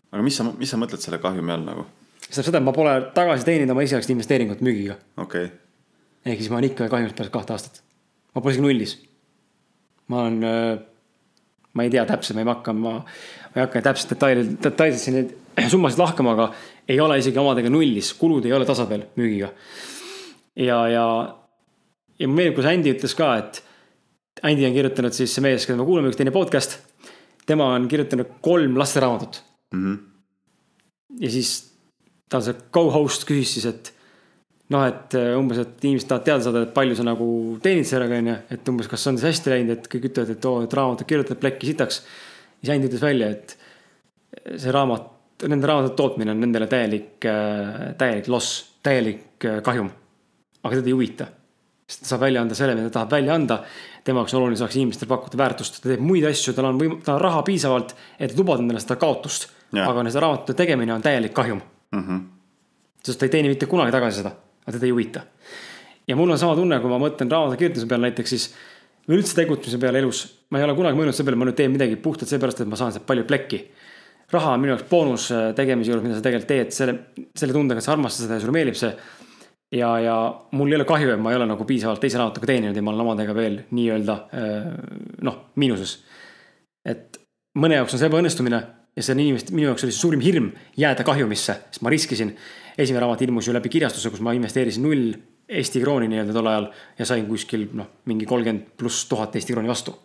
Aga 0.09 0.21
mis 0.25 0.37
sa, 0.37 0.45
mis 0.57 0.69
sa 0.69 0.77
mõtled 0.77 1.01
selle 1.01 1.17
kahjumi 1.21 1.53
all 1.53 1.65
nagu? 1.65 1.85
see 2.29 2.43
tähendab 2.43 2.51
seda, 2.51 2.59
et 2.61 2.67
ma 2.67 2.73
pole 2.75 2.93
tagasi 3.15 3.45
teeninud 3.47 3.73
oma 3.73 3.83
esialgset 3.85 4.13
investeeringut 4.13 4.61
müügiga. 4.65 4.99
okei 5.17 5.47
okay.. 5.47 5.55
ehk 6.25 6.41
siis 6.43 6.51
ma 6.51 6.59
olen 6.59 6.69
ikka 6.69 6.89
kahjumis 6.91 7.15
pärast 7.17 7.33
kahte 7.33 7.55
aastat. 7.55 7.81
ma 8.35 8.41
pole 8.41 8.53
isegi 8.53 8.65
nullis. 8.65 8.95
ma 10.07 10.23
olen, 10.25 10.43
äh, 10.45 10.79
ma 11.73 11.85
ei 11.85 11.93
tea 11.93 12.05
täpselt, 12.05 12.37
ma 12.37 12.45
ei 12.45 12.51
hakka, 12.51 12.73
ma, 12.73 12.93
ma 13.01 13.55
ei 13.55 13.65
hakka 13.65 13.81
täpselt 13.89 14.13
detaile, 14.13 14.45
detailselt 14.61 15.03
siin 15.03 15.17
neid 15.17 15.71
summasid 15.73 16.01
lahkama, 16.01 16.35
aga 16.37 16.51
ei 16.89 16.99
ole 16.99 17.19
isegi 17.21 17.39
omadega 17.39 17.71
nullis, 17.71 18.13
kulud 18.17 18.45
ei 18.47 18.53
ole 18.55 18.67
tasapeel 18.67 19.05
müügiga. 19.19 19.51
ja, 20.55 20.79
ja, 20.89 21.05
ja 22.19 22.27
mulle 22.27 22.41
meeldib, 22.41 22.57
kuidas 22.57 22.73
Andy 22.73 22.93
ütles 22.95 23.15
ka, 23.17 23.31
et 23.43 23.63
Andy 24.43 24.65
on 24.67 24.75
kirjutanud 24.75 25.15
siis 25.15 25.33
see 25.35 25.43
mees, 25.45 25.67
keda 25.67 25.79
me 25.79 25.87
kuulame, 25.87 26.11
üks 26.11 26.19
teine 26.19 26.33
podcast. 26.35 26.79
tema 27.49 27.71
on 27.75 27.87
kirjutanud 27.89 28.39
kolm 28.45 28.77
lasteraamatut 28.77 29.41
mm. 29.73 29.85
-hmm. 29.85 29.97
ja 31.19 31.31
siis 31.31 31.71
tal 32.29 32.41
see 32.45 32.55
co-host 32.73 33.25
küsis 33.25 33.53
siis, 33.57 33.65
et 33.65 33.93
noh, 34.69 34.85
et 34.85 35.15
äh, 35.17 35.37
umbes, 35.37 35.57
et 35.57 35.85
inimesed 35.85 36.07
tahavad 36.07 36.25
teada 36.25 36.43
saada, 36.45 36.61
et 36.63 36.73
palju 36.73 36.95
sa 36.95 37.03
nagu 37.03 37.57
teenid 37.61 37.87
sellega, 37.89 38.19
onju. 38.21 38.35
et 38.53 38.69
umbes, 38.69 38.87
kas 38.87 39.07
on 39.07 39.17
see 39.17 39.31
hästi 39.31 39.49
läinud, 39.49 39.71
et 39.77 39.87
kõik 39.89 40.11
ütlevad, 40.11 40.29
et 40.35 40.45
oo, 40.45 40.61
et 40.65 40.73
raamatut 40.73 41.09
kirjutad 41.09 41.41
plekki 41.41 41.71
sitaks. 41.71 42.03
siis 42.61 42.73
Andy 42.75 42.87
ütles 42.87 43.01
välja, 43.01 43.29
et 43.29 43.57
see 44.57 44.71
raamat 44.71 45.18
nende 45.47 45.67
raamatute 45.67 45.95
tootmine 45.95 46.31
on 46.31 46.41
nendele 46.41 46.67
täielik, 46.67 47.25
äh, 47.25 47.93
täielik 47.97 48.27
loss, 48.27 48.63
täielik 48.83 49.45
äh, 49.45 49.61
kahjum. 49.63 49.89
aga 50.63 50.75
teda 50.75 50.87
ei 50.87 50.93
huvita. 50.93 51.27
sest 51.87 52.03
ta 52.03 52.09
saab 52.09 52.21
välja 52.21 52.41
anda 52.41 52.55
selle, 52.55 52.75
mida 52.75 52.89
ta 52.89 52.99
tahab 52.99 53.11
välja 53.11 53.35
anda. 53.35 53.63
tema 54.03 54.19
jaoks 54.19 54.33
on 54.33 54.41
oluline, 54.41 54.57
saaks 54.57 54.75
inimestele 54.75 55.09
pakkuda 55.09 55.37
väärtust, 55.37 55.81
ta 55.81 55.89
teeb 55.89 56.03
muid 56.03 56.25
asju, 56.25 56.53
tal 56.53 56.65
on 56.71 56.79
võim-, 56.79 56.99
tal 57.03 57.15
on 57.15 57.21
raha 57.21 57.43
piisavalt, 57.43 57.95
et 58.19 58.35
lubada 58.37 58.63
endale 58.63 58.79
seda 58.83 58.95
kaotust. 58.99 59.49
aga 59.73 60.03
nende 60.03 60.19
raamatute 60.19 60.53
tegemine 60.57 60.93
on 60.93 61.01
täielik 61.01 61.33
kahjum 61.33 61.61
mm. 61.91 62.03
-hmm. 62.03 62.21
sest 63.03 63.19
ta 63.19 63.25
ei 63.25 63.29
teeni 63.29 63.49
mitte 63.49 63.65
kunagi 63.65 63.91
tagasi 63.91 64.17
seda, 64.17 64.31
aga 64.65 64.71
teda 64.71 64.85
ei 64.85 64.91
huvita. 64.91 65.21
ja 66.07 66.15
mul 66.15 66.29
on 66.29 66.39
sama 66.39 66.55
tunne, 66.55 66.79
kui 66.79 66.89
ma 66.89 66.99
mõtlen 66.99 67.31
raamatu 67.31 67.57
kirjutamise 67.57 67.87
peale 67.87 68.01
näiteks, 68.09 68.29
siis 68.29 68.53
üldse 69.07 69.35
tegutsemise 69.35 69.77
peale 69.77 69.99
elus, 69.99 70.45
ma 70.49 70.57
ei 70.59 70.63
ole 70.63 70.75
kunagi 70.75 70.97
mõelnud 70.97 71.13
selle 71.13 71.25
peale, 71.25 71.39
ma 71.39 71.45
nüüd 71.45 71.55
teen 71.55 71.71
midagi 71.71 71.95
puhtalt 71.95 72.29
seepärast, 72.29 72.61
et 72.61 72.67
ma 72.67 72.75
saan 72.75 72.91
sealt 72.91 73.05
palju 73.05 73.23
plekki 73.23 73.69
raha 74.33 74.53
on 74.55 74.63
minu 74.63 74.73
jaoks 74.73 74.87
boonus 74.89 75.29
äh, 75.33 75.47
tegemise 75.57 75.91
juures, 75.91 76.05
mida 76.05 76.17
sa 76.17 76.25
tegelikult 76.25 76.51
teed 76.51 76.75
selle, 76.75 76.95
selle 77.37 77.55
tundega, 77.55 77.81
et 77.81 77.87
sa 77.87 77.95
armastad 77.95 78.25
seda 78.25 78.37
ja 78.37 78.43
sulle 78.43 78.55
meeldib 78.55 78.77
see. 78.79 78.91
ja, 79.75 79.91
ja 80.03 80.15
mul 80.57 80.71
ei 80.71 80.79
ole 80.79 80.87
kahju, 80.89 81.13
et 81.13 81.21
ma 81.21 81.33
ei 81.33 81.39
ole 81.39 81.47
nagu 81.49 81.65
piisavalt 81.69 82.01
teise 82.03 82.19
raamatuga 82.21 82.49
teeninud 82.49 82.77
ja 82.77 82.83
ma 82.85 82.93
olen 82.93 83.05
omadega 83.05 83.35
veel 83.37 83.61
nii-öelda 83.69 84.17
äh, 84.33 84.67
noh, 85.25 85.39
miinuses. 85.61 85.99
et 86.85 87.19
mõne 87.59 87.79
jaoks 87.79 87.95
on 87.95 88.01
see 88.01 88.11
ebaõnnestumine 88.11 88.61
ja 88.95 89.05
see 89.05 89.15
on 89.15 89.23
inimeste, 89.25 89.55
minu 89.55 89.69
jaoks 89.69 89.85
oli 89.85 89.95
see 89.95 90.03
suurim 90.03 90.23
hirm 90.23 90.53
jääda 90.77 91.05
kahjumisse, 91.07 91.59
sest 91.69 91.85
ma 91.85 91.93
riskisin. 91.93 92.35
esimene 92.77 93.05
raamat 93.05 93.21
ilmus 93.25 93.47
ju 93.47 93.53
läbi 93.53 93.69
kirjastuse, 93.69 94.09
kus 94.13 94.23
ma 94.25 94.33
investeerisin 94.37 94.85
null 94.85 95.11
Eesti 95.49 95.79
krooni 95.81 96.05
nii-öelda 96.11 96.33
tol 96.35 96.45
ajal 96.45 96.67
ja 96.99 97.05
sain 97.09 97.23
kuskil 97.25 97.63
noh, 97.73 97.87
mingi 98.05 98.27
kolmkümmend 98.29 98.75
pluss 98.77 99.07
tuhat 99.09 99.33
Eesti 99.35 99.55
krooni 99.55 99.71
vastu. 99.71 99.95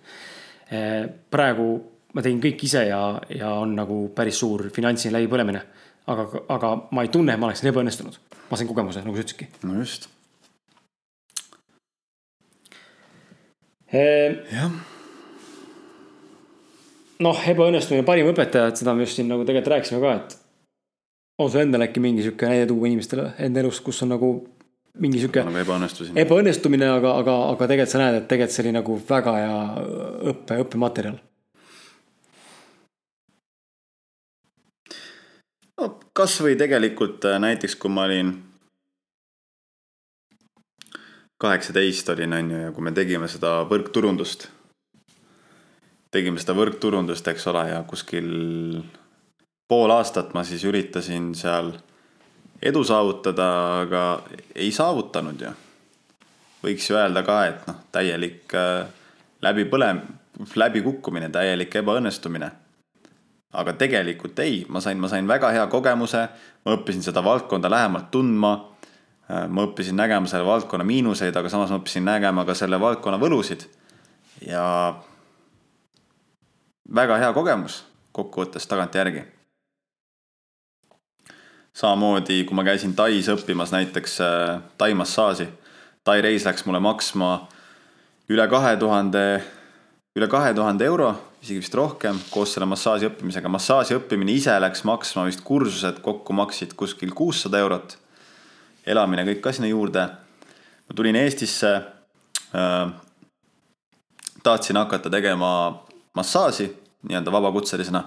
praegu 1.30 1.66
ma 2.14 2.22
tegin 2.22 2.40
kõik 2.42 2.64
ise 2.66 2.86
ja, 2.88 3.02
ja 3.28 3.52
on 3.60 3.74
nagu 3.76 4.08
päris 4.14 4.38
suur 4.42 4.68
finantsiline 4.74 5.18
läbipõlemine. 5.18 5.62
aga, 6.06 6.26
aga 6.48 6.72
ma 6.92 7.02
ei 7.02 7.12
tunne, 7.12 7.34
et 7.34 7.40
ma 7.40 7.50
oleksin 7.50 7.70
ebaõnnestunud. 7.72 8.18
ma 8.50 8.56
sain 8.56 8.68
kogemuse, 8.68 9.04
nagu 9.04 9.16
sa 9.16 9.26
ütlesidki. 9.26 9.48
no 9.62 9.78
just. 9.82 10.08
jah 13.94 14.72
noh, 17.22 17.44
ebaõnnestumine 17.50 18.06
parim 18.06 18.30
õpetaja, 18.32 18.70
et 18.70 18.80
seda 18.80 18.94
me 18.94 19.06
just 19.06 19.18
siin 19.18 19.28
nagu 19.30 19.44
tegelikult 19.46 19.74
rääkisime 19.74 20.00
ka, 20.02 20.14
et. 20.18 20.36
on 21.38 21.50
sul 21.50 21.64
endal 21.64 21.86
äkki 21.86 22.02
mingi 22.02 22.24
sihuke 22.24 22.48
näide 22.50 22.66
tuua 22.70 22.90
inimestele 22.90 23.30
enda 23.46 23.62
elust, 23.62 23.84
kus 23.86 24.02
on 24.06 24.14
nagu 24.14 24.32
mingi 25.02 25.22
sihuke. 25.22 25.44
nagu 25.46 25.62
ebaõnnestusin. 25.62 26.18
ebaõnnestumine, 26.24 26.88
aga, 26.98 27.18
aga, 27.22 27.36
aga 27.52 27.70
tegelikult 27.70 27.94
sa 27.94 28.02
näed, 28.02 28.18
et 28.20 28.28
tegelikult 28.30 28.56
see 28.56 28.66
oli 28.66 28.74
nagu 28.78 28.98
väga 29.10 29.36
hea 29.38 29.60
õppe, 30.32 30.58
õppematerjal. 30.66 31.20
no 35.80 35.92
kasvõi 36.14 36.56
tegelikult 36.56 37.24
äh, 37.30 37.38
näiteks, 37.42 37.76
kui 37.76 37.90
ma 37.90 38.08
olin 38.08 38.34
kaheksateist 41.42 42.08
olin, 42.14 42.32
on 42.32 42.50
ju, 42.50 42.66
ja 42.68 42.72
kui 42.72 42.84
me 42.86 42.92
tegime 42.94 43.28
seda 43.28 43.60
võrkturundust 43.68 44.48
tegime 46.14 46.38
seda 46.38 46.54
võrkturundust, 46.56 47.26
eks 47.30 47.48
ole, 47.50 47.66
ja 47.72 47.82
kuskil 47.88 48.28
pool 49.68 49.92
aastat 49.94 50.34
ma 50.36 50.44
siis 50.46 50.62
üritasin 50.68 51.32
seal 51.38 51.72
edu 52.62 52.84
saavutada, 52.86 53.46
aga 53.84 54.02
ei 54.54 54.70
saavutanud 54.72 55.42
ju. 55.42 55.54
võiks 56.64 56.86
ju 56.88 56.96
öelda 56.96 57.24
ka, 57.26 57.38
et 57.50 57.66
noh, 57.68 57.80
täielik 57.92 58.54
äh, 58.56 58.86
läbipõlem, 59.44 60.00
läbikukkumine, 60.56 61.28
täielik 61.34 61.74
ebaõnnestumine. 61.82 62.50
Aga 63.54 63.72
tegelikult 63.78 64.38
ei, 64.42 64.64
ma 64.68 64.80
sain, 64.82 64.98
ma 65.00 65.08
sain 65.08 65.28
väga 65.28 65.50
hea 65.54 65.64
kogemuse, 65.70 66.26
ma 66.64 66.76
õppisin 66.76 67.04
seda 67.06 67.22
valdkonda 67.24 67.70
lähemalt 67.70 68.10
tundma. 68.14 68.54
Äh, 69.30 69.46
ma 69.48 69.64
õppisin 69.64 69.96
nägema 69.96 70.28
selle 70.28 70.46
valdkonna 70.46 70.84
miinuseid, 70.84 71.36
aga 71.36 71.48
samas 71.48 71.72
ma 71.72 71.80
õppisin 71.80 72.04
nägema 72.04 72.44
ka 72.44 72.56
selle 72.58 72.80
valdkonna 72.80 73.20
võlusid. 73.22 73.66
ja 74.44 74.94
väga 76.94 77.16
hea 77.16 77.32
kogemus 77.32 77.84
kokkuvõttes 78.12 78.66
tagantjärgi. 78.66 79.24
samamoodi, 81.72 82.44
kui 82.44 82.54
ma 82.54 82.64
käisin 82.64 82.94
Tais 82.94 83.28
õppimas 83.28 83.72
näiteks 83.72 84.20
äh, 84.20 84.60
Tai 84.78 84.94
massaaži. 84.94 85.48
Tai 86.04 86.20
reis 86.20 86.44
läks 86.44 86.66
mulle 86.66 86.80
maksma 86.80 87.48
üle 88.28 88.46
kahe 88.48 88.76
tuhande, 88.76 89.42
üle 90.16 90.28
kahe 90.28 90.54
tuhande 90.54 90.84
euro, 90.84 91.14
isegi 91.44 91.60
vist 91.60 91.74
rohkem, 91.76 92.16
koos 92.32 92.54
selle 92.54 92.66
massaaži 92.68 93.10
õppimisega. 93.10 93.50
massaaži 93.52 93.98
õppimine 93.98 94.32
ise 94.32 94.54
läks 94.60 94.84
maksma 94.88 95.26
vist 95.28 95.44
kursused 95.44 96.00
kokku 96.04 96.32
maksid 96.32 96.72
kuskil 96.72 97.12
kuussada 97.12 97.60
eurot. 97.60 97.98
elamine 98.86 99.24
kõik 99.28 99.40
ka 99.44 99.52
sinna 99.52 99.68
juurde. 99.68 100.08
ma 100.88 100.96
tulin 100.96 101.16
Eestisse 101.16 101.74
äh,. 102.54 102.92
tahtsin 104.42 104.76
hakata 104.76 105.10
tegema 105.10 105.82
massaaži 106.14 106.70
nii-öelda 107.02 107.32
vabakutselisena. 107.32 108.04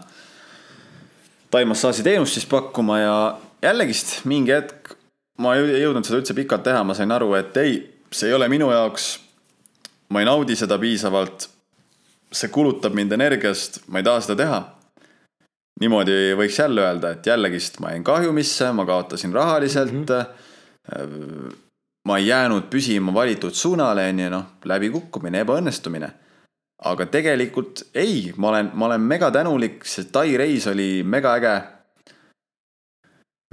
taimassaaži 1.51 2.03
teenust 2.03 2.33
siis 2.33 2.45
pakkuma 2.45 2.99
ja 2.99 3.37
jällegist 3.61 4.25
mingi 4.25 4.51
hetk 4.51 4.97
ma 5.37 5.53
ei 5.55 5.83
jõudnud 5.83 6.05
seda 6.07 6.21
üldse 6.21 6.33
pikalt 6.37 6.65
teha, 6.65 6.81
ma 6.83 6.95
sain 6.97 7.11
aru, 7.13 7.33
et 7.37 7.57
ei, 7.61 7.77
see 8.11 8.31
ei 8.31 8.33
ole 8.33 8.49
minu 8.49 8.71
jaoks. 8.73 9.19
ma 10.09 10.21
ei 10.21 10.25
naudi 10.25 10.55
seda 10.55 10.77
piisavalt. 10.79 11.49
See 12.31 12.49
kulutab 12.53 12.93
mind 12.93 13.11
energiast, 13.11 13.81
ma 13.87 13.99
ei 13.99 14.03
taha 14.07 14.21
seda 14.25 14.35
teha. 14.43 14.59
niimoodi 15.79 16.33
võiks 16.37 16.59
jälle 16.59 16.81
öelda, 16.81 17.11
et 17.11 17.25
jällegist 17.25 17.79
ma 17.79 17.91
jäin 17.91 18.03
kahjumisse, 18.03 18.71
ma 18.73 18.85
kaotasin 18.85 19.33
rahaliselt 19.33 19.93
mm. 19.93 20.05
-hmm. 20.05 21.55
ma 22.07 22.17
ei 22.17 22.27
jäänud 22.27 22.69
püsima 22.69 23.13
valitud 23.13 23.53
suunale, 23.53 24.09
on 24.09 24.19
ju, 24.19 24.29
noh, 24.29 24.45
läbikukkumine, 24.65 25.41
ebaõnnestumine 25.45 26.11
aga 26.85 27.07
tegelikult 27.09 27.87
ei, 27.97 28.33
ma 28.37 28.51
olen, 28.51 28.69
ma 28.77 28.85
olen 28.89 29.01
mega 29.01 29.31
tänulik, 29.33 29.85
see 29.87 30.09
Tai 30.13 30.29
reis 30.37 30.67
oli 30.69 31.03
mega 31.03 31.33
äge. 31.37 31.55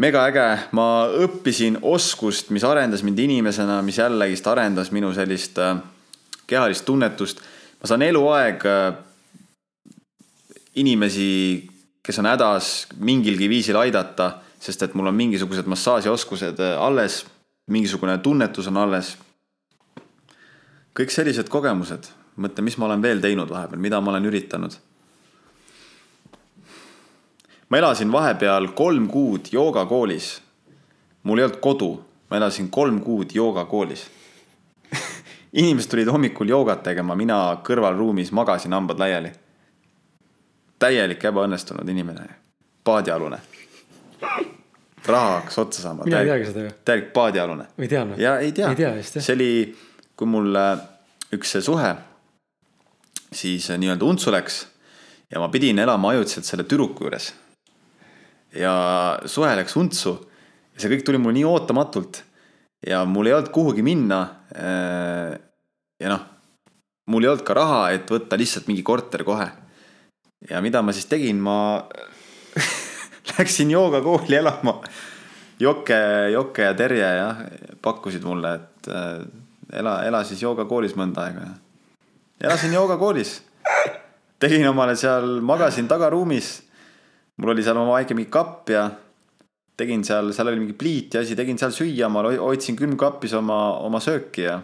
mega 0.01 0.25
äge, 0.27 0.47
ma 0.75 1.07
õppisin 1.23 1.79
oskust, 1.83 2.51
mis 2.51 2.65
arendas 2.67 3.05
mind 3.07 3.19
inimesena, 3.19 3.81
mis 3.83 3.99
jällegist 3.99 4.47
arendas 4.51 4.91
minu 4.91 5.13
sellist 5.15 5.59
äh, 5.59 5.77
kehalist 6.47 6.85
tunnetust. 6.85 7.41
Ma 7.85 7.89
saan 7.89 8.03
eluaeg 8.03 8.63
äh, 8.65 8.95
inimesi, 10.81 11.27
kes 12.01 12.19
on 12.23 12.31
hädas, 12.31 12.69
mingilgi 12.97 13.45
viisil 13.53 13.77
aidata, 13.77 14.39
sest 14.57 14.87
et 14.87 14.95
mul 14.97 15.11
on 15.11 15.19
mingisugused 15.19 15.69
massaažioskused 15.69 16.63
äh, 16.65 16.79
alles, 16.81 17.19
mingisugune 17.69 18.17
tunnetus 18.25 18.71
on 18.73 18.81
alles. 18.81 19.13
kõik 20.97 21.13
sellised 21.13 21.53
kogemused 21.53 22.09
mõtle, 22.41 22.65
mis 22.65 22.79
ma 22.81 22.89
olen 22.89 23.05
veel 23.05 23.21
teinud 23.21 23.53
vahepeal, 23.53 23.83
mida 23.83 24.01
ma 24.01 24.15
olen 24.15 24.33
üritanud. 24.33 24.81
ma 27.69 27.85
elasin 27.85 28.13
vahepeal 28.13 28.73
kolm 28.73 29.13
kuud 29.13 29.53
joogakoolis. 29.53 30.41
mul 31.23 31.39
ei 31.39 31.51
olnud 31.51 31.61
kodu, 31.61 31.95
ma 32.31 32.41
elasin 32.41 32.71
kolm 32.71 33.05
kuud 33.05 33.37
joogakoolis 33.37 34.09
inimesed 35.55 35.91
tulid 35.91 36.11
hommikul 36.11 36.49
joogat 36.51 36.83
tegema, 36.83 37.15
mina 37.19 37.39
kõrvalruumis 37.67 38.33
magasin 38.35 38.75
hambad 38.75 38.99
laiali. 38.99 39.33
täielik 40.79 41.23
ebaõnnestunud 41.25 41.89
inimene, 41.89 42.27
paadialune. 42.85 43.39
raha 45.07 45.31
hakkas 45.39 45.59
otsa 45.59 45.83
saama. 45.83 46.05
mina 46.05 46.21
ei 46.21 46.27
teagi 46.27 46.51
seda 46.51 46.67
ju. 46.67 46.71
täielik 46.85 47.13
paadialune. 47.13 47.67
tean 47.89 48.11
või? 48.11 48.21
ja 48.23 48.39
ei 48.39 48.53
tea, 48.53 48.71
ei 48.71 48.77
tea 48.77 48.93
vist 48.97 49.17
jah. 49.17 49.25
see 49.25 49.35
oli, 49.35 49.77
kui 50.17 50.27
mul 50.27 50.57
äh, 50.57 50.79
üks 51.33 51.57
suhe 51.61 51.95
siis 53.33 53.71
äh, 53.71 53.79
nii-öelda 53.79 54.05
untsu 54.05 54.33
läks 54.35 54.67
ja 55.31 55.41
ma 55.41 55.49
pidin 55.49 55.79
elama 55.79 56.11
ajutiselt 56.15 56.45
selle 56.45 56.65
tüdruku 56.65 57.07
juures. 57.07 57.33
ja 58.55 58.75
suhe 59.27 59.57
läks 59.57 59.77
untsu 59.77 60.19
ja 60.75 60.81
see 60.81 60.91
kõik 60.91 61.07
tuli 61.07 61.19
mul 61.19 61.35
nii 61.37 61.47
ootamatult 61.47 62.25
ja 62.87 63.05
mul 63.05 63.27
ei 63.27 63.35
olnud 63.37 63.53
kuhugi 63.55 63.83
minna. 63.83 64.21
Ja 66.01 66.11
noh, 66.13 66.25
mul 67.11 67.25
ei 67.25 67.33
olnud 67.33 67.47
ka 67.47 67.57
raha, 67.57 67.81
et 67.95 68.11
võtta 68.11 68.39
lihtsalt 68.41 68.69
mingi 68.71 68.83
korter 68.83 69.25
kohe. 69.25 69.49
ja 70.51 70.61
mida 70.61 70.83
ma 70.83 70.93
siis 70.93 71.07
tegin, 71.07 71.41
ma 71.41 71.85
läksin 73.39 73.71
joogakooli 73.71 74.37
elama. 74.37 74.81
Jokke, 75.61 75.97
Jokke 76.33 76.63
ja 76.63 76.75
Terje 76.75 77.11
jah, 77.17 77.45
pakkusid 77.83 78.25
mulle, 78.27 78.55
et 78.55 78.89
äh, 78.91 79.21
ela, 79.73 80.03
ela 80.05 80.25
siis 80.25 80.43
joogakoolis 80.43 80.97
mõnda 80.99 81.29
aega 81.29 81.53
elasin 82.45 82.73
joogakoolis. 82.73 83.43
tegin 84.39 84.69
omale 84.69 84.97
seal, 84.97 85.41
magasin 85.41 85.89
tagaruumis. 85.89 86.63
mul 87.37 87.51
oli 87.51 87.63
seal 87.63 87.77
oma 87.77 87.97
väike 87.99 88.15
mingi 88.15 88.31
kapp 88.31 88.69
ja 88.71 88.91
tegin 89.77 90.05
seal, 90.05 90.33
seal 90.33 90.49
oli 90.49 90.61
mingi 90.61 90.77
pliit 90.79 91.15
ja 91.15 91.21
asi, 91.21 91.37
tegin 91.37 91.59
seal 91.59 91.73
süüa, 91.75 92.09
ma 92.09 92.23
hoidsin 92.23 92.77
külmkapis 92.77 93.35
oma, 93.35 93.79
oma 93.79 94.01
sööki 94.01 94.47
ja. 94.47 94.61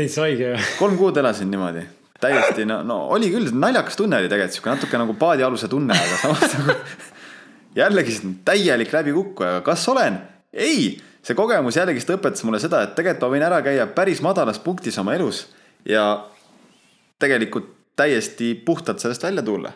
Täitsa 0.00 0.26
haige 0.26 0.54
kolm 0.78 0.96
kuud 1.00 1.20
elasin 1.20 1.50
niimoodi, 1.52 1.84
täiesti 2.20 2.66
no, 2.68 2.80
no 2.86 2.98
oli 3.16 3.30
küll, 3.32 3.52
naljakas 3.52 4.00
tunne 4.00 4.20
oli 4.20 4.32
tegelikult 4.32 4.56
sihuke 4.56 4.74
natuke 4.74 5.00
nagu 5.00 5.16
paadialuse 5.20 5.68
tunne, 5.70 5.96
aga 5.96 6.18
samas 6.24 6.54
nagu 6.58 6.78
jällegi 7.76 8.16
täielik 8.44 8.92
läbikukkuja, 8.92 9.60
kas 9.66 9.88
olen? 9.88 10.18
ei, 10.52 10.96
see 11.22 11.36
kogemus 11.38 11.76
jällegist 11.76 12.10
õpetas 12.10 12.44
mulle 12.44 12.58
seda, 12.62 12.82
et 12.82 12.96
tegelikult 12.98 13.28
ma 13.28 13.34
võin 13.34 13.46
ära 13.46 13.60
käia 13.62 13.86
päris 13.94 14.22
madalas 14.24 14.58
punktis 14.62 14.98
oma 14.98 15.14
elus 15.14 15.44
ja 15.88 16.04
tegelikult 17.20 17.76
täiesti 17.96 18.54
puhtalt 18.54 18.98
sellest 18.98 19.22
välja 19.22 19.42
tulla. 19.42 19.72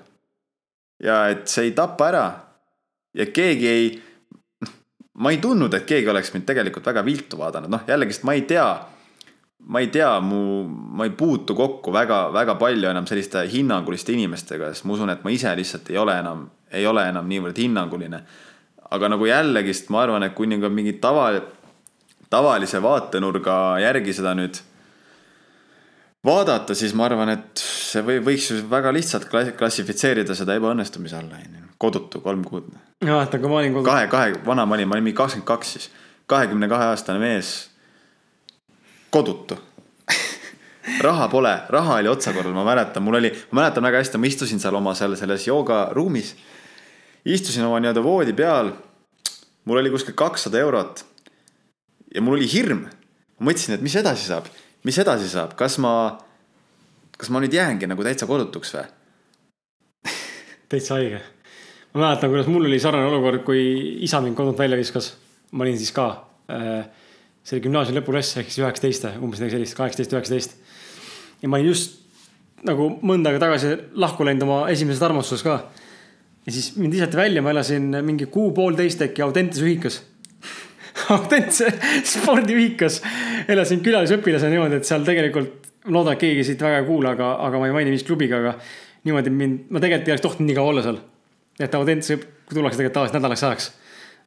ja 1.03 1.29
et 1.29 1.47
see 1.49 1.69
ei 1.69 1.77
tapa 1.77 2.09
ära. 2.09 2.25
ja 3.15 3.27
keegi 3.27 3.69
ei, 3.69 4.03
ma 5.15 5.31
ei 5.31 5.39
tundnud, 5.39 5.75
et 5.75 5.87
keegi 5.87 6.09
oleks 6.09 6.33
mind 6.35 6.47
tegelikult 6.49 6.87
väga 6.87 7.05
viltu 7.05 7.39
vaadanud, 7.39 7.71
noh 7.71 7.87
jällegist 7.89 8.25
ma 8.25 8.35
ei 8.35 8.43
tea. 8.43 8.67
Ma 9.67 9.81
ei 9.81 9.89
tea, 9.89 10.21
mu, 10.21 10.65
ma 10.69 11.05
ei 11.05 11.13
puutu 11.17 11.55
kokku 11.57 11.93
väga, 11.93 12.29
väga 12.33 12.57
palju 12.61 12.91
enam 12.91 13.07
selliste 13.09 13.47
hinnanguliste 13.53 14.13
inimestega, 14.13 14.73
sest 14.73 14.85
ma 14.85 14.97
usun, 14.97 15.13
et 15.15 15.25
ma 15.25 15.33
ise 15.33 15.55
lihtsalt 15.57 15.89
ei 15.93 15.99
ole 16.01 16.19
enam, 16.21 16.45
ei 16.73 16.87
ole 16.87 17.07
enam 17.09 17.29
niivõrd 17.29 17.59
hinnanguline. 17.63 18.21
aga 18.95 19.09
nagu 19.09 19.27
jällegist 19.27 19.89
ma 19.91 20.05
arvan, 20.05 20.23
et 20.23 20.35
kui 20.35 20.47
nagu 20.47 20.69
mingi 20.71 20.93
tava, 21.03 21.31
tavalise 22.31 22.83
vaatenurga 22.83 23.57
järgi 23.83 24.13
seda 24.15 24.35
nüüd 24.39 24.61
vaadata, 26.25 26.75
siis 26.75 26.95
ma 26.95 27.09
arvan, 27.09 27.33
et 27.35 27.61
see 27.61 28.03
või 28.05 28.21
võiks 28.25 28.51
ju 28.51 28.63
väga 28.71 28.93
lihtsalt 28.95 29.29
kla- 29.31 29.53
klassifitseerida 29.59 30.37
seda 30.37 30.57
ebaõnnestumise 30.59 31.19
alla, 31.19 31.41
onju. 31.41 31.69
kodutu 31.79 32.21
kolm 32.25 32.45
kuud. 32.45 32.71
ja 33.05 33.19
vaata, 33.19 33.39
kui 33.39 33.51
ma 33.51 33.61
olin 33.61 33.77
kodu... 33.77 33.89
kahe, 33.89 34.09
kahe, 34.13 34.41
vana 34.47 34.67
ma 34.67 34.79
olin, 34.79 34.89
ma 34.89 34.99
olin 34.99 35.09
mingi 35.09 35.19
kakskümmend 35.19 35.49
kaks 35.49 35.73
siis. 35.77 35.91
kahekümne 36.27 36.69
kahe 36.69 36.93
aastane 36.93 37.21
mees. 37.21 37.55
Kodutu 39.15 39.59
raha 41.01 41.29
pole, 41.29 41.53
raha 41.69 41.95
oli 42.01 42.09
otsakorral, 42.09 42.53
ma 42.53 42.65
mäletan, 42.65 43.03
mul 43.03 43.19
oli, 43.21 43.31
ma 43.51 43.63
mäletan 43.63 43.87
väga 43.87 44.03
hästi, 44.03 44.21
ma 44.21 44.29
istusin 44.29 44.61
seal 44.61 44.77
oma 44.77 44.95
seal 44.95 45.17
selles 45.17 45.47
joogaruumis. 45.47 46.35
istusin 47.25 47.65
oma 47.65 47.81
nii-öelda 47.81 48.03
voodi 48.05 48.33
peal. 48.33 48.73
mul 49.65 49.81
oli 49.81 49.91
kuskil 49.91 50.15
kakssada 50.15 50.59
eurot. 50.59 51.05
ja 52.15 52.21
mul 52.21 52.37
oli 52.39 52.53
hirm. 52.53 52.87
ma 53.39 53.51
mõtlesin, 53.51 53.75
et 53.75 53.83
mis 53.83 53.97
edasi 53.97 54.29
saab, 54.29 54.51
mis 54.85 54.99
edasi 54.99 55.29
saab, 55.29 55.55
kas 55.57 55.79
ma 55.79 56.19
kas 57.19 57.31
ma 57.31 57.41
nüüd 57.41 57.55
jäängi 57.55 57.87
nagu 57.87 58.05
täitsa 58.05 58.27
kodutuks 58.27 58.75
või? 58.75 58.85
täitsa 60.69 60.99
haige. 60.99 61.23
ma 61.95 62.07
mäletan, 62.09 62.31
kuidas 62.31 62.51
mul 62.51 62.69
oli 62.69 62.81
sarnane 62.81 63.09
olukord, 63.09 63.45
kui 63.47 63.65
isa 64.05 64.21
mind 64.21 64.37
kodunt 64.37 64.59
välja 64.59 64.77
viskas. 64.77 65.15
ma 65.53 65.65
olin 65.65 65.79
siis 65.79 65.93
ka 65.93 66.11
äh,, 66.51 66.85
see 67.45 67.57
oli 67.57 67.65
gümnaasiumi 67.67 68.01
lõpuklass 68.01 68.39
ehk 68.41 68.49
siis 68.49 68.63
üheksateist, 68.63 69.07
umbes 69.21 69.43
midagi 69.43 69.59
sellist, 69.59 69.77
kaheksateist, 69.79 70.17
üheksateist. 70.17 70.57
ja 71.43 71.51
ma 71.51 71.61
olin 71.61 71.73
just 71.75 72.01
nagu 72.65 72.89
mõnda 73.05 73.31
aega 73.31 73.43
tagasi 73.43 73.75
lahku 74.01 74.25
läinud 74.25 74.47
oma 74.47 74.63
esimeses 74.73 75.03
armastuses 75.05 75.45
ka. 75.45 75.59
ja 76.47 76.55
siis 76.55 76.73
mind 76.81 76.97
visati 76.97 77.21
välja, 77.21 77.43
ma 77.45 77.53
elasin 77.53 77.91
mingi 78.07 78.31
kuu-poolteist 78.33 79.05
äkki 79.09 79.25
Audentes 79.27 79.61
ühikas 79.65 80.01
Audentse 81.15 81.69
spordiühikas 82.09 83.03
elasin 83.49 83.85
külalisõpilasena 83.85 84.55
niimoodi, 84.55 84.81
et 84.81 84.89
seal 84.89 85.05
tegelikult 85.05 85.71
ma 85.85 85.99
loodan, 85.99 86.17
et 86.17 86.23
keegi 86.23 86.45
siit 86.49 86.63
väga 86.65 86.81
ei 86.81 86.89
kuula, 86.89 87.13
aga, 87.13 87.35
aga 87.45 87.61
ma 87.61 87.69
ei 87.69 87.75
maini 87.77 87.93
mis 87.93 88.07
klubiga, 88.07 88.41
aga 88.41 88.55
niimoodi 89.05 89.33
mind, 89.33 89.67
ma 89.69 89.83
tegelikult 89.83 90.09
ei 90.09 90.15
oleks 90.15 90.25
tohtinud 90.25 90.49
nii 90.49 90.57
kaua 90.57 90.73
olla 90.73 90.85
seal. 90.87 91.01
et 91.61 91.75
Audentse 91.77 92.17
tullakse 92.51 92.79
tegelikult 92.79 92.97
tavaliselt 92.97 93.19
nädalaks 93.21 93.45
ajaks. 93.45 93.71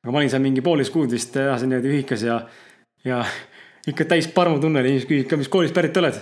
aga 0.03 0.13
ma 0.13 0.22
olin 0.22 0.30
seal 0.30 0.43
mingi 0.43 0.61
poolteist 0.61 0.93
kuud 0.93 1.11
vist, 1.11 1.36
elasin 1.41 1.74
niimoodi 1.74 1.93
ühikas 1.95 2.26
ja, 2.28 2.41
ja 3.05 3.21
ikka 3.87 4.05
täis 4.09 4.27
parmutunne 4.33 4.81
oli, 4.81 4.95
inimesed 4.95 5.09
küsisid 5.09 5.29
ka, 5.31 5.39
mis 5.39 5.51
koolist 5.51 5.75
pärit 5.75 5.97
oled, 5.99 6.17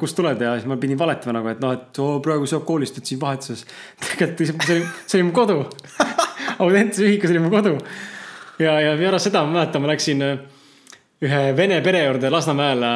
kust 0.00 0.16
tuled 0.16 0.40
ja 0.40 0.54
siis 0.56 0.68
ma 0.68 0.78
pidin 0.80 1.00
valetama 1.00 1.36
nagu, 1.38 1.50
et 1.52 1.60
noh, 1.62 1.74
et 1.76 2.00
oo, 2.00 2.18
praegu 2.24 2.48
saab 2.48 2.64
koolist, 2.68 2.98
et 2.98 3.08
siin 3.08 3.20
vahetuses. 3.20 3.66
tegelikult 4.06 4.66
see 4.68 4.78
oli, 4.78 4.88
see 5.06 5.20
oli 5.20 5.28
mu 5.28 5.36
kodu 5.36 5.58
Audentse 6.62 7.04
ühikas 7.06 7.32
oli 7.32 7.42
mu 7.42 7.52
kodu. 7.52 7.76
ja, 8.62 8.78
ja 8.80 8.96
pärast 9.00 9.28
seda 9.28 9.44
ma 9.44 9.58
mäletan, 9.58 9.84
ma 9.84 9.92
läksin 9.92 10.24
ühe 11.22 11.42
vene 11.56 11.80
pere 11.84 12.04
juurde 12.06 12.30
Lasnamäele 12.32 12.92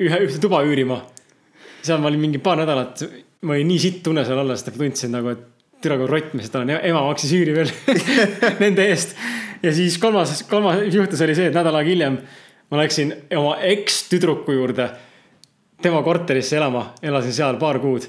ühe, 0.00 0.20
ühte 0.26 0.40
tuba 0.42 0.62
üürima. 0.66 1.00
seal 1.84 2.00
ma 2.00 2.10
olin 2.10 2.22
mingi 2.22 2.40
paar 2.42 2.58
nädalat, 2.60 3.04
ma 3.44 3.56
olin 3.56 3.68
nii 3.68 3.80
sitt 3.80 4.02
tunne 4.04 4.24
seal 4.26 4.40
olla, 4.40 4.56
sest 4.56 4.72
ma 4.72 4.80
tundsin 4.82 5.14
nagu, 5.14 5.34
et 5.34 5.50
türa 5.84 5.98
kui 6.00 6.08
rott, 6.08 6.32
mis 6.34 6.50
olen, 6.54 6.72
ema 6.80 7.02
maksis 7.04 7.34
üüri 7.36 7.54
veel 7.56 7.72
nende 8.62 8.86
eest. 8.88 9.16
Ja 9.64 9.72
siis 9.74 9.98
kolmas, 10.02 10.42
kolmas 10.50 10.84
juhtus 10.92 11.22
oli 11.24 11.36
see, 11.36 11.50
et 11.50 11.56
nädal 11.56 11.80
aega 11.80 11.90
hiljem 11.90 12.20
ma 12.70 12.80
läksin 12.82 13.12
oma 13.36 13.56
ekstüdruku 13.62 14.56
juurde 14.56 14.88
tema 15.84 16.02
korterisse 16.02 16.56
elama, 16.56 16.88
elasin 17.02 17.34
seal 17.36 17.58
paar 17.60 17.78
kuud. 17.82 18.06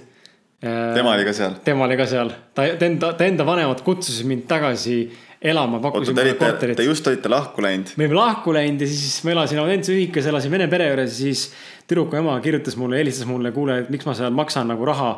tema 0.61 1.11
oli 1.13 1.25
ka 1.27 1.33
seal? 1.35 1.59
tema 1.65 1.85
oli 1.85 1.97
ka 1.99 2.07
seal, 2.09 2.31
ta, 2.55 2.65
ta 2.79 2.87
enda, 2.87 3.13
ta 3.13 3.27
enda 3.27 3.45
vanemad 3.45 3.83
kutsusid 3.85 4.27
mind 4.29 4.45
tagasi 4.49 4.99
elama, 5.45 5.79
pakkusin 5.83 6.15
mulle 6.15 6.33
korterit. 6.39 6.77
Te 6.79 6.87
just 6.87 7.07
olite 7.07 7.29
lahku 7.29 7.61
läinud? 7.65 7.93
me 7.97 8.07
olime 8.07 8.17
lahku 8.17 8.55
läinud 8.55 8.85
ja 8.85 8.89
siis 8.89 9.19
ma 9.27 9.35
elasin 9.35 9.61
Audentse 9.61 9.93
ühikas, 9.93 10.29
elasin 10.31 10.53
vene 10.55 10.69
pere 10.71 10.89
juures 10.89 11.11
ja 11.11 11.17
siis 11.17 11.49
tüdruku 11.85 12.17
ema 12.21 12.39
kirjutas 12.41 12.79
mulle, 12.81 13.01
helistas 13.03 13.27
mulle, 13.29 13.51
kuule, 13.55 13.81
et 13.83 13.91
miks 13.93 14.07
ma 14.07 14.15
seal 14.17 14.33
maksan 14.33 14.71
nagu 14.71 14.87
raha 14.87 15.11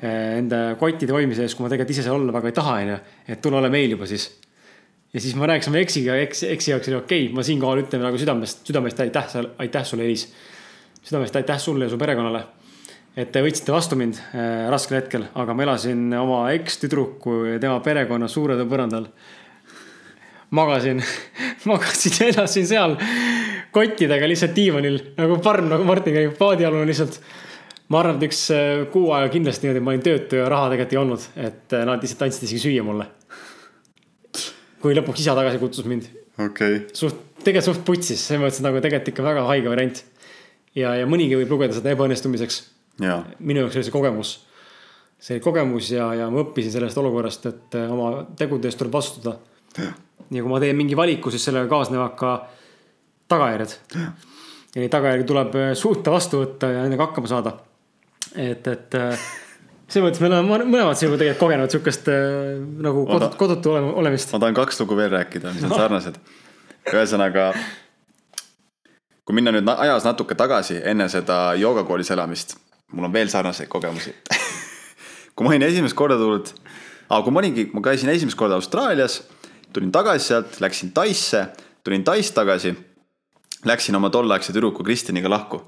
eh, 0.00 0.40
enda 0.40 0.64
kottide 0.80 1.14
hoidmise 1.14 1.44
eest, 1.44 1.58
kui 1.58 1.66
ma 1.66 1.70
tegelikult 1.70 1.94
ise 1.94 2.08
seal 2.08 2.18
olla 2.18 2.34
väga 2.40 2.50
ei 2.50 2.56
taha, 2.56 2.76
onju. 2.82 3.00
et 3.28 3.42
tule 3.44 3.60
ole 3.60 3.70
meil 3.70 3.94
juba 3.94 4.08
siis. 4.10 4.30
Ja 5.12 5.20
siis 5.20 5.34
ma 5.38 5.48
rääkisin 5.48 5.78
eksiga, 5.80 6.16
eks, 6.24 6.42
eksi 6.42 6.70
jaoks 6.70 6.90
oli 6.90 7.00
okei 7.00 7.24
okay., 7.24 7.34
ma 7.34 7.46
siinkohal 7.46 7.82
ütlen 7.84 8.04
nagu 8.04 8.20
südamest, 8.20 8.62
südamest 8.68 9.00
aitäh, 9.00 9.34
aitäh 9.58 9.84
sulle, 9.88 10.04
Elis. 10.04 10.28
südamest 11.02 11.36
aitäh 11.36 11.58
sulle 11.58 11.88
ja 11.88 11.90
su 11.90 11.98
perekonnale. 11.98 12.44
et 13.16 13.32
te 13.32 13.42
võtsite 13.42 13.72
vastu 13.72 13.96
mind 13.96 14.20
äh, 14.20 14.68
raskel 14.70 15.00
hetkel, 15.00 15.24
aga 15.34 15.54
ma 15.54 15.64
elasin 15.64 16.12
oma 16.14 16.44
ekstüdruku 16.54 17.44
ja 17.54 17.58
tema 17.58 17.80
perekonna 17.80 18.28
suure 18.28 18.56
põrandal 18.68 19.08
magasin 20.50 21.02
magasin 21.70 22.12
ja 22.20 22.28
elasin 22.32 22.66
seal 22.66 22.96
kottidega 23.72 24.28
lihtsalt 24.28 24.56
diivanil 24.56 25.00
nagu 25.18 25.38
parm, 25.44 25.68
nagu 25.72 25.84
Martin 25.84 26.16
käib 26.16 26.36
paadialune 26.38 26.86
lihtsalt. 26.88 27.20
ma 27.88 28.02
arvan, 28.02 28.18
et 28.18 28.28
üks 28.28 28.42
äh, 28.52 28.86
kuu 28.92 29.12
aega 29.16 29.30
kindlasti 29.32 29.66
niimoodi, 29.66 29.84
ma 29.84 29.94
olin 29.94 30.02
töötu 30.04 30.36
ja 30.36 30.48
raha 30.52 30.68
tegelikult 30.72 30.92
ei 30.92 30.98
olnud, 31.00 31.28
et 31.36 31.76
äh, 31.76 31.86
nad 31.88 32.02
lihtsalt 32.04 32.26
andsid 32.26 32.44
isegi 32.44 32.60
süüa 32.66 32.84
mulle. 32.84 33.06
Kui 34.82 34.96
lõpuks 34.96 35.22
isa 35.24 35.36
tagasi 35.38 35.60
kutsus 35.62 35.86
mind. 35.90 36.08
okei 36.38 36.48
okay.. 36.48 36.80
suht, 36.96 37.20
tegelikult 37.42 37.68
suht 37.70 37.84
putsis, 37.86 38.24
selles 38.24 38.42
mõttes 38.44 38.64
nagu 38.64 38.82
tegelikult 38.82 39.12
ikka 39.12 39.26
väga 39.26 39.46
haige 39.50 39.72
variant. 39.72 40.02
ja, 40.78 40.94
ja 40.98 41.06
mõnigi 41.10 41.38
võib 41.40 41.56
lugeda 41.56 41.76
seda 41.76 41.94
ebaõnnestumiseks. 41.94 42.60
minu 43.38 43.64
jaoks 43.64 43.78
oli 43.78 43.88
see 43.88 43.94
kogemus. 43.94 44.34
see 45.18 45.38
oli 45.38 45.44
kogemus 45.44 45.92
ja, 45.94 46.10
ja 46.22 46.28
ma 46.30 46.44
õppisin 46.44 46.74
sellest 46.74 46.98
olukorrast, 47.00 47.48
et 47.50 47.78
äh, 47.78 47.90
oma 47.92 48.26
tegude 48.38 48.70
eest 48.70 48.80
tuleb 48.80 48.94
vastutada 48.94 49.38
ja 49.78 50.42
kui 50.42 50.50
ma 50.50 50.60
teen 50.62 50.76
mingi 50.76 50.96
valiku, 50.96 51.32
siis 51.32 51.44
sellega 51.48 51.68
kaasnevad 51.70 52.14
ka 52.18 52.32
tagajärjed. 53.28 53.76
ja 53.94 54.82
neid 54.82 54.92
tagajärgi 54.92 55.26
tuleb 55.28 55.58
äh, 55.58 55.74
suuta 55.78 56.12
vastu 56.14 56.42
võtta 56.44 56.72
ja 56.72 56.84
nendega 56.84 57.08
hakkama 57.08 57.30
saada. 57.30 57.54
et, 58.36 58.66
et 58.66 58.94
äh, 58.94 59.28
selles 59.88 60.04
mõttes 60.04 60.22
me 60.22 60.28
oleme 60.30 60.68
mõlemad 60.68 61.00
sinuga 61.00 61.20
tegelikult 61.22 61.42
kogenud 61.44 61.74
sihukest 61.74 62.10
äh, 62.12 62.54
nagu 62.84 63.04
kodut, 63.08 63.36
kodutu 63.40 63.74
olemist. 63.78 64.32
ma 64.34 64.42
tahan 64.44 64.56
kaks 64.58 64.82
lugu 64.82 64.98
veel 64.98 65.12
rääkida, 65.16 65.54
mis 65.56 65.66
on 65.68 65.74
sarnased. 65.74 66.20
ühesõnaga, 66.92 67.50
kui 69.24 69.36
minna 69.36 69.52
nüüd 69.56 69.68
ajas 69.76 70.06
natuke 70.08 70.36
tagasi 70.38 70.80
enne 70.92 71.08
seda 71.12 71.54
joogakoolis 71.60 72.12
elamist, 72.14 72.56
mul 72.92 73.08
on 73.08 73.16
veel 73.16 73.32
sarnaseid 73.32 73.68
kogemusi 73.72 74.14
kui 75.34 75.46
ma 75.46 75.54
olin 75.54 75.66
esimest 75.68 75.96
korda 75.96 76.16
tulnud, 76.20 76.52
kui 77.08 77.34
ma 77.34 77.42
olingi, 77.42 77.68
ma 77.72 77.84
käisin 77.84 78.10
esimest 78.12 78.38
korda 78.38 78.56
Austraalias 78.58 79.22
tulin 79.72 79.92
tagasi 79.92 80.26
sealt, 80.26 80.60
läksin 80.60 80.92
Taisse, 80.92 81.46
tulin 81.84 82.04
Taist 82.04 82.34
tagasi. 82.34 82.74
Läksin 83.64 83.96
oma 83.96 84.10
tolleaegse 84.10 84.52
tüdruku 84.52 84.84
Kristjaniga 84.84 85.30
lahku. 85.30 85.62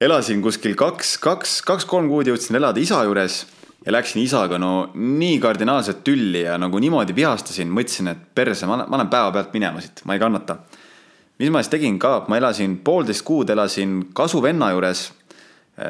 Elasin 0.00 0.42
kuskil 0.44 0.74
kaks, 0.76 1.16
kaks, 1.22 1.60
kaks-kolm 1.64 2.08
kuud 2.10 2.28
jõudsin 2.28 2.58
elada 2.58 2.80
isa 2.80 3.00
juures 3.08 3.44
ja 3.86 3.94
läksin 3.94 4.20
isaga 4.22 4.58
no 4.60 4.90
nii 4.94 5.38
kardinaalselt 5.40 6.02
tülli 6.04 6.42
ja 6.44 6.58
nagu 6.60 6.78
niimoodi 6.82 7.16
vihastasin, 7.16 7.70
mõtlesin, 7.72 8.12
et 8.12 8.26
perse, 8.34 8.68
ma 8.68 8.82
lähen 8.84 9.12
päevapealt 9.12 9.54
minema 9.56 9.80
siit, 9.80 10.02
ma 10.04 10.16
ei 10.16 10.20
kannata. 10.20 10.58
mis 11.38 11.50
ma 11.50 11.62
siis 11.62 11.72
tegin 11.72 11.98
ka, 11.98 12.24
ma 12.28 12.36
elasin 12.36 12.78
poolteist 12.84 13.24
kuud, 13.24 13.50
elasin 13.50 14.08
kasuvenna 14.14 14.70
juures, 14.72 15.12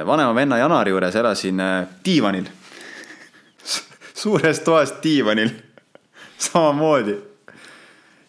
vanema 0.06 0.34
venna 0.34 0.58
Janari 0.58 0.90
juures, 0.90 1.14
elasin 1.16 1.60
äh, 1.60 1.86
diivanil 2.04 2.46
suures 4.22 4.60
toas 4.60 4.94
diivanil 5.02 5.50
samamoodi. 6.46 7.16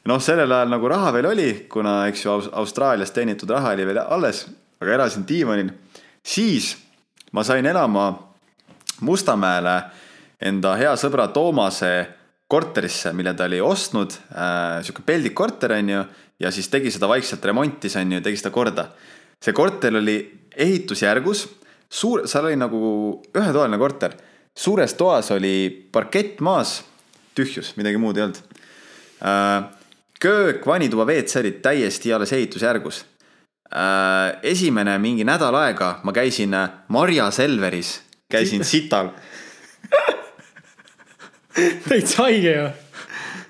noh, 0.05 0.21
sellel 0.21 0.51
ajal 0.51 0.73
nagu 0.73 0.89
raha 0.89 1.13
veel 1.13 1.25
oli, 1.25 1.51
kuna 1.69 2.07
eks 2.07 2.25
ju 2.25 2.39
Austraalias 2.51 3.11
teenitud 3.11 3.49
raha 3.49 3.77
oli 3.77 3.85
veel 3.85 4.05
alles, 4.07 4.47
aga 4.81 4.93
elasin 4.93 5.25
diivanil. 5.27 5.71
siis 6.23 6.75
ma 7.31 7.43
sain 7.43 7.65
elama 7.65 8.09
Mustamäele 9.01 9.75
enda 10.41 10.73
hea 10.75 10.95
sõbra 10.97 11.27
Toomase 11.33 12.07
korterisse, 12.47 13.11
mille 13.13 13.33
ta 13.37 13.45
oli 13.45 13.59
ostnud 13.61 14.15
äh,, 14.31 14.79
sihuke 14.81 15.03
peldikkorter 15.05 15.75
on 15.75 15.89
ju, 15.91 16.03
ja 16.39 16.51
siis 16.51 16.69
tegi 16.71 16.91
seda 16.93 17.09
vaikselt, 17.09 17.45
remontis 17.45 17.97
on 17.99 18.15
ju, 18.17 18.21
tegi 18.25 18.39
seda 18.39 18.53
korda. 18.55 18.87
see 19.43 19.53
korter 19.53 19.99
oli 19.99 20.17
ehitusjärgus, 20.57 21.45
suur, 21.89 22.25
seal 22.27 22.47
oli 22.49 22.57
nagu 22.57 22.79
ühetoaline 23.35 23.77
korter, 23.77 24.15
suures 24.57 24.95
toas 24.97 25.29
oli 25.35 25.69
parkett 25.91 26.41
maas 26.41 26.79
tühjus, 27.37 27.75
midagi 27.77 27.99
muud 28.01 28.17
ei 28.17 28.25
olnud. 28.25 28.39
Äh, 29.21 29.67
köök, 30.19 30.65
vannituba, 30.65 31.05
WC 31.05 31.43
olid 31.43 31.61
täiesti 31.61 32.13
alles 32.13 32.33
ehitusjärgus. 32.33 33.03
Äh, 33.67 34.37
esimene 34.47 34.93
mingi 34.97 35.25
nädal 35.27 35.55
aega 35.59 35.97
ma 36.07 36.13
käisin 36.15 36.53
äh, 36.55 36.69
Marja 36.87 37.31
Selveris, 37.35 37.97
käisin 38.31 38.63
sital. 38.71 39.09
Täitsa 41.87 42.23
haige 42.23 42.53
ju 42.53 42.67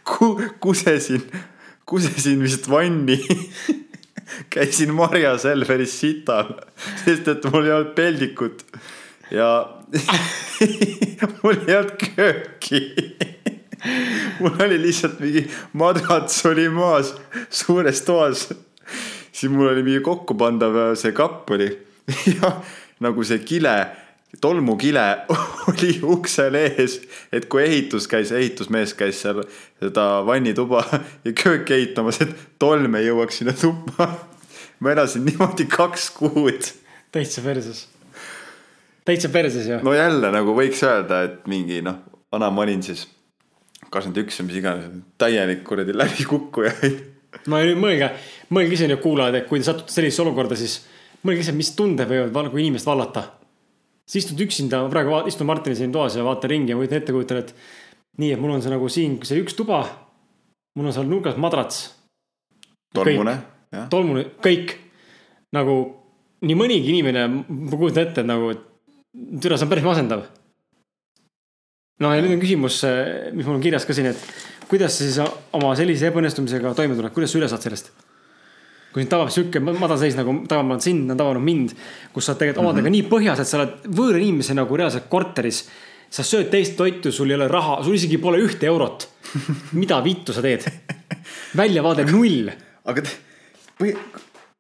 Ku,. 0.07 0.41
kusesin, 0.59 1.21
kusesin 1.85 2.41
vist 2.43 2.69
vanni. 2.69 3.19
Käisin 4.53 4.93
Marja 4.93 5.37
Selveris 5.37 5.99
sital, 5.99 6.49
sest 7.05 7.27
et 7.27 7.45
mul 7.51 7.65
ei 7.65 7.71
olnud 7.75 7.93
peldikut. 7.95 8.63
Ja 9.31 9.49
mul 11.43 11.61
ei 11.67 11.77
olnud 11.77 11.93
kööki. 12.15 12.81
Mul 14.39 14.63
oli 14.65 14.81
lihtsalt 14.81 15.19
mingi 15.21 15.45
madrats 15.77 16.41
oli 16.49 16.69
maas 16.73 17.13
suures 17.49 18.01
toas. 18.07 18.47
Siis 19.37 19.51
mul 19.53 19.69
oli 19.69 19.85
mingi 19.85 20.01
kokkupandav 20.05 20.77
see 20.97 21.13
kapp 21.17 21.49
oli 21.53 21.69
ja 22.37 22.51
nagu 23.03 23.23
see 23.27 23.39
kile, 23.45 23.75
tolmukile 24.41 25.05
oli 25.71 25.97
uksel 26.03 26.57
ees, 26.59 26.99
et 27.33 27.45
kui 27.51 27.63
ehitus 27.65 28.07
käis, 28.09 28.31
ehitusmees 28.35 28.95
käis 28.97 29.21
seal 29.23 29.43
seda 29.81 30.07
vannituba 30.27 30.83
ja 31.25 31.35
kööki 31.37 31.77
ehitamas, 31.77 32.21
et 32.25 32.33
tolm 32.59 32.97
ei 32.99 33.09
jõuaks 33.09 33.41
sinna 33.41 33.53
tuppa. 33.57 34.09
ma 34.79 34.93
elasin 34.93 35.25
niimoodi 35.25 35.67
kaks 35.69 36.09
kuud. 36.17 36.71
täitsa 37.11 37.41
perses. 37.45 37.85
täitsa 39.05 39.29
perses 39.29 39.69
ju. 39.69 39.81
no 39.83 39.93
jälle 39.93 40.31
nagu 40.33 40.57
võiks 40.57 40.81
öelda, 40.87 41.23
et 41.29 41.45
mingi 41.47 41.83
noh, 41.85 42.01
vana 42.31 42.49
ma 42.51 42.65
olin 42.65 42.83
siis 42.83 43.05
kakskümmend 43.87 44.23
üks 44.25 44.41
või 44.41 44.49
mis 44.49 44.57
iganes, 44.63 44.89
täielik 45.21 45.61
kuradi 45.67 45.93
läbikukkujaid. 45.95 47.16
Ma 47.47 47.61
nüüd 47.63 47.79
mõelge, 47.81 48.11
mõelge 48.53 48.77
ise 48.77 48.87
nüüd 48.89 49.01
kuulajad, 49.03 49.39
et 49.39 49.49
kui 49.49 49.61
te 49.61 49.67
satute 49.67 49.93
sellisesse 49.93 50.23
olukorda, 50.23 50.57
siis 50.59 50.79
mõelge 51.27 51.43
ise, 51.45 51.55
mis 51.55 51.73
tunded 51.77 52.09
võivad 52.09 52.51
kui 52.53 52.63
inimest 52.63 52.87
vallata. 52.87 53.31
sa 54.07 54.19
istud 54.21 54.39
üksinda, 54.39 54.85
praegu 54.89 55.11
vaat, 55.11 55.27
istun 55.27 55.47
Martini 55.47 55.75
siin 55.75 55.91
toas 55.91 56.15
ja 56.15 56.23
vaatan 56.23 56.49
ringi 56.49 56.71
ja 56.71 56.77
kujutan 56.77 57.01
ette, 57.01 57.11
kujutan, 57.11 57.37
et 57.43 57.53
nii, 58.17 58.31
et 58.33 58.39
mul 58.39 58.53
on 58.55 58.61
see 58.63 58.71
nagu 58.71 58.87
siin, 58.89 59.17
see 59.27 59.41
üks 59.43 59.55
tuba. 59.57 59.83
mul 60.77 60.87
on 60.87 60.93
seal 60.93 61.07
nurgas 61.09 61.37
madrats. 61.37 61.93
tolmune, 62.93 63.37
tolmune, 63.89 64.25
kõik 64.43 64.77
nagu 65.53 65.77
nii 66.41 66.55
mõnigi 66.55 66.93
inimene, 66.93 67.27
ma 67.27 67.75
kujutan 67.75 68.07
ette, 68.07 68.21
et 68.21 68.27
nagu, 68.27 68.51
et 68.55 69.41
türa, 69.41 69.57
see 69.57 69.67
on 69.67 69.73
päris 69.73 69.83
masendav 69.83 70.27
no 72.03 72.13
ja 72.13 72.21
nüüd 72.21 72.37
on 72.37 72.41
küsimus, 72.41 72.81
mis 73.33 73.47
mul 73.47 73.57
on 73.57 73.63
kirjas 73.63 73.85
ka 73.87 73.95
siin, 73.97 74.11
et 74.11 74.21
kuidas 74.67 74.97
sa 74.97 75.05
siis 75.05 75.17
oma 75.55 75.71
sellise 75.79 76.09
ebaõnnestumisega 76.11 76.73
toime 76.75 76.95
tuled, 76.97 77.13
kuidas 77.15 77.33
sa 77.33 77.39
üle 77.39 77.49
saad 77.51 77.65
sellest? 77.67 77.91
kui 78.93 79.03
sind 79.03 79.11
tabab 79.11 79.29
sihuke 79.29 79.59
madalseis 79.61 80.15
nagu 80.17 80.33
tabab 80.49 80.79
sind, 80.81 81.11
on 81.11 81.19
tabanud 81.19 81.43
mind, 81.43 81.73
kus 82.13 82.25
sa 82.25 82.33
oled 82.33 82.39
tegelikult 82.41 82.63
omadega 82.63 82.87
mm 82.87 82.93
-hmm. 82.93 83.03
nii 83.03 83.09
põhjas, 83.11 83.41
et 83.41 83.47
sa 83.47 83.59
oled 83.59 83.83
võõra 83.99 84.17
inimese 84.17 84.55
nagu 84.57 84.77
reaalselt 84.77 85.09
korteris. 85.09 85.67
sa 86.09 86.23
sööd 86.23 86.49
teist 86.49 86.77
toitu, 86.77 87.11
sul 87.11 87.29
ei 87.29 87.35
ole 87.35 87.47
raha, 87.47 87.83
sul 87.83 87.95
isegi 87.95 88.17
pole 88.17 88.37
ühte 88.37 88.65
eurot. 88.65 89.09
mida 89.73 90.03
vittu 90.03 90.33
sa 90.33 90.41
teed? 90.41 90.65
väljavaade 91.57 92.05
null. 92.11 92.49
aga 92.85 93.01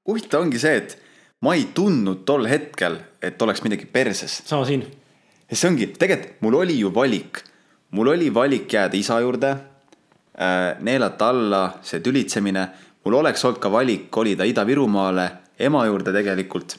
huvitav 0.07 0.41
ongi 0.41 0.59
see, 0.59 0.77
et 0.77 0.97
ma 1.41 1.55
ei 1.55 1.67
tundnud 1.73 2.25
tol 2.25 2.45
hetkel, 2.45 2.97
et 3.21 3.41
oleks 3.41 3.63
midagi 3.63 3.85
perses. 3.85 4.41
sama 4.45 4.65
siin 4.65 4.85
see 5.51 5.69
ongi, 5.69 5.87
tegelikult 5.87 6.41
mul 6.41 6.53
oli 6.53 6.79
ju 6.79 6.91
valik, 6.93 7.41
mul 7.91 8.07
oli 8.07 8.33
valik 8.33 8.73
jääda 8.73 8.97
isa 8.97 9.19
juurde 9.19 9.55
neelata 10.79 11.29
alla 11.29 11.61
see 11.81 12.01
tülitsemine, 12.05 12.67
mul 13.05 13.15
oleks 13.21 13.45
olnud 13.45 13.61
ka 13.61 13.71
valik 13.73 14.09
kolida 14.13 14.45
Ida-Virumaale 14.45 15.27
ema 15.59 15.85
juurde 15.85 16.13
tegelikult. 16.13 16.77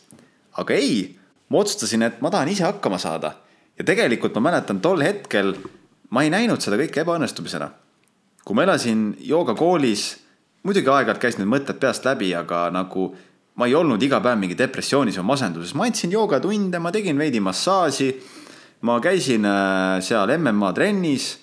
aga 0.59 0.75
ei, 0.75 1.17
ma 1.49 1.59
otsustasin, 1.59 2.03
et 2.03 2.21
ma 2.21 2.31
tahan 2.31 2.49
ise 2.49 2.65
hakkama 2.65 2.99
saada. 2.99 3.33
ja 3.79 3.85
tegelikult 3.85 4.35
ma 4.35 4.51
mäletan 4.51 4.81
tol 4.81 5.03
hetkel, 5.03 5.55
ma 6.11 6.23
ei 6.23 6.31
näinud 6.31 6.61
seda 6.61 6.77
kõike 6.77 7.03
ebaõnnestumisena. 7.03 7.71
kui 8.45 8.55
ma 8.55 8.63
elasin 8.63 9.17
joogakoolis, 9.21 10.17
muidugi 10.63 10.89
aeg-ajalt 10.89 11.21
käis 11.21 11.39
need 11.39 11.49
mõtted 11.49 11.79
peast 11.81 12.05
läbi, 12.05 12.35
aga 12.35 12.71
nagu 12.71 13.15
ma 13.55 13.67
ei 13.67 13.75
olnud 13.75 14.03
iga 14.03 14.21
päev 14.21 14.39
mingi 14.39 14.55
depressioonis 14.55 15.19
või 15.19 15.33
masenduses, 15.35 15.75
ma 15.75 15.85
andsin 15.85 16.13
joogatunde, 16.13 16.79
ma 16.79 16.93
tegin 16.95 17.19
veidi 17.19 17.41
massaaži 17.41 18.13
ma 18.81 19.01
käisin 19.01 19.45
äh, 19.45 20.01
seal 20.01 20.31
MMA 20.39 20.73
trennis. 20.73 21.39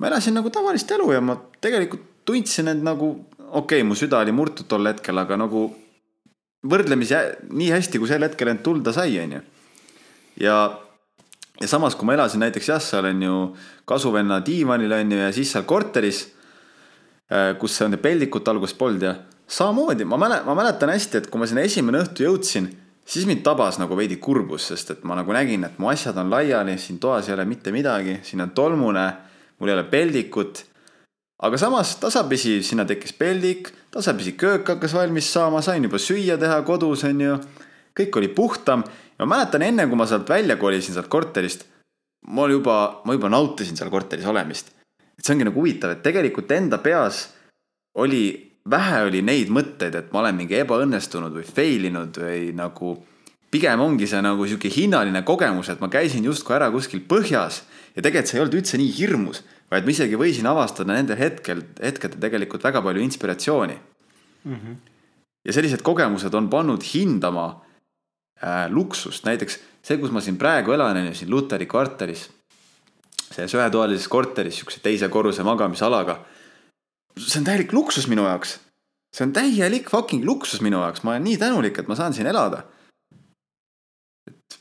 Ma 0.00 0.08
elasin 0.08 0.36
nagu 0.36 0.50
tavalist 0.52 0.90
elu 0.96 1.12
ja 1.12 1.20
ma 1.20 1.36
tegelikult 1.60 2.06
tundsin, 2.24 2.70
et 2.72 2.82
nagu 2.84 3.12
okei 3.50 3.80
okay,, 3.80 3.86
mu 3.86 3.96
süda 3.98 4.20
oli 4.24 4.32
murtud 4.32 4.68
tol 4.70 4.88
hetkel, 4.88 5.18
aga 5.20 5.36
nagu 5.40 5.68
võrdlemisi 6.70 7.16
nii 7.50 7.70
hästi, 7.72 8.00
kui 8.00 8.08
sel 8.08 8.24
hetkel 8.24 8.52
end 8.52 8.64
tunda 8.64 8.92
sai, 8.96 9.16
onju. 9.22 9.40
ja, 10.40 10.58
ja 11.60 11.70
samas, 11.70 11.96
kui 11.96 12.08
ma 12.08 12.16
elasin 12.18 12.44
näiteks 12.44 12.72
jah, 12.72 12.82
seal 12.84 13.08
on 13.10 13.24
ju 13.24 13.38
kasuvenna 13.88 14.40
diivanil 14.44 14.92
on 14.98 15.16
ju 15.16 15.22
ja 15.22 15.32
siis 15.36 15.52
seal 15.52 15.66
korteris, 15.68 16.26
äh, 17.32 17.54
kus 17.60 17.80
nende 17.84 18.00
peldikut 18.00 18.48
alguses 18.48 18.76
polnud 18.76 19.08
ja 19.08 19.16
samamoodi 19.50 20.06
ma 20.06 20.20
mäletan, 20.20 20.46
ma 20.46 20.58
mäletan 20.62 20.92
hästi, 20.94 21.24
et 21.24 21.32
kui 21.32 21.40
ma 21.40 21.48
sinna 21.48 21.64
esimene 21.66 22.04
õhtu 22.04 22.28
jõudsin 22.28 22.70
siis 23.10 23.26
mind 23.26 23.42
tabas 23.42 23.80
nagu 23.80 23.96
veidi 23.98 24.20
kurbus, 24.22 24.68
sest 24.70 24.94
et 24.94 25.04
ma 25.08 25.16
nagu 25.18 25.34
nägin, 25.34 25.64
et 25.66 25.78
mu 25.82 25.90
asjad 25.90 26.18
on 26.20 26.30
laiali, 26.30 26.76
siin 26.78 27.00
toas 27.02 27.28
ei 27.28 27.34
ole 27.34 27.46
mitte 27.48 27.72
midagi, 27.74 28.20
siin 28.26 28.44
on 28.44 28.52
tolmune, 28.54 29.06
mul 29.60 29.70
ei 29.70 29.74
ole 29.76 29.84
peldikut. 29.84 30.64
aga 31.42 31.56
samas 31.56 31.94
tasapisi 31.96 32.62
sinna 32.62 32.84
tekkis 32.84 33.12
peldik, 33.16 33.70
tasapisi 33.90 34.32
köök 34.32 34.68
hakkas 34.68 34.94
valmis 34.94 35.32
saama, 35.32 35.62
sain 35.62 35.84
juba 35.84 35.98
süüa 35.98 36.36
teha 36.38 36.62
kodus, 36.62 37.04
on 37.04 37.20
ju. 37.20 37.38
kõik 38.00 38.16
oli 38.16 38.28
puhtam 38.28 38.84
ja 39.18 39.26
ma 39.26 39.36
mäletan 39.36 39.62
enne, 39.62 39.86
kui 39.86 39.96
ma 39.96 40.06
sealt 40.06 40.28
välja 40.28 40.56
kolisin, 40.56 40.94
sealt 40.94 41.08
korterist, 41.08 41.66
ma 42.26 42.48
juba, 42.48 43.00
ma 43.04 43.16
juba 43.16 43.28
nautisin 43.28 43.76
seal 43.76 43.90
korteris 43.90 44.26
olemist. 44.26 44.72
et 45.18 45.24
see 45.24 45.34
ongi 45.34 45.44
nagu 45.44 45.60
huvitav, 45.60 45.90
et 45.92 46.02
tegelikult 46.02 46.50
enda 46.52 46.78
peas 46.78 47.28
oli 47.94 48.50
vähe 48.70 49.02
oli 49.08 49.22
neid 49.22 49.48
mõtteid, 49.52 49.94
et 49.96 50.12
ma 50.12 50.20
olen 50.22 50.36
mingi 50.36 50.58
ebaõnnestunud 50.60 51.34
või 51.36 51.46
fail 51.46 51.88
inud 51.88 52.16
või 52.20 52.50
nagu 52.56 52.96
pigem 53.50 53.80
ongi 53.80 54.06
see 54.06 54.20
nagu 54.22 54.46
sihuke 54.46 54.70
hinnaline 54.72 55.22
kogemus, 55.26 55.68
et 55.72 55.80
ma 55.80 55.88
käisin 55.92 56.24
justkui 56.24 56.54
ära 56.56 56.70
kuskil 56.72 57.02
põhjas 57.08 57.62
ja 57.96 58.02
tegelikult 58.02 58.30
see 58.30 58.38
ei 58.38 58.44
olnud 58.44 58.58
üldse 58.60 58.80
nii 58.80 58.92
hirmus, 58.98 59.42
vaid 59.70 59.86
ma 59.86 59.94
isegi 59.94 60.18
võisin 60.20 60.48
avastada 60.50 60.94
nendel 60.94 61.18
hetkel, 61.18 61.62
hetkedel 61.82 62.20
tegelikult 62.22 62.64
väga 62.64 62.82
palju 62.82 63.02
inspiratsiooni 63.04 63.76
mm. 63.76 64.54
-hmm. 64.54 64.76
ja 65.44 65.56
sellised 65.56 65.82
kogemused 65.86 66.34
on 66.34 66.50
pannud 66.50 66.84
hindama 66.94 67.46
äh, 68.42 68.66
luksust, 68.70 69.24
näiteks 69.24 69.60
see, 69.82 69.98
kus 69.98 70.10
ma 70.10 70.20
siin 70.20 70.38
praegu 70.38 70.72
elan, 70.72 70.96
on 70.96 71.10
ju 71.12 71.14
siin 71.14 71.30
Luteri 71.30 71.66
kvartalis. 71.66 72.30
selles 73.30 73.54
ühetoalises 73.54 74.08
korteris, 74.08 74.56
sihukese 74.58 74.80
teise 74.82 75.08
korruse 75.08 75.42
magamisalaga 75.42 76.18
see 77.18 77.40
on 77.40 77.46
täielik 77.46 77.72
luksus 77.72 78.06
minu 78.08 78.24
jaoks. 78.24 78.58
see 79.14 79.26
on 79.26 79.32
täielik 79.32 79.90
fucking 79.90 80.24
luksus 80.24 80.60
minu 80.60 80.80
jaoks, 80.80 81.02
ma 81.02 81.16
olen 81.16 81.24
nii 81.24 81.38
tänulik, 81.38 81.78
et 81.78 81.88
ma 81.88 81.96
saan 81.98 82.14
siin 82.14 82.26
elada. 82.26 82.64
et 84.26 84.60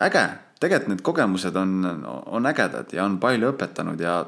äge, 0.00 0.24
tegelikult 0.62 0.92
need 0.92 1.02
kogemused 1.06 1.56
on, 1.58 1.74
on 2.26 2.46
ägedad 2.50 2.94
ja 2.94 3.04
on 3.04 3.18
palju 3.22 3.52
õpetanud 3.52 4.00
ja 4.00 4.20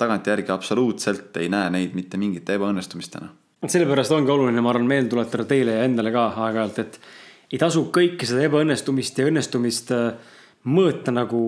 tagantjärgi 0.00 0.52
absoluutselt 0.54 1.36
ei 1.40 1.50
näe 1.52 1.70
neid 1.74 1.96
mitte 1.98 2.20
mingite 2.20 2.56
ebaõnnestumistena. 2.56 3.28
sellepärast 3.66 4.14
ongi 4.16 4.32
oluline, 4.32 4.62
ma 4.64 4.72
arvan, 4.72 4.88
meelde 4.88 5.12
tuletada 5.12 5.44
teile 5.48 5.76
ja 5.76 5.88
endale 5.88 6.12
ka 6.14 6.28
aeg-ajalt, 6.46 6.78
et 6.78 7.00
ei 7.52 7.58
tasu 7.60 7.88
kõike 7.92 8.28
seda 8.28 8.46
ebaõnnestumist 8.46 9.18
ja 9.20 9.26
õnnestumist 9.28 9.90
äh, 9.96 10.36
mõõta 10.64 11.12
nagu 11.12 11.40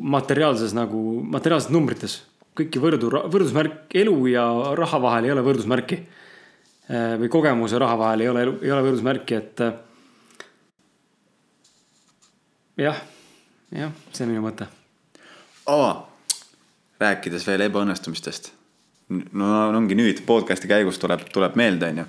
materiaalses 0.00 0.74
nagu, 0.76 1.20
materiaalses 1.24 1.72
numbrites 1.72 2.20
kõiki 2.58 2.82
võrdu, 2.82 3.12
võrdusmärk 3.30 3.94
elu 4.02 4.16
ja 4.32 4.46
raha 4.78 5.00
vahel 5.02 5.28
ei 5.28 5.32
ole 5.34 5.44
võrdusmärki. 5.46 6.00
Äh, 6.90 7.14
või 7.22 7.30
kogemuse 7.32 7.78
raha 7.80 7.96
vahel 8.00 8.26
ei 8.26 8.32
ole, 8.32 8.48
ei 8.60 8.74
ole 8.74 8.90
võrdusmärki, 8.90 9.38
et. 9.38 9.64
Jah, 12.80 12.96
jah, 13.76 13.92
see 14.12 14.24
on 14.24 14.32
minu 14.32 14.44
mõte 14.44 14.68
oh,. 15.68 16.06
rääkides 17.00 17.44
veel 17.46 17.66
ebaõnnestumistest. 17.66 18.52
no 19.10 19.52
ongi 19.76 19.98
nüüd 19.98 20.24
podcast'i 20.26 20.70
käigus 20.70 20.98
tuleb, 20.98 21.26
tuleb 21.32 21.56
meelde, 21.60 21.92
onju. 21.92 22.08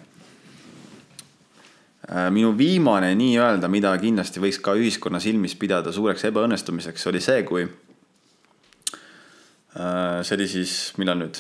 Äh, 2.08 2.28
minu 2.34 2.56
viimane 2.58 3.12
nii-öelda, 3.20 3.68
mida 3.68 3.94
kindlasti 4.00 4.42
võiks 4.44 4.60
ka 4.64 4.74
ühiskonna 4.80 5.20
silmis 5.20 5.56
pidada 5.60 5.92
suureks 5.92 6.24
ebaõnnestumiseks, 6.32 7.08
oli 7.12 7.22
see, 7.22 7.44
kui 7.44 7.68
Äh, 9.80 10.20
see 10.24 10.36
oli 10.36 10.48
siis, 10.52 10.92
millal 11.00 11.22
nüüd? 11.22 11.38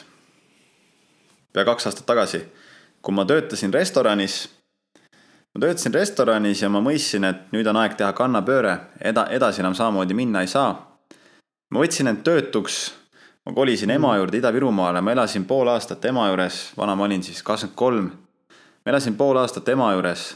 pea 1.52 1.66
kaks 1.68 1.90
aastat 1.90 2.06
tagasi, 2.08 2.40
kui 3.04 3.12
ma 3.12 3.26
töötasin 3.28 3.74
restoranis. 3.76 4.46
Ma 5.54 5.62
töötasin 5.62 5.94
restoranis 5.94 6.62
ja 6.62 6.70
ma 6.72 6.82
mõistsin, 6.84 7.26
et 7.28 7.52
nüüd 7.56 7.68
on 7.68 7.80
aeg 7.82 7.98
teha 8.00 8.14
kannapööre, 8.18 8.78
eda-, 9.04 9.28
edasi 9.36 9.64
enam 9.64 9.76
samamoodi 9.78 10.18
minna 10.18 10.42
ei 10.42 10.52
saa. 10.52 10.74
ma 11.72 11.80
võtsin 11.80 12.08
end 12.12 12.24
töötuks, 12.28 12.92
ma 13.46 13.54
kolisin 13.56 13.92
ema 13.92 14.16
juurde 14.18 14.40
Ida-Virumaale, 14.40 15.02
ma 15.02 15.12
elasin 15.16 15.46
pool 15.46 15.72
aastat 15.72 16.06
ema 16.06 16.28
juures, 16.30 16.72
vana 16.78 16.96
ma 16.96 17.08
olin 17.08 17.24
siis 17.24 17.44
kakskümmend 17.44 17.76
kolm. 17.76 18.12
ma 18.86 18.94
elasin 18.94 19.18
pool 19.18 19.38
aastat 19.38 19.68
ema 19.70 19.92
juures 19.94 20.28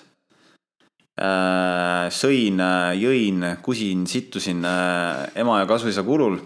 äh, 1.19 2.07
sõin, 2.11 2.59
jõin, 2.99 3.47
kusin, 3.61 4.07
sittusin 4.07 4.65
äh, 4.65 5.31
ema 5.35 5.59
ja 5.59 5.65
kasuisa 5.65 6.03
kulul 6.03 6.39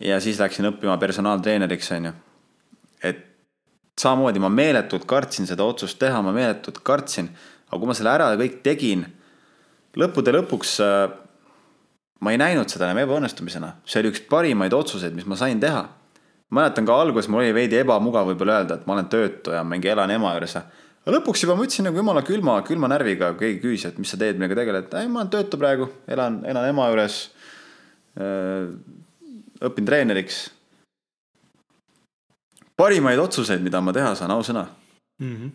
ja 0.00 0.20
siis 0.20 0.40
läksin 0.40 0.68
õppima 0.72 0.96
personaaltreeneriks, 0.98 1.92
on 1.96 2.04
ju. 2.04 2.12
et 2.12 2.29
samamoodi 3.98 4.42
ma 4.42 4.48
meeletult 4.52 5.06
kartsin 5.08 5.48
seda 5.48 5.64
otsust 5.64 5.98
teha, 5.98 6.20
ma 6.22 6.32
meeletult 6.36 6.82
kartsin, 6.84 7.30
aga 7.68 7.80
kui 7.80 7.90
ma 7.90 7.96
selle 7.96 8.12
ära 8.12 8.30
kõik 8.38 8.60
tegin, 8.66 9.06
lõppude 9.98 10.34
lõpuks 10.36 10.76
äh, 10.84 11.10
ma 12.20 12.34
ei 12.34 12.40
näinud 12.40 12.68
seda 12.70 12.88
enam 12.88 13.00
ebaõnnestumisena, 13.04 13.74
see 13.88 14.02
oli 14.02 14.12
üks 14.12 14.22
parimaid 14.28 14.74
otsuseid, 14.76 15.16
mis 15.16 15.28
ma 15.28 15.38
sain 15.40 15.60
teha. 15.60 15.88
mäletan 16.50 16.86
ka 16.86 16.96
alguses 16.98 17.28
mul 17.30 17.44
oli 17.44 17.54
veidi 17.54 17.78
ebamugav 17.78 18.26
võib-olla 18.26 18.60
öelda, 18.60 18.76
et 18.76 18.86
ma 18.86 18.96
olen 18.96 19.08
töötu 19.08 19.52
ja 19.54 19.62
mingi 19.64 19.88
elan 19.88 20.10
ema 20.10 20.34
juures. 20.34 20.56
aga 20.56 21.16
lõpuks 21.16 21.44
juba 21.44 21.56
ma 21.56 21.64
ütlesin 21.64 21.88
nagu 21.88 21.96
jumala 21.96 22.22
külma, 22.22 22.60
külma 22.66 22.90
närviga, 22.92 23.32
keegi 23.38 23.60
küsis, 23.62 23.86
et 23.88 23.98
mis 23.98 24.10
sa 24.10 24.18
teed, 24.20 24.36
millega 24.38 24.60
tegeled. 24.60 24.94
ei, 25.00 25.08
ma 25.08 25.22
olen 25.22 25.32
töötu 25.32 25.60
praegu, 25.60 25.88
elan, 26.08 26.42
elan 26.44 26.68
ema 26.68 26.88
juures. 26.92 27.20
õpin 29.60 29.86
treeneriks. 29.86 30.50
Parimaid 32.80 33.20
otsuseid, 33.20 33.60
mida 33.64 33.80
ma 33.84 33.92
teha 33.96 34.14
saan, 34.18 34.32
ausõna 34.32 34.64
mm. 35.20 35.34
-hmm. 35.36 35.50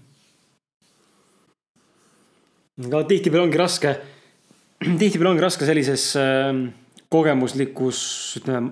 aga 2.87 3.03
tihtipeale 3.11 3.47
ongi 3.47 3.61
raske, 3.61 3.95
tihtipeale 5.01 5.31
ongi 5.33 5.45
raske 5.45 5.63
sellises 5.65 6.03
äh, 6.21 6.51
kogemuslikus, 7.09 7.99
ütleme 8.41 8.71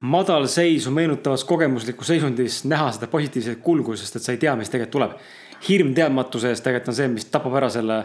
madalseisu 0.00 0.90
meenutavas 0.90 1.44
kogemuslikus 1.44 2.06
seisundis 2.06 2.64
näha 2.64 2.88
seda 2.96 3.08
positiivset 3.12 3.60
kulgu, 3.64 3.96
sest 4.00 4.16
et 4.16 4.24
sa 4.24 4.32
ei 4.32 4.40
tea, 4.40 4.56
mis 4.56 4.72
tegelikult 4.72 4.96
tuleb. 4.96 5.16
hirm 5.68 5.90
teadmatuse 5.94 6.48
ees 6.48 6.62
tegelikult 6.64 6.88
on 6.88 6.96
see, 6.96 7.08
mis 7.12 7.26
tapab 7.28 7.56
ära 7.60 7.68
selle 7.68 7.98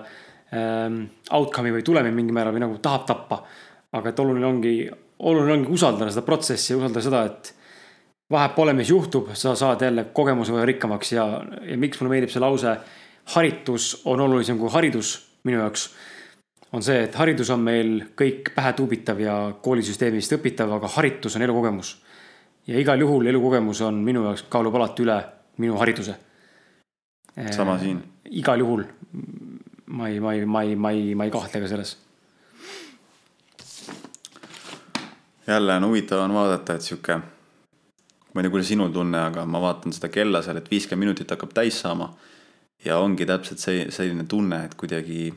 ähm, 0.51 0.97
outcome'i 1.31 1.71
või 1.77 1.85
tulemi 1.87 2.11
mingil 2.11 2.35
määral 2.35 2.55
või 2.55 2.65
nagu 2.65 2.81
tahab 2.83 3.05
tappa. 3.07 3.43
aga 3.95 4.11
et 4.11 4.19
oluline 4.19 4.47
ongi, 4.47 4.73
oluline 5.19 5.53
ongi 5.53 5.71
usaldada 5.71 6.11
seda 6.11 6.25
protsessi 6.27 6.73
ja 6.73 6.77
usaldada 6.81 7.03
seda, 7.05 7.21
et 7.29 7.53
vahet 8.31 8.55
pole, 8.55 8.73
mis 8.73 8.89
juhtub, 8.89 9.29
sa 9.33 9.55
saad 9.55 9.81
jälle 9.81 10.07
kogemuse 10.13 10.53
võrra 10.53 10.65
rikkamaks 10.65 11.11
ja, 11.13 11.25
ja 11.61 11.77
miks 11.77 11.99
mulle 12.01 12.15
meeldib 12.15 12.33
see 12.33 12.41
lause. 12.41 12.77
haritus 13.35 14.01
on 14.05 14.19
olulisem 14.21 14.57
kui 14.59 14.69
haridus 14.69 15.15
minu 15.43 15.59
jaoks 15.59 15.89
on 16.75 16.83
see, 16.83 17.03
et 17.05 17.15
haridus 17.15 17.49
on 17.53 17.61
meil 17.63 17.91
kõik 18.19 18.51
pähe 18.55 18.73
tuubitav 18.77 19.19
ja 19.21 19.35
koolisüsteemist 19.63 20.35
õpitav, 20.37 20.73
aga 20.77 20.89
haritus 20.97 21.37
on 21.37 21.45
elukogemus. 21.45 21.95
ja 22.67 22.79
igal 22.79 22.99
juhul 22.99 23.27
elukogemus 23.27 23.81
on 23.81 24.01
minu 24.03 24.23
jaoks 24.25 24.45
kaalub 24.49 24.75
alati 24.75 25.03
üle 25.03 25.19
minu 25.57 25.77
hariduse. 25.77 26.15
sama 27.51 27.79
siin. 27.79 28.01
igal 28.25 28.59
juhul. 28.59 28.83
ma 29.85 30.09
ei, 30.09 30.19
ma 30.19 30.33
ei, 30.33 30.45
ma 30.45 30.63
ei, 30.63 30.75
ma 30.75 30.91
ei, 30.91 31.15
ma 31.15 31.23
ei 31.23 31.31
kahtle 31.31 31.61
ka 31.61 31.67
selles. 31.67 31.97
jälle 35.47 35.75
on 35.75 35.85
huvitav 35.85 36.19
on 36.19 36.33
vaadata, 36.33 36.75
et 36.75 36.81
sihuke, 36.81 37.19
ma 38.35 38.41
ei 38.41 38.45
tea, 38.45 38.51
kuidas 38.51 38.67
sinul 38.67 38.91
tunne, 38.91 39.19
aga 39.31 39.45
ma 39.47 39.61
vaatan 39.63 39.95
seda 39.95 40.11
kella 40.11 40.41
seal, 40.43 40.59
et 40.59 40.67
viiskümmend 40.71 41.07
minutit 41.07 41.31
hakkab 41.31 41.55
täis 41.55 41.79
saama. 41.79 42.11
ja 42.85 42.99
ongi 42.99 43.25
täpselt 43.25 43.61
see, 43.63 43.85
selline 43.89 44.27
tunne, 44.29 44.65
et 44.67 44.75
kuidagi 44.77 45.31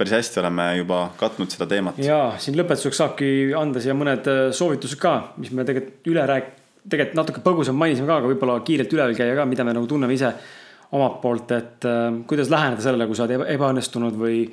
päris 0.00 0.14
hästi 0.16 0.40
oleme 0.40 0.64
juba 0.78 1.02
katnud 1.20 1.52
seda 1.52 1.68
teemat. 1.68 2.00
ja 2.00 2.32
siin 2.40 2.56
lõpetuseks 2.56 3.02
saabki 3.02 3.28
anda 3.56 3.82
siia 3.84 3.94
mõned 3.94 4.30
äh, 4.32 4.40
soovitused 4.56 4.98
ka, 5.02 5.14
mis 5.36 5.52
me 5.52 5.66
tegelikult 5.68 6.08
üle 6.08 6.24
rääk-, 6.32 6.54
tegelikult 6.88 7.20
natuke 7.20 7.44
põgusalt 7.44 7.76
mainisime 7.76 8.08
ka, 8.08 8.22
aga 8.22 8.32
võib-olla 8.32 8.56
kiirelt 8.64 8.96
üle 8.96 9.10
käia 9.18 9.36
ka, 9.36 9.44
mida 9.50 9.66
me 9.68 9.76
nagu 9.76 9.90
tunneme 9.90 10.16
ise 10.16 10.32
omalt 10.96 11.20
poolt, 11.20 11.52
et 11.52 11.88
äh, 11.88 12.08
kuidas 12.30 12.48
läheneda 12.50 12.82
sellele, 12.88 13.06
kui 13.10 13.18
sa 13.18 13.28
oled 13.28 13.44
ebaõnnestunud 13.52 14.16
või 14.24 14.46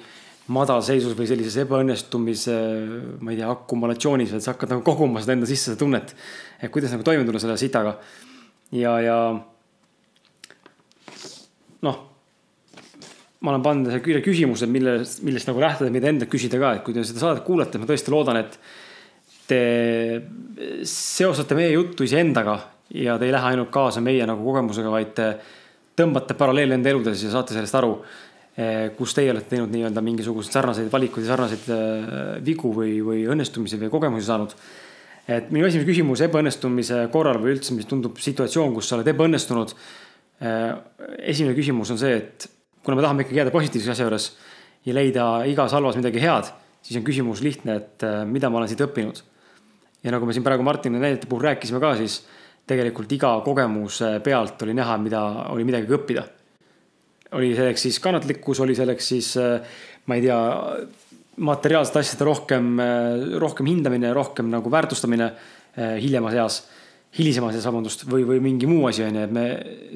madalseisus 0.54 1.16
või 1.18 1.28
sellises 1.28 1.58
ebaõnnestumise, 1.66 2.56
ma 3.20 3.34
ei 3.34 3.40
tea, 3.40 3.50
akumulatsioonis, 3.52 4.34
et 4.38 4.46
sa 4.46 4.54
hakkad 4.54 4.76
nagu 4.76 4.86
koguma 4.86 5.24
seda 5.24 5.36
enda 5.36 5.50
sisse, 5.50 5.72
seda 5.72 5.82
tunnet. 5.82 6.16
et 6.62 6.72
kuidas 6.72 6.94
nagu 6.96 7.04
toime 7.04 7.26
tulla 7.28 7.40
selle 7.44 7.58
sitaga. 7.60 7.98
ja, 8.72 9.00
ja 9.04 9.18
noh 11.88 12.04
ma 13.42 13.54
olen 13.54 13.64
pannud 13.64 13.92
selle 13.94 14.22
küsimused, 14.26 14.70
millest, 14.72 15.22
millest 15.26 15.50
nagu 15.50 15.62
lähtuda, 15.62 15.92
mida 15.94 16.10
endalt 16.10 16.32
küsida 16.32 16.60
ka, 16.62 16.74
et 16.78 16.84
kui 16.86 16.96
te 16.96 17.04
seda 17.06 17.22
saadet 17.22 17.46
kuulate, 17.46 17.78
ma 17.78 17.90
tõesti 17.90 18.14
loodan, 18.14 18.40
et 18.42 18.58
te 19.48 19.62
seostate 20.88 21.56
meie 21.56 21.70
juttu 21.76 22.08
iseendaga 22.08 22.58
ja 22.98 23.18
te 23.20 23.28
ei 23.28 23.36
lähe 23.36 23.54
ainult 23.54 23.72
kaasa 23.74 24.02
meie 24.04 24.26
nagu 24.28 24.44
kogemusega, 24.44 24.92
vaid 24.92 25.14
te 25.18 25.30
tõmbate 25.98 26.38
paralleele 26.38 26.78
enda 26.78 26.92
eludes 26.92 27.24
ja 27.24 27.32
saate 27.34 27.56
sellest 27.56 27.78
aru, 27.78 27.94
kus 28.98 29.14
teie 29.14 29.30
olete 29.30 29.52
teinud 29.52 29.70
nii-öelda 29.70 30.02
mingisuguseid 30.02 30.56
sarnaseid 30.56 30.90
valikuid 30.90 31.28
ja 31.28 31.36
sarnaseid 31.36 31.68
eh, 31.70 32.12
vigu 32.46 32.72
või, 32.74 32.96
või 33.06 33.20
õnnestumisi 33.30 33.78
või 33.84 33.92
kogemusi 33.94 34.26
saanud. 34.26 34.56
et 35.28 35.52
minu 35.54 35.68
esimene 35.68 35.86
küsimus 35.86 36.24
ebaõnnestumise 36.26 37.04
korral 37.14 37.38
või 37.44 37.54
üldse, 37.54 37.76
mis 37.76 37.86
tundub 37.86 38.18
situatsioon, 38.18 38.74
kus 38.74 38.90
sa 38.90 38.96
oled 38.98 39.10
ebaõnnestunud. 39.14 39.76
Eh, 40.42 40.72
esimene 41.34 41.54
küsimus 41.58 41.92
on 41.94 42.00
see, 42.02 42.16
et 42.18 42.48
kuna 42.82 42.98
me 42.98 43.06
tahame 43.06 43.26
ikkagi 43.26 43.44
jääda 43.44 43.54
positiivse 43.54 43.94
asja 43.94 44.08
juures 44.08 44.32
ja 44.88 44.96
leida 44.96 45.28
igas 45.46 45.76
halvas 45.78 46.00
midagi 46.00 46.24
head, 46.24 46.50
siis 46.82 46.98
on 46.98 47.06
küsimus 47.06 47.44
lihtne, 47.46 47.76
et 47.78 48.08
mida 48.26 48.50
ma 48.50 48.58
olen 48.62 48.72
siit 48.72 48.82
õppinud. 48.82 49.22
ja 50.04 50.12
nagu 50.12 50.26
me 50.26 50.34
siin 50.34 50.46
praegu 50.46 50.64
Martini 50.64 50.98
näidete 50.98 51.28
puhul 51.28 51.44
rääkisime 51.44 51.82
ka, 51.84 51.94
siis 52.00 52.24
tegelikult 52.66 53.12
iga 53.12 53.36
kogemuse 53.46 54.20
pealt 54.24 54.62
oli 54.66 54.74
näha, 54.74 54.98
mida 54.98 55.22
oli 55.54 55.68
midagi 55.68 55.94
õppida. 55.94 56.24
Oli 57.36 57.52
selleks 57.56 57.88
siis 57.88 58.00
kannatlikkus, 58.04 58.62
oli 58.64 58.76
selleks 58.78 59.12
siis, 59.14 59.34
äh, 59.42 59.60
ma 60.08 60.16
ei 60.16 60.24
tea, 60.26 60.40
materiaalsete 61.38 62.02
asjade 62.02 62.26
rohkem, 62.26 62.74
äh, 62.80 63.38
rohkem 63.44 63.70
hindamine, 63.70 64.14
rohkem 64.14 64.50
nagu 64.54 64.72
väärtustamine 64.72 65.32
hiljemas 65.78 66.34
eas 66.34 66.56
hilisemas 67.18 67.56
eas, 67.56 67.66
vabandust, 67.68 68.06
või, 68.10 68.24
või 68.28 68.42
mingi 68.44 68.68
muu 68.70 68.88
asi, 68.90 69.04
on 69.06 69.16
ju, 69.16 69.26
et 69.28 69.34
me, 69.34 69.46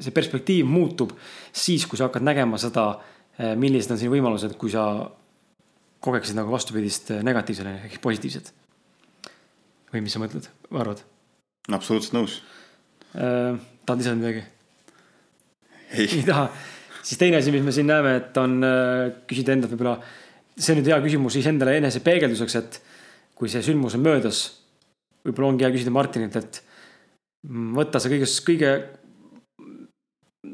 see 0.02 0.14
perspektiiv 0.14 0.68
muutub 0.70 1.12
siis, 1.50 1.84
kui 1.86 1.98
sa 1.98 2.08
hakkad 2.08 2.24
nägema 2.24 2.58
seda, 2.60 2.86
millised 3.58 3.94
on 3.94 4.00
sinu 4.00 4.14
võimalused, 4.14 4.54
kui 4.60 4.72
sa 4.72 4.84
kogeksid 6.02 6.38
nagu 6.38 6.52
vastupidist 6.52 7.12
negatiivsele 7.22 7.76
ehk 7.88 8.00
positiivset. 8.02 8.52
või 9.92 10.00
mis 10.00 10.14
sa 10.14 10.22
mõtled, 10.22 10.48
arvad? 10.72 11.02
absoluutselt 11.70 12.16
nõus 12.16 12.40
äh,. 13.14 13.58
tahad 13.86 14.00
lisada 14.00 14.16
midagi? 14.16 14.44
ei, 15.92 16.08
ei 16.08 16.24
taha. 16.26 16.48
Siis 17.02 17.20
teine 17.20 17.38
asi, 17.38 17.52
mis 17.54 17.64
me 17.66 17.74
siin 17.74 17.88
näeme, 17.90 18.16
et 18.22 18.40
on 18.40 18.58
äh, 18.66 19.12
küsida 19.28 19.56
endalt 19.56 19.74
võib-olla, 19.74 19.98
see 20.56 20.74
on 20.74 20.80
nüüd 20.80 20.90
hea 20.92 20.98
küsimus 21.04 21.36
siis 21.36 21.48
endale 21.50 21.76
enese 21.80 22.02
peegelduseks, 22.04 22.58
et 22.60 22.82
kui 23.38 23.50
see 23.50 23.62
sündmus 23.64 23.96
on 23.98 24.04
möödas, 24.04 24.44
võib-olla 25.26 25.52
ongi 25.52 25.66
hea 25.66 25.72
küsida 25.74 25.94
Martinilt, 25.94 26.36
et 26.38 26.62
võtta 27.76 28.00
see 28.02 28.12
kõigest, 28.14 28.42
kõige. 28.46 28.74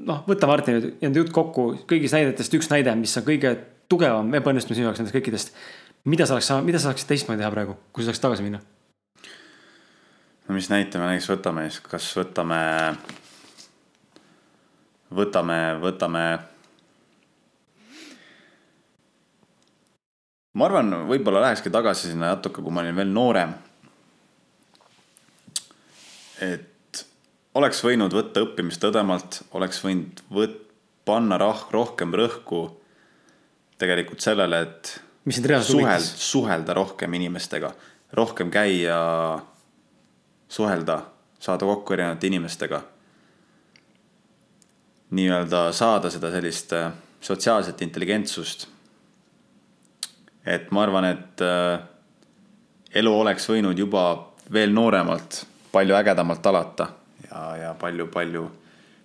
noh, 0.08 0.22
võta 0.28 0.48
Martin 0.48 0.78
nüüd 0.78 1.04
enda 1.04 1.20
jutt 1.20 1.34
kokku 1.34 1.70
kõigist 1.88 2.16
näidetest 2.16 2.54
üks 2.56 2.70
näide, 2.72 2.94
mis 2.96 3.16
on 3.20 3.26
kõige 3.26 3.54
tugevam 3.88 4.32
ebaõnnestumine 4.36 4.78
sinu 4.78 4.88
jaoks 4.88 5.02
nendest 5.02 5.16
kõikidest. 5.16 5.54
mida 6.04 6.26
sa 6.26 6.36
oleks, 6.36 6.50
mida 6.64 6.78
sa 6.78 6.90
saaksid 6.90 7.08
teistmoodi 7.08 7.42
teha 7.42 7.52
praegu, 7.52 7.76
kui 7.92 8.04
sa 8.04 8.12
saaks 8.12 8.24
tagasi 8.24 8.44
minna? 8.46 8.60
no 10.48 10.56
mis 10.56 10.70
näite 10.72 10.98
me 10.98 11.10
näiteks 11.10 11.28
võtame 11.28 11.68
siis, 11.68 11.80
kas 11.84 12.08
võtame, 12.16 12.60
võtame, 15.14 15.58
võtame. 15.82 16.24
ma 20.58 20.66
arvan, 20.66 20.90
võib-olla 21.06 21.44
lähekski 21.46 21.70
tagasi 21.70 22.10
sinna 22.10 22.32
natuke, 22.34 22.62
kui 22.62 22.74
ma 22.74 22.82
olin 22.82 22.96
veel 22.96 23.12
noorem. 23.14 23.54
et 26.42 27.04
oleks 27.58 27.82
võinud 27.84 28.14
võtta 28.14 28.42
õppimist 28.44 28.84
õdemalt, 28.84 29.42
oleks 29.58 29.82
võinud 29.84 30.22
võt-, 30.34 30.64
panna 31.08 31.38
rah-, 31.40 31.66
rohkem 31.72 32.12
rõhku 32.14 32.66
tegelikult 33.80 34.20
sellele, 34.20 34.60
et 34.66 34.90
mis 35.24 35.38
sind 35.38 35.48
reaalselt 35.48 35.78
suhel-, 35.78 36.08
suhelda 36.28 36.76
rohkem 36.76 37.14
inimestega, 37.16 37.72
rohkem 38.18 38.50
käia, 38.52 38.98
suhelda, 40.52 41.00
saada 41.40 41.68
kokku 41.68 41.96
erinevate 41.96 42.30
inimestega. 42.30 42.82
Nii-öelda 45.10 45.68
saada 45.72 46.10
seda 46.10 46.30
sellist 46.32 46.72
äh, 46.72 46.90
sotsiaalset 47.20 47.82
intelligentsust. 47.82 48.68
et 50.46 50.70
ma 50.70 50.82
arvan, 50.82 51.04
et 51.04 51.42
äh, 51.44 51.80
elu 52.94 53.12
oleks 53.20 53.48
võinud 53.50 53.78
juba 53.78 54.04
veel 54.52 54.72
nooremalt 54.72 55.44
palju 55.72 55.94
ägedamalt 55.94 56.46
alata 56.46 56.88
ja, 57.28 57.42
ja 57.56 57.74
palju-palju 57.80 58.46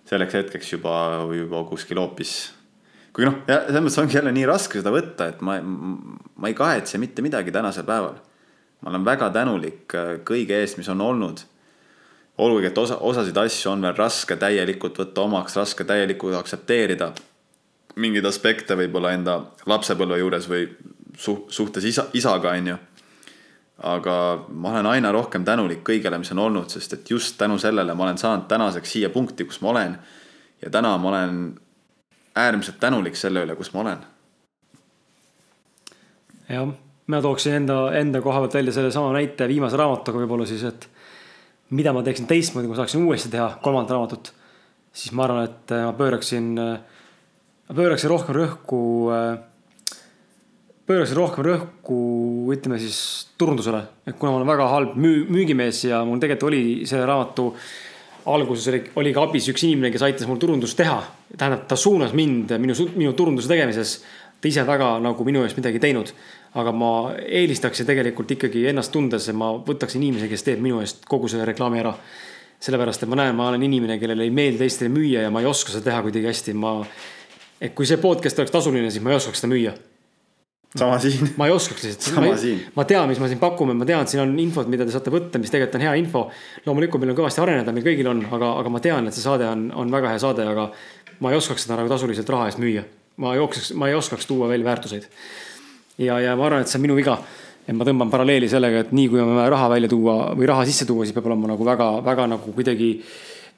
selleks 0.08 0.36
hetkeks 0.38 0.74
juba, 0.76 0.94
juba 1.36 1.64
kuskil 1.68 2.00
hoopis. 2.00 2.52
kuigi 3.14 3.28
noh, 3.28 3.40
selles 3.46 3.84
mõttes 3.84 4.00
ongi 4.02 4.18
jälle 4.18 4.32
nii 4.34 4.46
raske 4.48 4.80
seda 4.80 4.92
võtta, 4.94 5.28
et 5.32 5.42
ma, 5.44 5.58
ma 5.60 6.50
ei 6.50 6.56
kahetse 6.58 7.00
mitte 7.00 7.24
midagi 7.24 7.52
tänasel 7.54 7.86
päeval. 7.88 8.16
ma 8.80 8.92
olen 8.92 9.04
väga 9.04 9.30
tänulik 9.32 9.96
äh, 9.96 10.16
kõige 10.24 10.60
eest, 10.60 10.78
mis 10.78 10.88
on 10.92 11.00
olnud. 11.00 11.44
Olgugi, 12.38 12.66
et 12.66 12.78
osa, 12.78 12.96
osasid 12.96 13.36
asju 13.36 13.70
on 13.70 13.82
veel 13.82 13.94
raske 13.98 14.36
täielikult 14.36 14.98
võtta 14.98 15.22
omaks, 15.22 15.56
raske 15.56 15.84
täielikult 15.84 16.34
aktsepteerida. 16.38 17.12
mingeid 17.96 18.24
aspekte 18.26 18.74
võib-olla 18.74 19.12
enda 19.14 19.40
lapsepõlve 19.66 20.18
juures 20.18 20.48
või 20.48 20.66
suht-, 21.16 21.50
suhtes 21.50 21.84
isa, 21.84 22.06
isaga, 22.12 22.50
on 22.50 22.66
ju 22.66 22.78
aga 23.82 24.44
ma 24.48 24.70
olen 24.70 24.86
aina 24.86 25.10
rohkem 25.12 25.44
tänulik 25.44 25.82
kõigele, 25.86 26.18
mis 26.18 26.30
on 26.32 26.38
olnud, 26.46 26.70
sest 26.70 26.92
et 26.94 27.10
just 27.10 27.38
tänu 27.38 27.58
sellele 27.58 27.94
ma 27.94 28.06
olen 28.06 28.18
saanud 28.18 28.46
tänaseks 28.48 28.92
siia 28.96 29.10
punkti, 29.10 29.44
kus 29.44 29.60
ma 29.60 29.70
olen. 29.70 29.98
ja 30.62 30.70
täna 30.70 30.96
ma 30.98 31.08
olen 31.08 31.58
äärmiselt 32.36 32.80
tänulik 32.80 33.16
selle 33.16 33.42
üle, 33.44 33.56
kus 33.56 33.72
ma 33.74 33.80
olen. 33.80 33.98
jah, 36.48 36.68
mina 37.06 37.22
tooksin 37.22 37.60
enda, 37.60 37.92
enda 37.98 38.20
koha 38.20 38.40
pealt 38.44 38.54
välja 38.54 38.72
sellesama 38.72 39.12
näite 39.12 39.48
viimase 39.48 39.76
raamatuga 39.76 40.22
võib-olla 40.22 40.46
siis, 40.46 40.62
et 40.62 40.88
mida 41.70 41.92
ma 41.92 42.02
teeksin 42.02 42.26
teistmoodi, 42.26 42.68
kui 42.68 42.74
ma 42.74 42.82
saaksin 42.82 43.04
uuesti 43.04 43.30
teha 43.32 43.54
kolmandat 43.62 43.96
raamatut. 43.96 44.32
siis 44.92 45.12
ma 45.12 45.24
arvan, 45.24 45.44
et 45.44 45.70
ma 45.70 45.92
pööraksin 45.92 46.52
pööraksin 47.72 48.10
rohkem 48.12 48.36
rõhku, 48.36 48.80
pööraksin 50.84 51.16
rohkem 51.16 51.46
rõhku, 51.46 51.98
ütleme 52.52 52.78
siis 52.82 52.98
turundusele. 53.38 53.82
et 54.06 54.18
kuna 54.18 54.32
ma 54.32 54.36
olen 54.42 54.52
väga 54.52 54.68
halb 54.68 54.94
müü-, 54.96 55.24
müügimees 55.30 55.84
ja 55.84 56.04
mul 56.04 56.20
tegelikult 56.20 56.52
oli 56.52 56.86
selle 56.86 57.06
raamatu 57.06 57.54
alguses 58.26 58.68
oli, 58.68 58.82
oli 58.96 59.12
ka 59.12 59.24
abis 59.24 59.48
üks 59.52 59.64
inimene, 59.64 59.90
kes 59.92 60.04
aitas 60.04 60.28
mul 60.28 60.40
turundust 60.40 60.76
teha. 60.76 61.02
tähendab, 61.36 61.66
ta 61.68 61.76
suunas 61.76 62.12
mind 62.12 62.52
minu, 62.58 62.76
minu 62.96 63.12
turunduse 63.12 63.48
tegemises. 63.48 64.02
ta 64.40 64.48
ise 64.48 64.66
väga 64.66 64.98
nagu 65.00 65.24
minu 65.24 65.42
eest 65.44 65.56
midagi 65.56 65.80
teinud. 65.80 66.12
Aga 66.54 66.72
ma 66.72 66.90
eelistaksin 67.18 67.86
tegelikult 67.86 68.30
ikkagi 68.36 68.66
ennast 68.70 68.92
tundes, 68.94 69.28
et 69.28 69.36
ma 69.38 69.52
võtaksin 69.66 70.02
inimese, 70.02 70.28
kes 70.30 70.46
teeb 70.46 70.62
minu 70.62 70.78
eest 70.84 71.02
kogu 71.10 71.30
selle 71.30 71.46
reklaami 71.48 71.82
ära. 71.82 71.94
sellepärast, 72.64 73.02
et 73.02 73.10
ma 73.10 73.18
näen, 73.18 73.34
ma 73.36 73.48
olen 73.50 73.62
inimene, 73.62 73.98
kellele 74.00 74.24
ei 74.24 74.30
meeldi 74.30 74.62
teistele 74.62 74.88
müüa 74.88 75.26
ja 75.26 75.30
ma 75.30 75.42
ei 75.42 75.46
oska 75.46 75.74
seda 75.74 75.90
teha 75.90 76.04
kuidagi 76.06 76.30
hästi, 76.30 76.54
ma. 76.54 76.78
et 77.60 77.74
kui 77.74 77.86
see 77.86 77.98
podcast 78.00 78.38
oleks 78.38 78.54
tasuline, 78.54 78.90
siis 78.90 79.02
ma 79.04 79.12
ei 79.12 79.16
oskaks 79.20 79.42
seda 79.42 79.52
müüa 79.52 79.74
sama 80.78 80.98
siin. 80.98 81.28
ma 81.36 81.46
ei 81.46 81.52
oskaks 81.52 81.84
lihtsalt. 81.84 82.16
ma, 82.16 82.34
ma 82.74 82.84
tean, 82.84 83.08
mis 83.08 83.20
ma 83.22 83.28
siin 83.30 83.38
pakume, 83.38 83.74
ma 83.78 83.86
tean, 83.86 84.02
et 84.02 84.10
siin 84.10 84.22
on 84.24 84.34
infot, 84.42 84.68
mida 84.70 84.86
te 84.86 84.94
saate 84.94 85.12
võtta, 85.14 85.38
mis 85.42 85.52
tegelikult 85.52 85.78
on 85.78 85.86
hea 85.86 85.94
info. 86.00 86.24
loomulikult 86.66 87.02
meil 87.02 87.14
on 87.14 87.20
kõvasti 87.22 87.42
areneda, 87.44 87.74
meil 87.74 87.86
kõigil 87.86 88.10
on, 88.10 88.24
aga, 88.34 88.50
aga 88.62 88.74
ma 88.74 88.82
tean, 88.82 89.08
et 89.08 89.16
see 89.16 89.24
saade 89.24 89.46
on, 89.48 89.68
on 89.84 89.94
väga 89.94 90.14
hea 90.14 90.22
saade, 90.22 90.46
aga 90.50 90.68
ma 91.22 91.32
ei 91.32 91.38
oskaks 91.38 91.66
seda 91.66 91.78
nagu 91.78 91.90
tasuliselt 91.90 92.30
raha 92.34 92.50
eest 92.50 92.62
müüa. 92.62 92.84
ma 93.22 93.36
jookseks, 93.38 93.74
ma 93.78 93.88
ei 93.88 93.94
oskaks 93.94 94.26
tuua 94.26 94.48
veel 94.50 94.64
väärtuseid. 94.66 95.06
Ja, 95.98 96.18
ja 96.20 96.36
ma 96.36 96.46
arvan, 96.48 96.64
et 96.64 96.70
see 96.70 96.78
on 96.80 96.86
minu 96.86 96.96
viga. 96.98 97.18
et 97.64 97.72
ma 97.72 97.84
tõmban 97.88 98.10
paralleeli 98.12 98.48
sellega, 98.48 98.82
et 98.84 98.90
nii 98.92 99.08
kui 99.08 99.20
on 99.22 99.30
vaja 99.36 99.52
raha 99.54 99.70
välja 99.72 99.88
tuua 99.88 100.16
või 100.36 100.48
raha 100.50 100.66
sisse 100.68 100.84
tuua, 100.84 101.06
siis 101.06 101.16
peab 101.16 101.30
olema 101.30 101.48
nagu 101.54 101.64
väga, 101.64 101.86
väga 102.04 102.26
nagu 102.28 102.52
kuidagi, 102.52 102.90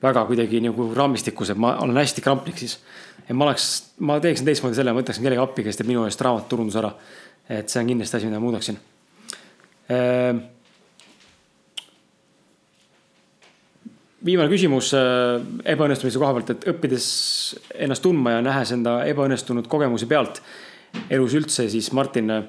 väga 0.03 0.23
kuidagi 0.29 0.61
nagu 0.63 0.93
raamistikus, 0.95 1.51
et 1.51 1.59
ma 1.59 1.75
olen 1.83 1.99
hästi 1.99 2.23
kramplik 2.23 2.61
siis 2.63 2.79
et 3.27 3.35
ma 3.35 3.49
oleks, 3.49 3.71
ma 4.07 4.19
teeksin 4.23 4.47
teistmoodi 4.47 4.79
selle, 4.79 4.93
ma 4.95 5.03
võtaksin 5.03 5.25
kellegi 5.27 5.43
appi, 5.43 5.65
kes 5.67 5.81
teeb 5.81 5.89
minu 5.91 6.05
eest 6.07 6.21
raamatuturunduse 6.23 6.83
ära. 6.83 6.93
et 7.49 7.71
see 7.71 7.81
on 7.81 7.91
kindlasti 7.91 8.17
asi, 8.19 8.27
mida 8.27 8.39
ma 8.41 8.47
muudaksin 8.47 8.79
ehm.. 9.95 10.39
viimane 14.27 14.51
küsimus 14.51 14.93
ebaõnnestumise 14.95 16.23
koha 16.23 16.33
pealt, 16.39 16.55
et 16.55 16.69
õppides 16.73 17.09
ennast 17.87 18.03
tundma 18.03 18.37
ja 18.37 18.41
nähes 18.43 18.73
enda 18.75 19.01
ebaõnnestunud 19.11 19.67
kogemusi 19.71 20.07
pealt 20.11 20.43
elus 21.11 21.35
üldse, 21.39 21.69
siis 21.71 21.91
Martin. 21.97 22.31
Äh, 22.31 22.45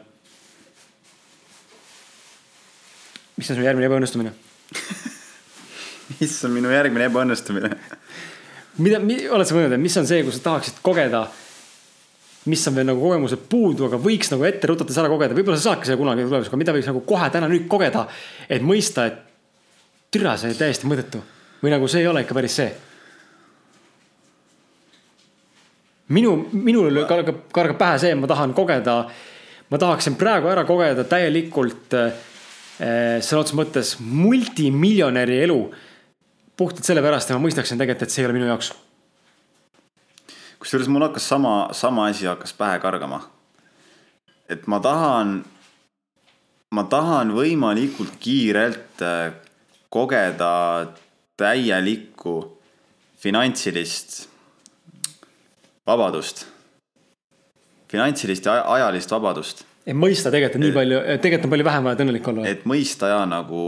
mis 3.38 3.52
on 3.54 3.60
su 3.60 3.66
järgmine 3.66 3.86
ebaõnnestumine 3.86 4.32
mis 6.20 6.38
on 6.48 6.56
minu 6.56 6.72
järgmine 6.74 7.06
ebaõnnestumine 7.06 7.70
mida, 8.84 8.98
mida, 9.04 9.28
oled 9.36 9.46
sa 9.46 9.58
mõelnud, 9.58 9.76
et 9.78 9.84
mis 9.84 9.98
on 10.02 10.08
see, 10.10 10.24
kus 10.26 10.40
sa 10.40 10.48
tahaksid 10.52 10.82
kogeda? 10.86 11.28
mis 12.48 12.64
on 12.70 12.78
veel 12.78 12.88
nagu 12.88 13.02
kogemused 13.04 13.42
puudu, 13.52 13.90
aga 13.90 13.98
võiks 14.00 14.30
nagu 14.32 14.46
ette 14.48 14.70
rutates 14.70 14.98
ära 14.98 15.10
kogeda, 15.12 15.36
võib-olla 15.36 15.60
sa 15.60 15.74
saadki 15.74 15.90
seda 15.90 16.00
kunagi 16.00 16.24
tulevikus, 16.24 16.50
aga 16.50 16.60
mida 16.62 16.76
võiks 16.78 16.88
nagu 16.88 17.02
kohe 17.10 17.28
täna 17.34 17.50
nüüd 17.52 17.66
kogeda. 17.68 18.06
et 18.48 18.64
mõista, 18.64 19.08
et 19.10 19.18
türa, 20.16 20.38
see 20.40 20.54
oli 20.54 20.60
täiesti 20.60 20.88
mõttetu 20.88 21.20
või 21.62 21.74
nagu 21.74 21.90
see 21.92 22.06
ei 22.06 22.08
ole 22.08 22.24
ikka 22.24 22.38
päris 22.38 22.56
see. 22.62 22.70
Minu, 26.14 26.34
minul 26.54 27.04
kargab, 27.10 27.42
kargab 27.54 27.80
pähe 27.80 28.00
see, 28.02 28.16
ma 28.16 28.30
tahan 28.30 28.54
kogeda, 28.58 28.98
ma 29.70 29.80
tahaksin 29.82 30.16
praegu 30.20 30.50
ära 30.52 30.64
kogeda 30.68 31.06
täielikult 31.08 31.96
äh, 31.98 32.12
sõna 33.24 33.42
otseses 33.42 33.58
mõttes 33.58 33.94
multimiljonäri 34.00 35.42
elu 35.48 35.62
puhtalt 36.58 36.86
sellepärast 36.88 37.30
ja 37.32 37.38
ma 37.38 37.46
mõistaksin 37.46 37.80
tegelikult, 37.80 38.08
et 38.08 38.14
see 38.14 38.24
ei 38.24 38.30
ole 38.30 38.38
minu 38.38 38.50
jaoks. 38.50 38.72
kusjuures 40.60 40.88
mul 40.90 41.06
hakkas 41.06 41.28
sama, 41.30 41.70
sama 41.72 42.08
asi 42.10 42.26
hakkas 42.26 42.54
pähe 42.54 42.80
kargama. 42.80 43.22
et 44.50 44.68
ma 44.68 44.80
tahan, 44.80 45.44
ma 46.72 46.84
tahan 46.84 47.36
võimalikult 47.36 48.16
kiirelt 48.20 49.04
äh, 49.04 49.34
kogeda 49.90 50.88
täielikku 51.38 52.58
finantsilist 53.18 54.27
vabadust. 55.88 56.46
finantsilist 57.92 58.46
ja 58.46 58.62
ajalist 58.74 59.12
vabadust. 59.12 59.66
et 59.86 59.96
mõista 59.96 60.32
tegelikult 60.32 60.64
nii 60.64 60.76
palju, 60.76 61.00
tegelikult 61.24 61.46
on 61.46 61.56
palju 61.56 61.66
vähem 61.70 61.84
vaja, 61.88 62.00
õnnelik 62.04 62.28
olla. 62.28 62.48
et 62.48 62.66
mõista 62.66 63.12
ja 63.14 63.26
nagu 63.26 63.64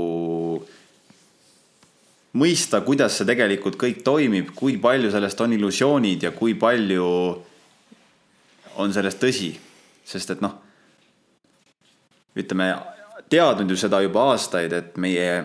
mõista, 2.37 2.81
kuidas 2.85 3.17
see 3.17 3.27
tegelikult 3.27 3.77
kõik 3.79 4.03
toimib, 4.05 4.53
kui 4.55 4.77
palju 4.81 5.11
sellest 5.11 5.41
on 5.41 5.53
illusioonid 5.57 6.27
ja 6.27 6.31
kui 6.35 6.55
palju 6.59 7.07
on 8.79 8.93
sellest 8.93 9.21
tõsi. 9.23 9.53
sest 10.09 10.31
et 10.31 10.41
noh, 10.41 10.55
ütleme, 12.37 12.73
teadnud 13.29 13.69
ju 13.69 13.77
seda 13.77 14.01
juba 14.01 14.31
aastaid, 14.31 14.73
et 14.73 14.97
meie 14.97 15.43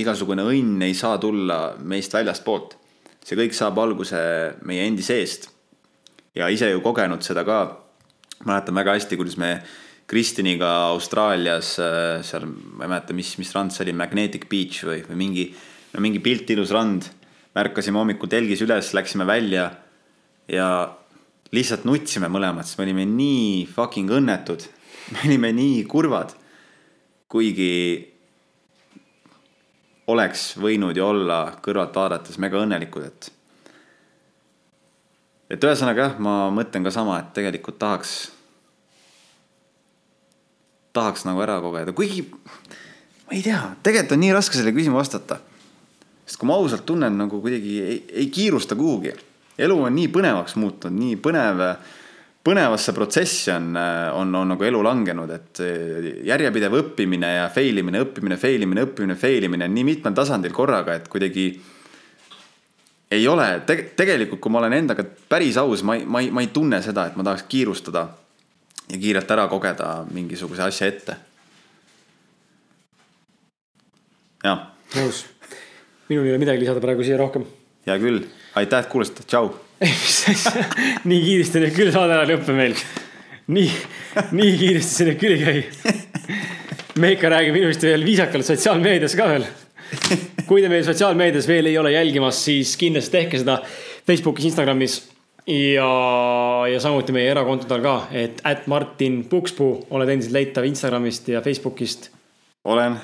igasugune 0.00 0.44
õnn 0.48 0.80
ei 0.86 0.94
saa 0.96 1.18
tulla 1.18 1.74
meist 1.78 2.14
väljastpoolt. 2.14 2.76
see 3.22 3.38
kõik 3.38 3.54
saab 3.54 3.78
alguse 3.78 4.18
meie 4.66 4.86
endi 4.86 5.02
seest. 5.02 5.48
Ja 6.34 6.48
ise 6.48 6.70
ju 6.70 6.80
kogenud 6.84 7.22
seda 7.22 7.44
ka. 7.44 7.78
mäletan 8.44 8.74
väga 8.74 8.94
hästi, 8.96 9.16
kuidas 9.16 9.36
me 9.36 9.62
Kristiniga 10.06 10.68
Austraalias 10.92 11.76
seal, 12.26 12.46
ma 12.46 12.84
ei 12.84 12.90
mäleta, 12.90 13.14
mis, 13.14 13.36
mis 13.38 13.52
rand 13.54 13.72
see 13.72 13.84
oli, 13.84 13.94
Magnetic 13.96 14.48
Beach 14.50 14.82
või, 14.84 15.04
või 15.06 15.16
mingi 15.16 15.44
no 15.92 16.00
mingi 16.00 16.20
pilt, 16.24 16.50
ilus 16.50 16.72
rand. 16.74 17.08
märkasime 17.52 18.00
hommikul 18.00 18.30
telgis 18.32 18.62
üles, 18.64 18.94
läksime 18.96 19.26
välja 19.28 19.66
ja 20.48 20.68
lihtsalt 21.52 21.84
nutsime 21.84 22.30
mõlemad, 22.32 22.64
sest 22.64 22.78
me 22.80 22.86
olime 22.86 23.04
nii 23.08 23.66
fucking 23.68 24.10
õnnetud. 24.10 24.64
me 25.12 25.26
olime 25.26 25.52
nii 25.52 25.84
kurvad. 25.84 26.32
kuigi 27.32 28.08
oleks 30.12 30.56
võinud 30.60 30.96
ju 30.96 31.04
olla 31.06 31.54
kõrvalt 31.64 31.94
vaadates 31.96 32.38
mega 32.38 32.60
õnnelikud, 32.60 33.06
et. 33.06 33.30
Et 35.52 35.68
ühesõnaga 35.68 36.08
jah, 36.08 36.18
ma 36.22 36.36
mõtlen 36.54 36.86
ka 36.86 36.94
sama, 36.94 37.20
et 37.20 37.30
tegelikult 37.36 37.78
tahaks, 37.82 38.16
tahaks 40.96 41.28
nagu 41.28 41.44
ära 41.44 41.60
kogeda, 41.64 41.94
kuigi 41.96 42.24
ma 42.32 43.36
ei 43.36 43.44
tea, 43.44 43.62
tegelikult 43.84 44.16
on 44.16 44.22
nii 44.24 44.36
raske 44.36 44.58
sellele 44.58 44.76
küsimusele 44.76 45.04
vastata 45.04 45.42
sest 46.26 46.40
kui 46.40 46.48
ma 46.48 46.56
ausalt 46.56 46.86
tunnen, 46.88 47.16
nagu 47.18 47.40
kuidagi 47.42 47.80
ei, 47.82 47.98
ei 48.22 48.30
kiirusta 48.32 48.76
kuhugi. 48.78 49.12
elu 49.58 49.74
on 49.84 49.92
nii 49.94 50.08
põnevaks 50.08 50.54
muutunud, 50.56 50.96
nii 50.96 51.18
põnev, 51.22 51.60
põnevasse 52.42 52.94
protsessi 52.96 53.50
on, 53.52 53.74
on, 53.76 54.32
on 54.34 54.54
nagu 54.54 54.64
elu 54.64 54.80
langenud, 54.82 55.30
et 55.30 55.60
järjepidev 56.26 56.78
õppimine 56.80 57.34
ja 57.36 57.50
fail 57.52 57.82
imine, 57.82 58.00
õppimine, 58.06 58.38
fail 58.40 58.64
imine, 58.64 58.86
õppimine, 58.88 59.18
fail 59.18 59.46
imine 59.48 59.68
nii 59.68 59.84
mitmel 59.90 60.16
tasandil 60.16 60.54
korraga, 60.56 60.96
et 60.96 61.10
kuidagi 61.12 61.50
ei 63.12 63.26
ole 63.28 63.46
te, 63.66 63.76
tegelikult, 63.96 64.40
kui 64.40 64.52
ma 64.52 64.62
olen 64.62 64.78
endaga 64.78 65.04
päris 65.04 65.58
aus, 65.60 65.82
ma 65.86 65.98
ei, 65.98 66.06
ma 66.06 66.22
ei, 66.22 66.30
ma 66.32 66.44
ei 66.44 66.52
tunne 66.54 66.80
seda, 66.84 67.06
et 67.10 67.18
ma 67.18 67.26
tahaks 67.26 67.44
kiirustada 67.48 68.06
ja 68.88 68.98
kiirelt 68.98 69.30
ära 69.36 69.48
kogeda 69.52 69.90
mingisuguse 70.10 70.64
asja 70.64 70.88
ette. 70.92 71.18
jah. 74.42 74.66
nõus 74.96 75.26
minul 76.12 76.26
ei 76.26 76.34
ole 76.34 76.42
midagi 76.42 76.60
lisada 76.60 76.80
praegu 76.82 77.04
siia 77.06 77.18
rohkem. 77.20 77.44
hea 77.86 77.98
küll, 78.02 78.24
aitäh, 78.58 78.84
et 78.84 78.90
kuulasite, 78.92 79.24
tšau. 79.28 79.52
nii 81.08 81.20
kiiresti 81.24 81.62
nüüd 81.62 81.74
küll 81.76 81.92
saade 81.94 82.14
ära 82.16 82.26
ei 82.26 82.34
lõppe 82.34 82.54
meil. 82.56 82.76
nii, 83.52 83.70
nii 84.38 84.52
kiiresti 84.60 84.98
see 84.98 85.08
nüüd 85.08 85.20
küll 85.22 85.36
ei 85.36 85.42
käi. 85.46 85.96
me 87.02 87.14
ikka 87.16 87.32
räägime 87.32 87.62
ilusti 87.62 87.88
veel 87.88 88.04
viisakalt 88.06 88.46
sotsiaalmeedias 88.46 89.16
ka 89.18 89.30
veel. 89.32 89.48
kui 90.48 90.62
te 90.62 90.70
meil 90.72 90.84
sotsiaalmeedias 90.86 91.48
veel 91.48 91.70
ei 91.70 91.78
ole 91.78 91.92
jälgimas, 91.92 92.44
siis 92.44 92.76
kindlasti 92.80 93.18
tehke 93.18 93.40
seda 93.42 93.58
Facebookis, 94.06 94.50
Instagramis 94.50 94.98
ja, 95.46 95.90
ja 96.72 96.80
samuti 96.80 97.14
meie 97.14 97.30
erakontodel 97.30 97.82
ka, 97.84 97.94
et 98.14 98.42
at 98.48 98.66
Martin 98.70 99.22
Pukspuu 99.30 99.86
oled 99.90 100.12
endiselt 100.12 100.36
leitav 100.36 100.66
Instagramist 100.68 101.28
ja 101.28 101.42
Facebookist. 101.42 102.10
olen. 102.64 102.96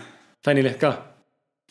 fännileht 0.45 0.81
ka. 0.81 0.97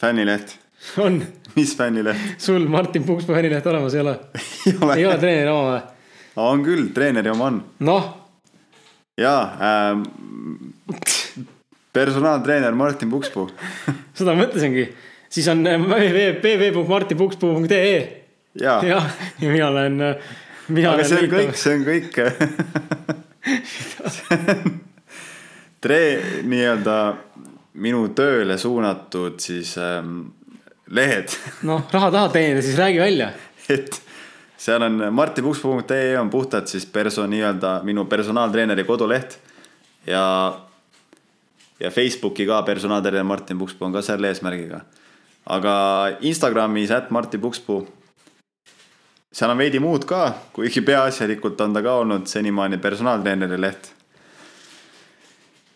fännileht 0.02 0.58
on. 0.98 1.24
mis 1.56 1.78
fännileht? 1.78 2.18
sul 2.38 2.68
Martin 2.68 3.04
Pukspuu 3.04 3.36
fännileht 3.36 3.68
olemas 3.68 3.96
ei 3.96 4.02
ole 4.02 4.20
ei 4.68 4.78
ole, 4.82 5.08
ole 5.08 5.18
treeneri 5.18 5.52
oma 5.52 5.72
või? 5.72 5.82
on 6.36 6.64
küll, 6.64 6.88
treeneri 6.94 7.30
oma 7.30 7.46
on. 7.46 7.64
noh. 7.80 8.14
jaa 9.18 9.42
ähm,, 9.62 10.04
personaaltreener 11.98 12.74
Martin 12.78 13.10
Pukspuu 13.12 13.46
seda 14.18 14.32
mõtlesingi, 14.38 14.86
siis 15.34 15.48
on 15.54 15.60
äh, 15.68 15.76
www.martinpukspuu.ee. 15.82 18.00
jah, 18.62 18.80
ja, 18.86 19.00
ja 19.42 19.48
mina 19.50 19.68
olen, 19.74 19.96
äh, 20.12 20.16
mina 20.70 20.92
aga 20.96 21.04
see 21.08 21.18
on 21.26 21.30
kõik, 21.34 21.54
see 21.58 21.74
on 21.78 21.84
kõik 21.88 22.12
tree-, 25.84 26.22
nii-öelda 26.48 26.98
minu 27.78 28.08
tööle 28.18 28.58
suunatud 28.58 29.40
siis 29.42 29.76
ähm, 29.82 30.22
lehed. 30.90 31.34
noh, 31.70 31.86
raha 31.94 32.12
tahad 32.14 32.32
teenida, 32.36 32.62
siis 32.66 32.78
räägi 32.80 33.00
välja. 33.02 33.32
et 33.70 34.02
seal 34.58 34.82
on 34.82 35.04
martipukspuu.ee 35.14 36.18
on 36.20 36.30
puhtalt 36.34 36.68
siis 36.68 36.86
perso- 36.86 37.28
nii-öelda 37.30 37.82
minu 37.86 38.06
personaaltreeneri 38.10 38.84
koduleht 38.88 39.38
ja 40.08 40.24
ja 41.80 41.92
Facebooki 41.92 42.46
ka 42.46 42.62
personaaltreener 42.64 43.24
Martin 43.24 43.58
Pukspuu 43.58 43.86
on 43.88 43.94
ka 43.94 44.02
selle 44.02 44.32
eesmärgiga. 44.32 44.82
aga 45.46 45.74
Instagramis 46.22 46.92
ätt 46.92 47.10
Martin 47.10 47.42
Pukspuu. 47.42 47.88
seal 49.34 49.52
on 49.52 49.58
veidi 49.58 49.80
muud 49.80 50.06
ka, 50.06 50.34
kuigi 50.54 50.82
peaasjalikult 50.90 51.62
on 51.62 51.74
ta 51.74 51.82
ka 51.82 51.94
olnud 52.02 52.28
senimaani 52.28 52.78
personaaltreeneri 52.78 53.62
leht. 53.62 53.92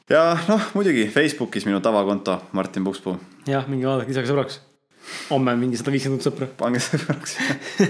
ja 0.10 0.38
noh, 0.48 0.62
muidugi 0.74 1.08
Facebookis 1.08 1.66
minu 1.66 1.80
tavakonto 1.80 2.42
Martin 2.52 2.84
Pukspuu. 2.84 3.20
jah, 3.48 3.68
minge 3.68 3.88
vaadake 3.88 4.10
lisage 4.10 4.28
sõbraks. 4.28 4.60
homme 5.30 5.56
mingi 5.56 5.78
sada 5.78 5.92
viiskümmend 5.92 6.26
sõpra. 6.26 6.48
pange 6.58 6.80
sõbraks 6.80 7.38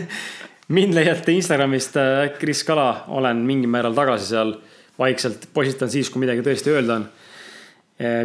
mind 0.75 0.93
leiate 0.93 1.31
Instagramist 1.31 1.97
äh, 1.97 2.29
Kris 2.39 2.63
Kala, 2.63 3.05
olen 3.07 3.43
mingil 3.47 3.69
määral 3.69 3.95
tagasi 3.95 4.25
seal 4.25 4.55
vaikselt, 4.99 5.47
postitan 5.53 5.89
siis, 5.89 6.09
kui 6.09 6.21
midagi 6.21 6.43
tõesti 6.45 6.71
öelda 6.71 6.99
on 6.99 7.09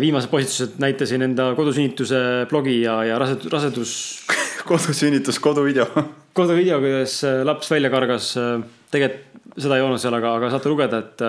viimased 0.00 0.30
postitused 0.30 0.78
näitasin 0.80 1.22
enda 1.26 1.50
kodusünnituse 1.56 2.18
blogi 2.50 2.78
ja, 2.82 3.00
ja 3.04 3.18
rasedus, 3.18 3.52
rasedus. 3.52 3.92
kodusünnitus, 4.70 5.38
koduvideo. 5.42 5.86
koduvideo, 6.38 6.78
kuidas 6.80 7.18
eh, 7.24 7.42
laps 7.44 7.70
välja 7.70 7.90
kargas. 7.92 8.32
Eh, 8.40 8.54
tegelikult 8.92 9.60
seda 9.60 9.78
ei 9.78 9.84
olnud 9.84 10.00
seal, 10.00 10.14
aga, 10.16 10.34
aga 10.36 10.50
saate 10.52 10.68
lugeda, 10.68 10.98
et 11.00 11.22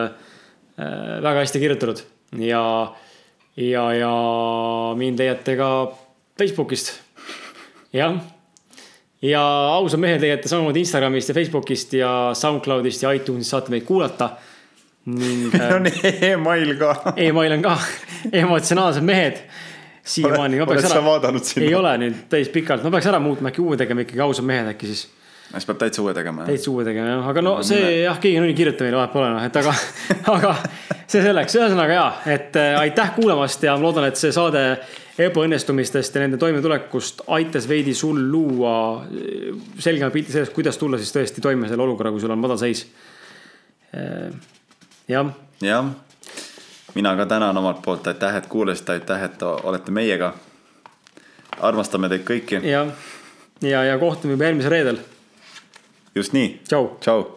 väga 1.24 1.40
hästi 1.40 1.62
kirjutatud 1.62 2.02
ja, 2.44 2.64
ja, 3.56 3.84
ja 3.96 4.10
mind 5.00 5.22
leiate 5.22 5.56
ka 5.56 5.70
Facebookist. 6.38 6.92
jah. 7.96 8.18
ja 9.24 9.44
ausad 9.78 10.04
mehed 10.04 10.22
leiate 10.22 10.52
samamoodi 10.52 10.84
Instagramist 10.84 11.32
ja 11.32 11.38
Facebookist 11.38 11.96
ja 11.98 12.12
SoundCloudist 12.36 13.08
ja 13.08 13.16
iTunesist 13.16 13.56
saate 13.56 13.72
meid 13.72 13.88
kuulata 13.88 14.34
ning 15.08 15.48
meil 15.54 15.76
on 15.78 15.88
email 15.88 16.74
ka. 16.80 16.94
email 17.16 17.58
on 17.58 17.64
ka, 17.64 17.76
emotsionaalsed 18.36 19.06
mehed. 19.08 19.40
siiamaani. 20.08 20.60
oled 20.62 20.88
sa 20.88 21.04
vaadanud 21.04 21.44
sinna? 21.44 21.68
ei 21.68 21.76
ole 21.76 21.94
nüüd 22.04 22.26
täis 22.32 22.52
pikalt, 22.52 22.84
ma 22.84 22.92
peaks 22.96 23.08
ära 23.12 23.20
muutma 23.24 23.52
äkki 23.54 23.64
uue 23.64 23.78
tegema 23.80 24.04
ikkagi 24.04 24.24
ausad 24.24 24.48
mehed 24.48 24.74
äkki 24.74 24.92
siis. 24.92 25.06
siis 25.54 25.68
peab 25.68 25.80
täitsa 25.84 26.04
uue 26.04 26.16
tegema 26.18 26.44
jah? 26.44 26.52
täitsa 26.52 26.72
uue 26.74 26.84
tegema 26.88 27.14
jah, 27.14 27.30
aga 27.32 27.44
no 27.44 27.56
see 27.64 27.80
nime. 27.80 28.02
jah, 28.04 28.20
keegi 28.24 28.42
nagunii 28.42 28.58
kirjuta 28.58 28.88
meile 28.88 29.00
vahet 29.00 29.14
pole 29.16 29.30
noh, 29.32 29.46
et 29.48 29.60
aga, 29.62 29.76
aga 30.36 30.54
see 31.08 31.24
selleks, 31.24 31.56
ühesõnaga 31.60 31.98
jaa, 32.00 32.10
et 32.36 32.60
äh, 32.60 32.76
aitäh 32.82 33.14
kuulamast 33.16 33.64
ja 33.64 33.78
ma 33.78 33.88
loodan, 33.88 34.10
et 34.10 34.20
see 34.20 34.34
saade 34.36 34.66
ebaõnnestumistest 35.24 36.14
ja 36.14 36.22
nende 36.26 36.38
toimetulekust 36.42 37.24
aitas 37.36 37.66
veidi 37.70 37.96
sul 37.96 38.20
luua 38.32 38.76
äh, 39.08 39.56
selgema 39.80 40.12
pildi 40.12 40.36
sellest, 40.36 40.56
kuidas 40.56 40.80
tulla 40.80 41.00
siis 41.00 41.16
tõesti 41.16 41.44
toime 41.44 41.72
selle 41.72 41.88
olukorraga, 41.88 42.16
kui 42.18 42.28
sul 42.28 42.36
on 42.36 42.44
madalseis 42.44 42.84
äh, 43.96 44.36
jah. 45.08 45.32
jah, 45.62 45.86
mina 46.96 47.16
ka 47.16 47.26
tänan 47.26 47.58
omalt 47.58 47.82
poolt, 47.82 48.08
aitäh, 48.08 48.36
et 48.36 48.48
kuulasite, 48.48 48.92
aitäh, 48.92 49.24
et 49.24 49.44
olete 49.44 49.92
meiega. 49.92 50.34
armastame 51.60 52.10
teid 52.10 52.26
kõiki. 52.28 52.62
jah, 52.64 52.94
ja, 53.62 53.70
ja, 53.70 53.84
ja 53.84 53.98
kohtume 53.98 54.38
juba 54.38 54.50
järgmisel 54.50 54.72
reedel. 54.72 55.02
just 56.16 56.34
nii. 56.34 56.62
tšau. 56.68 56.98
tšau 57.00 57.37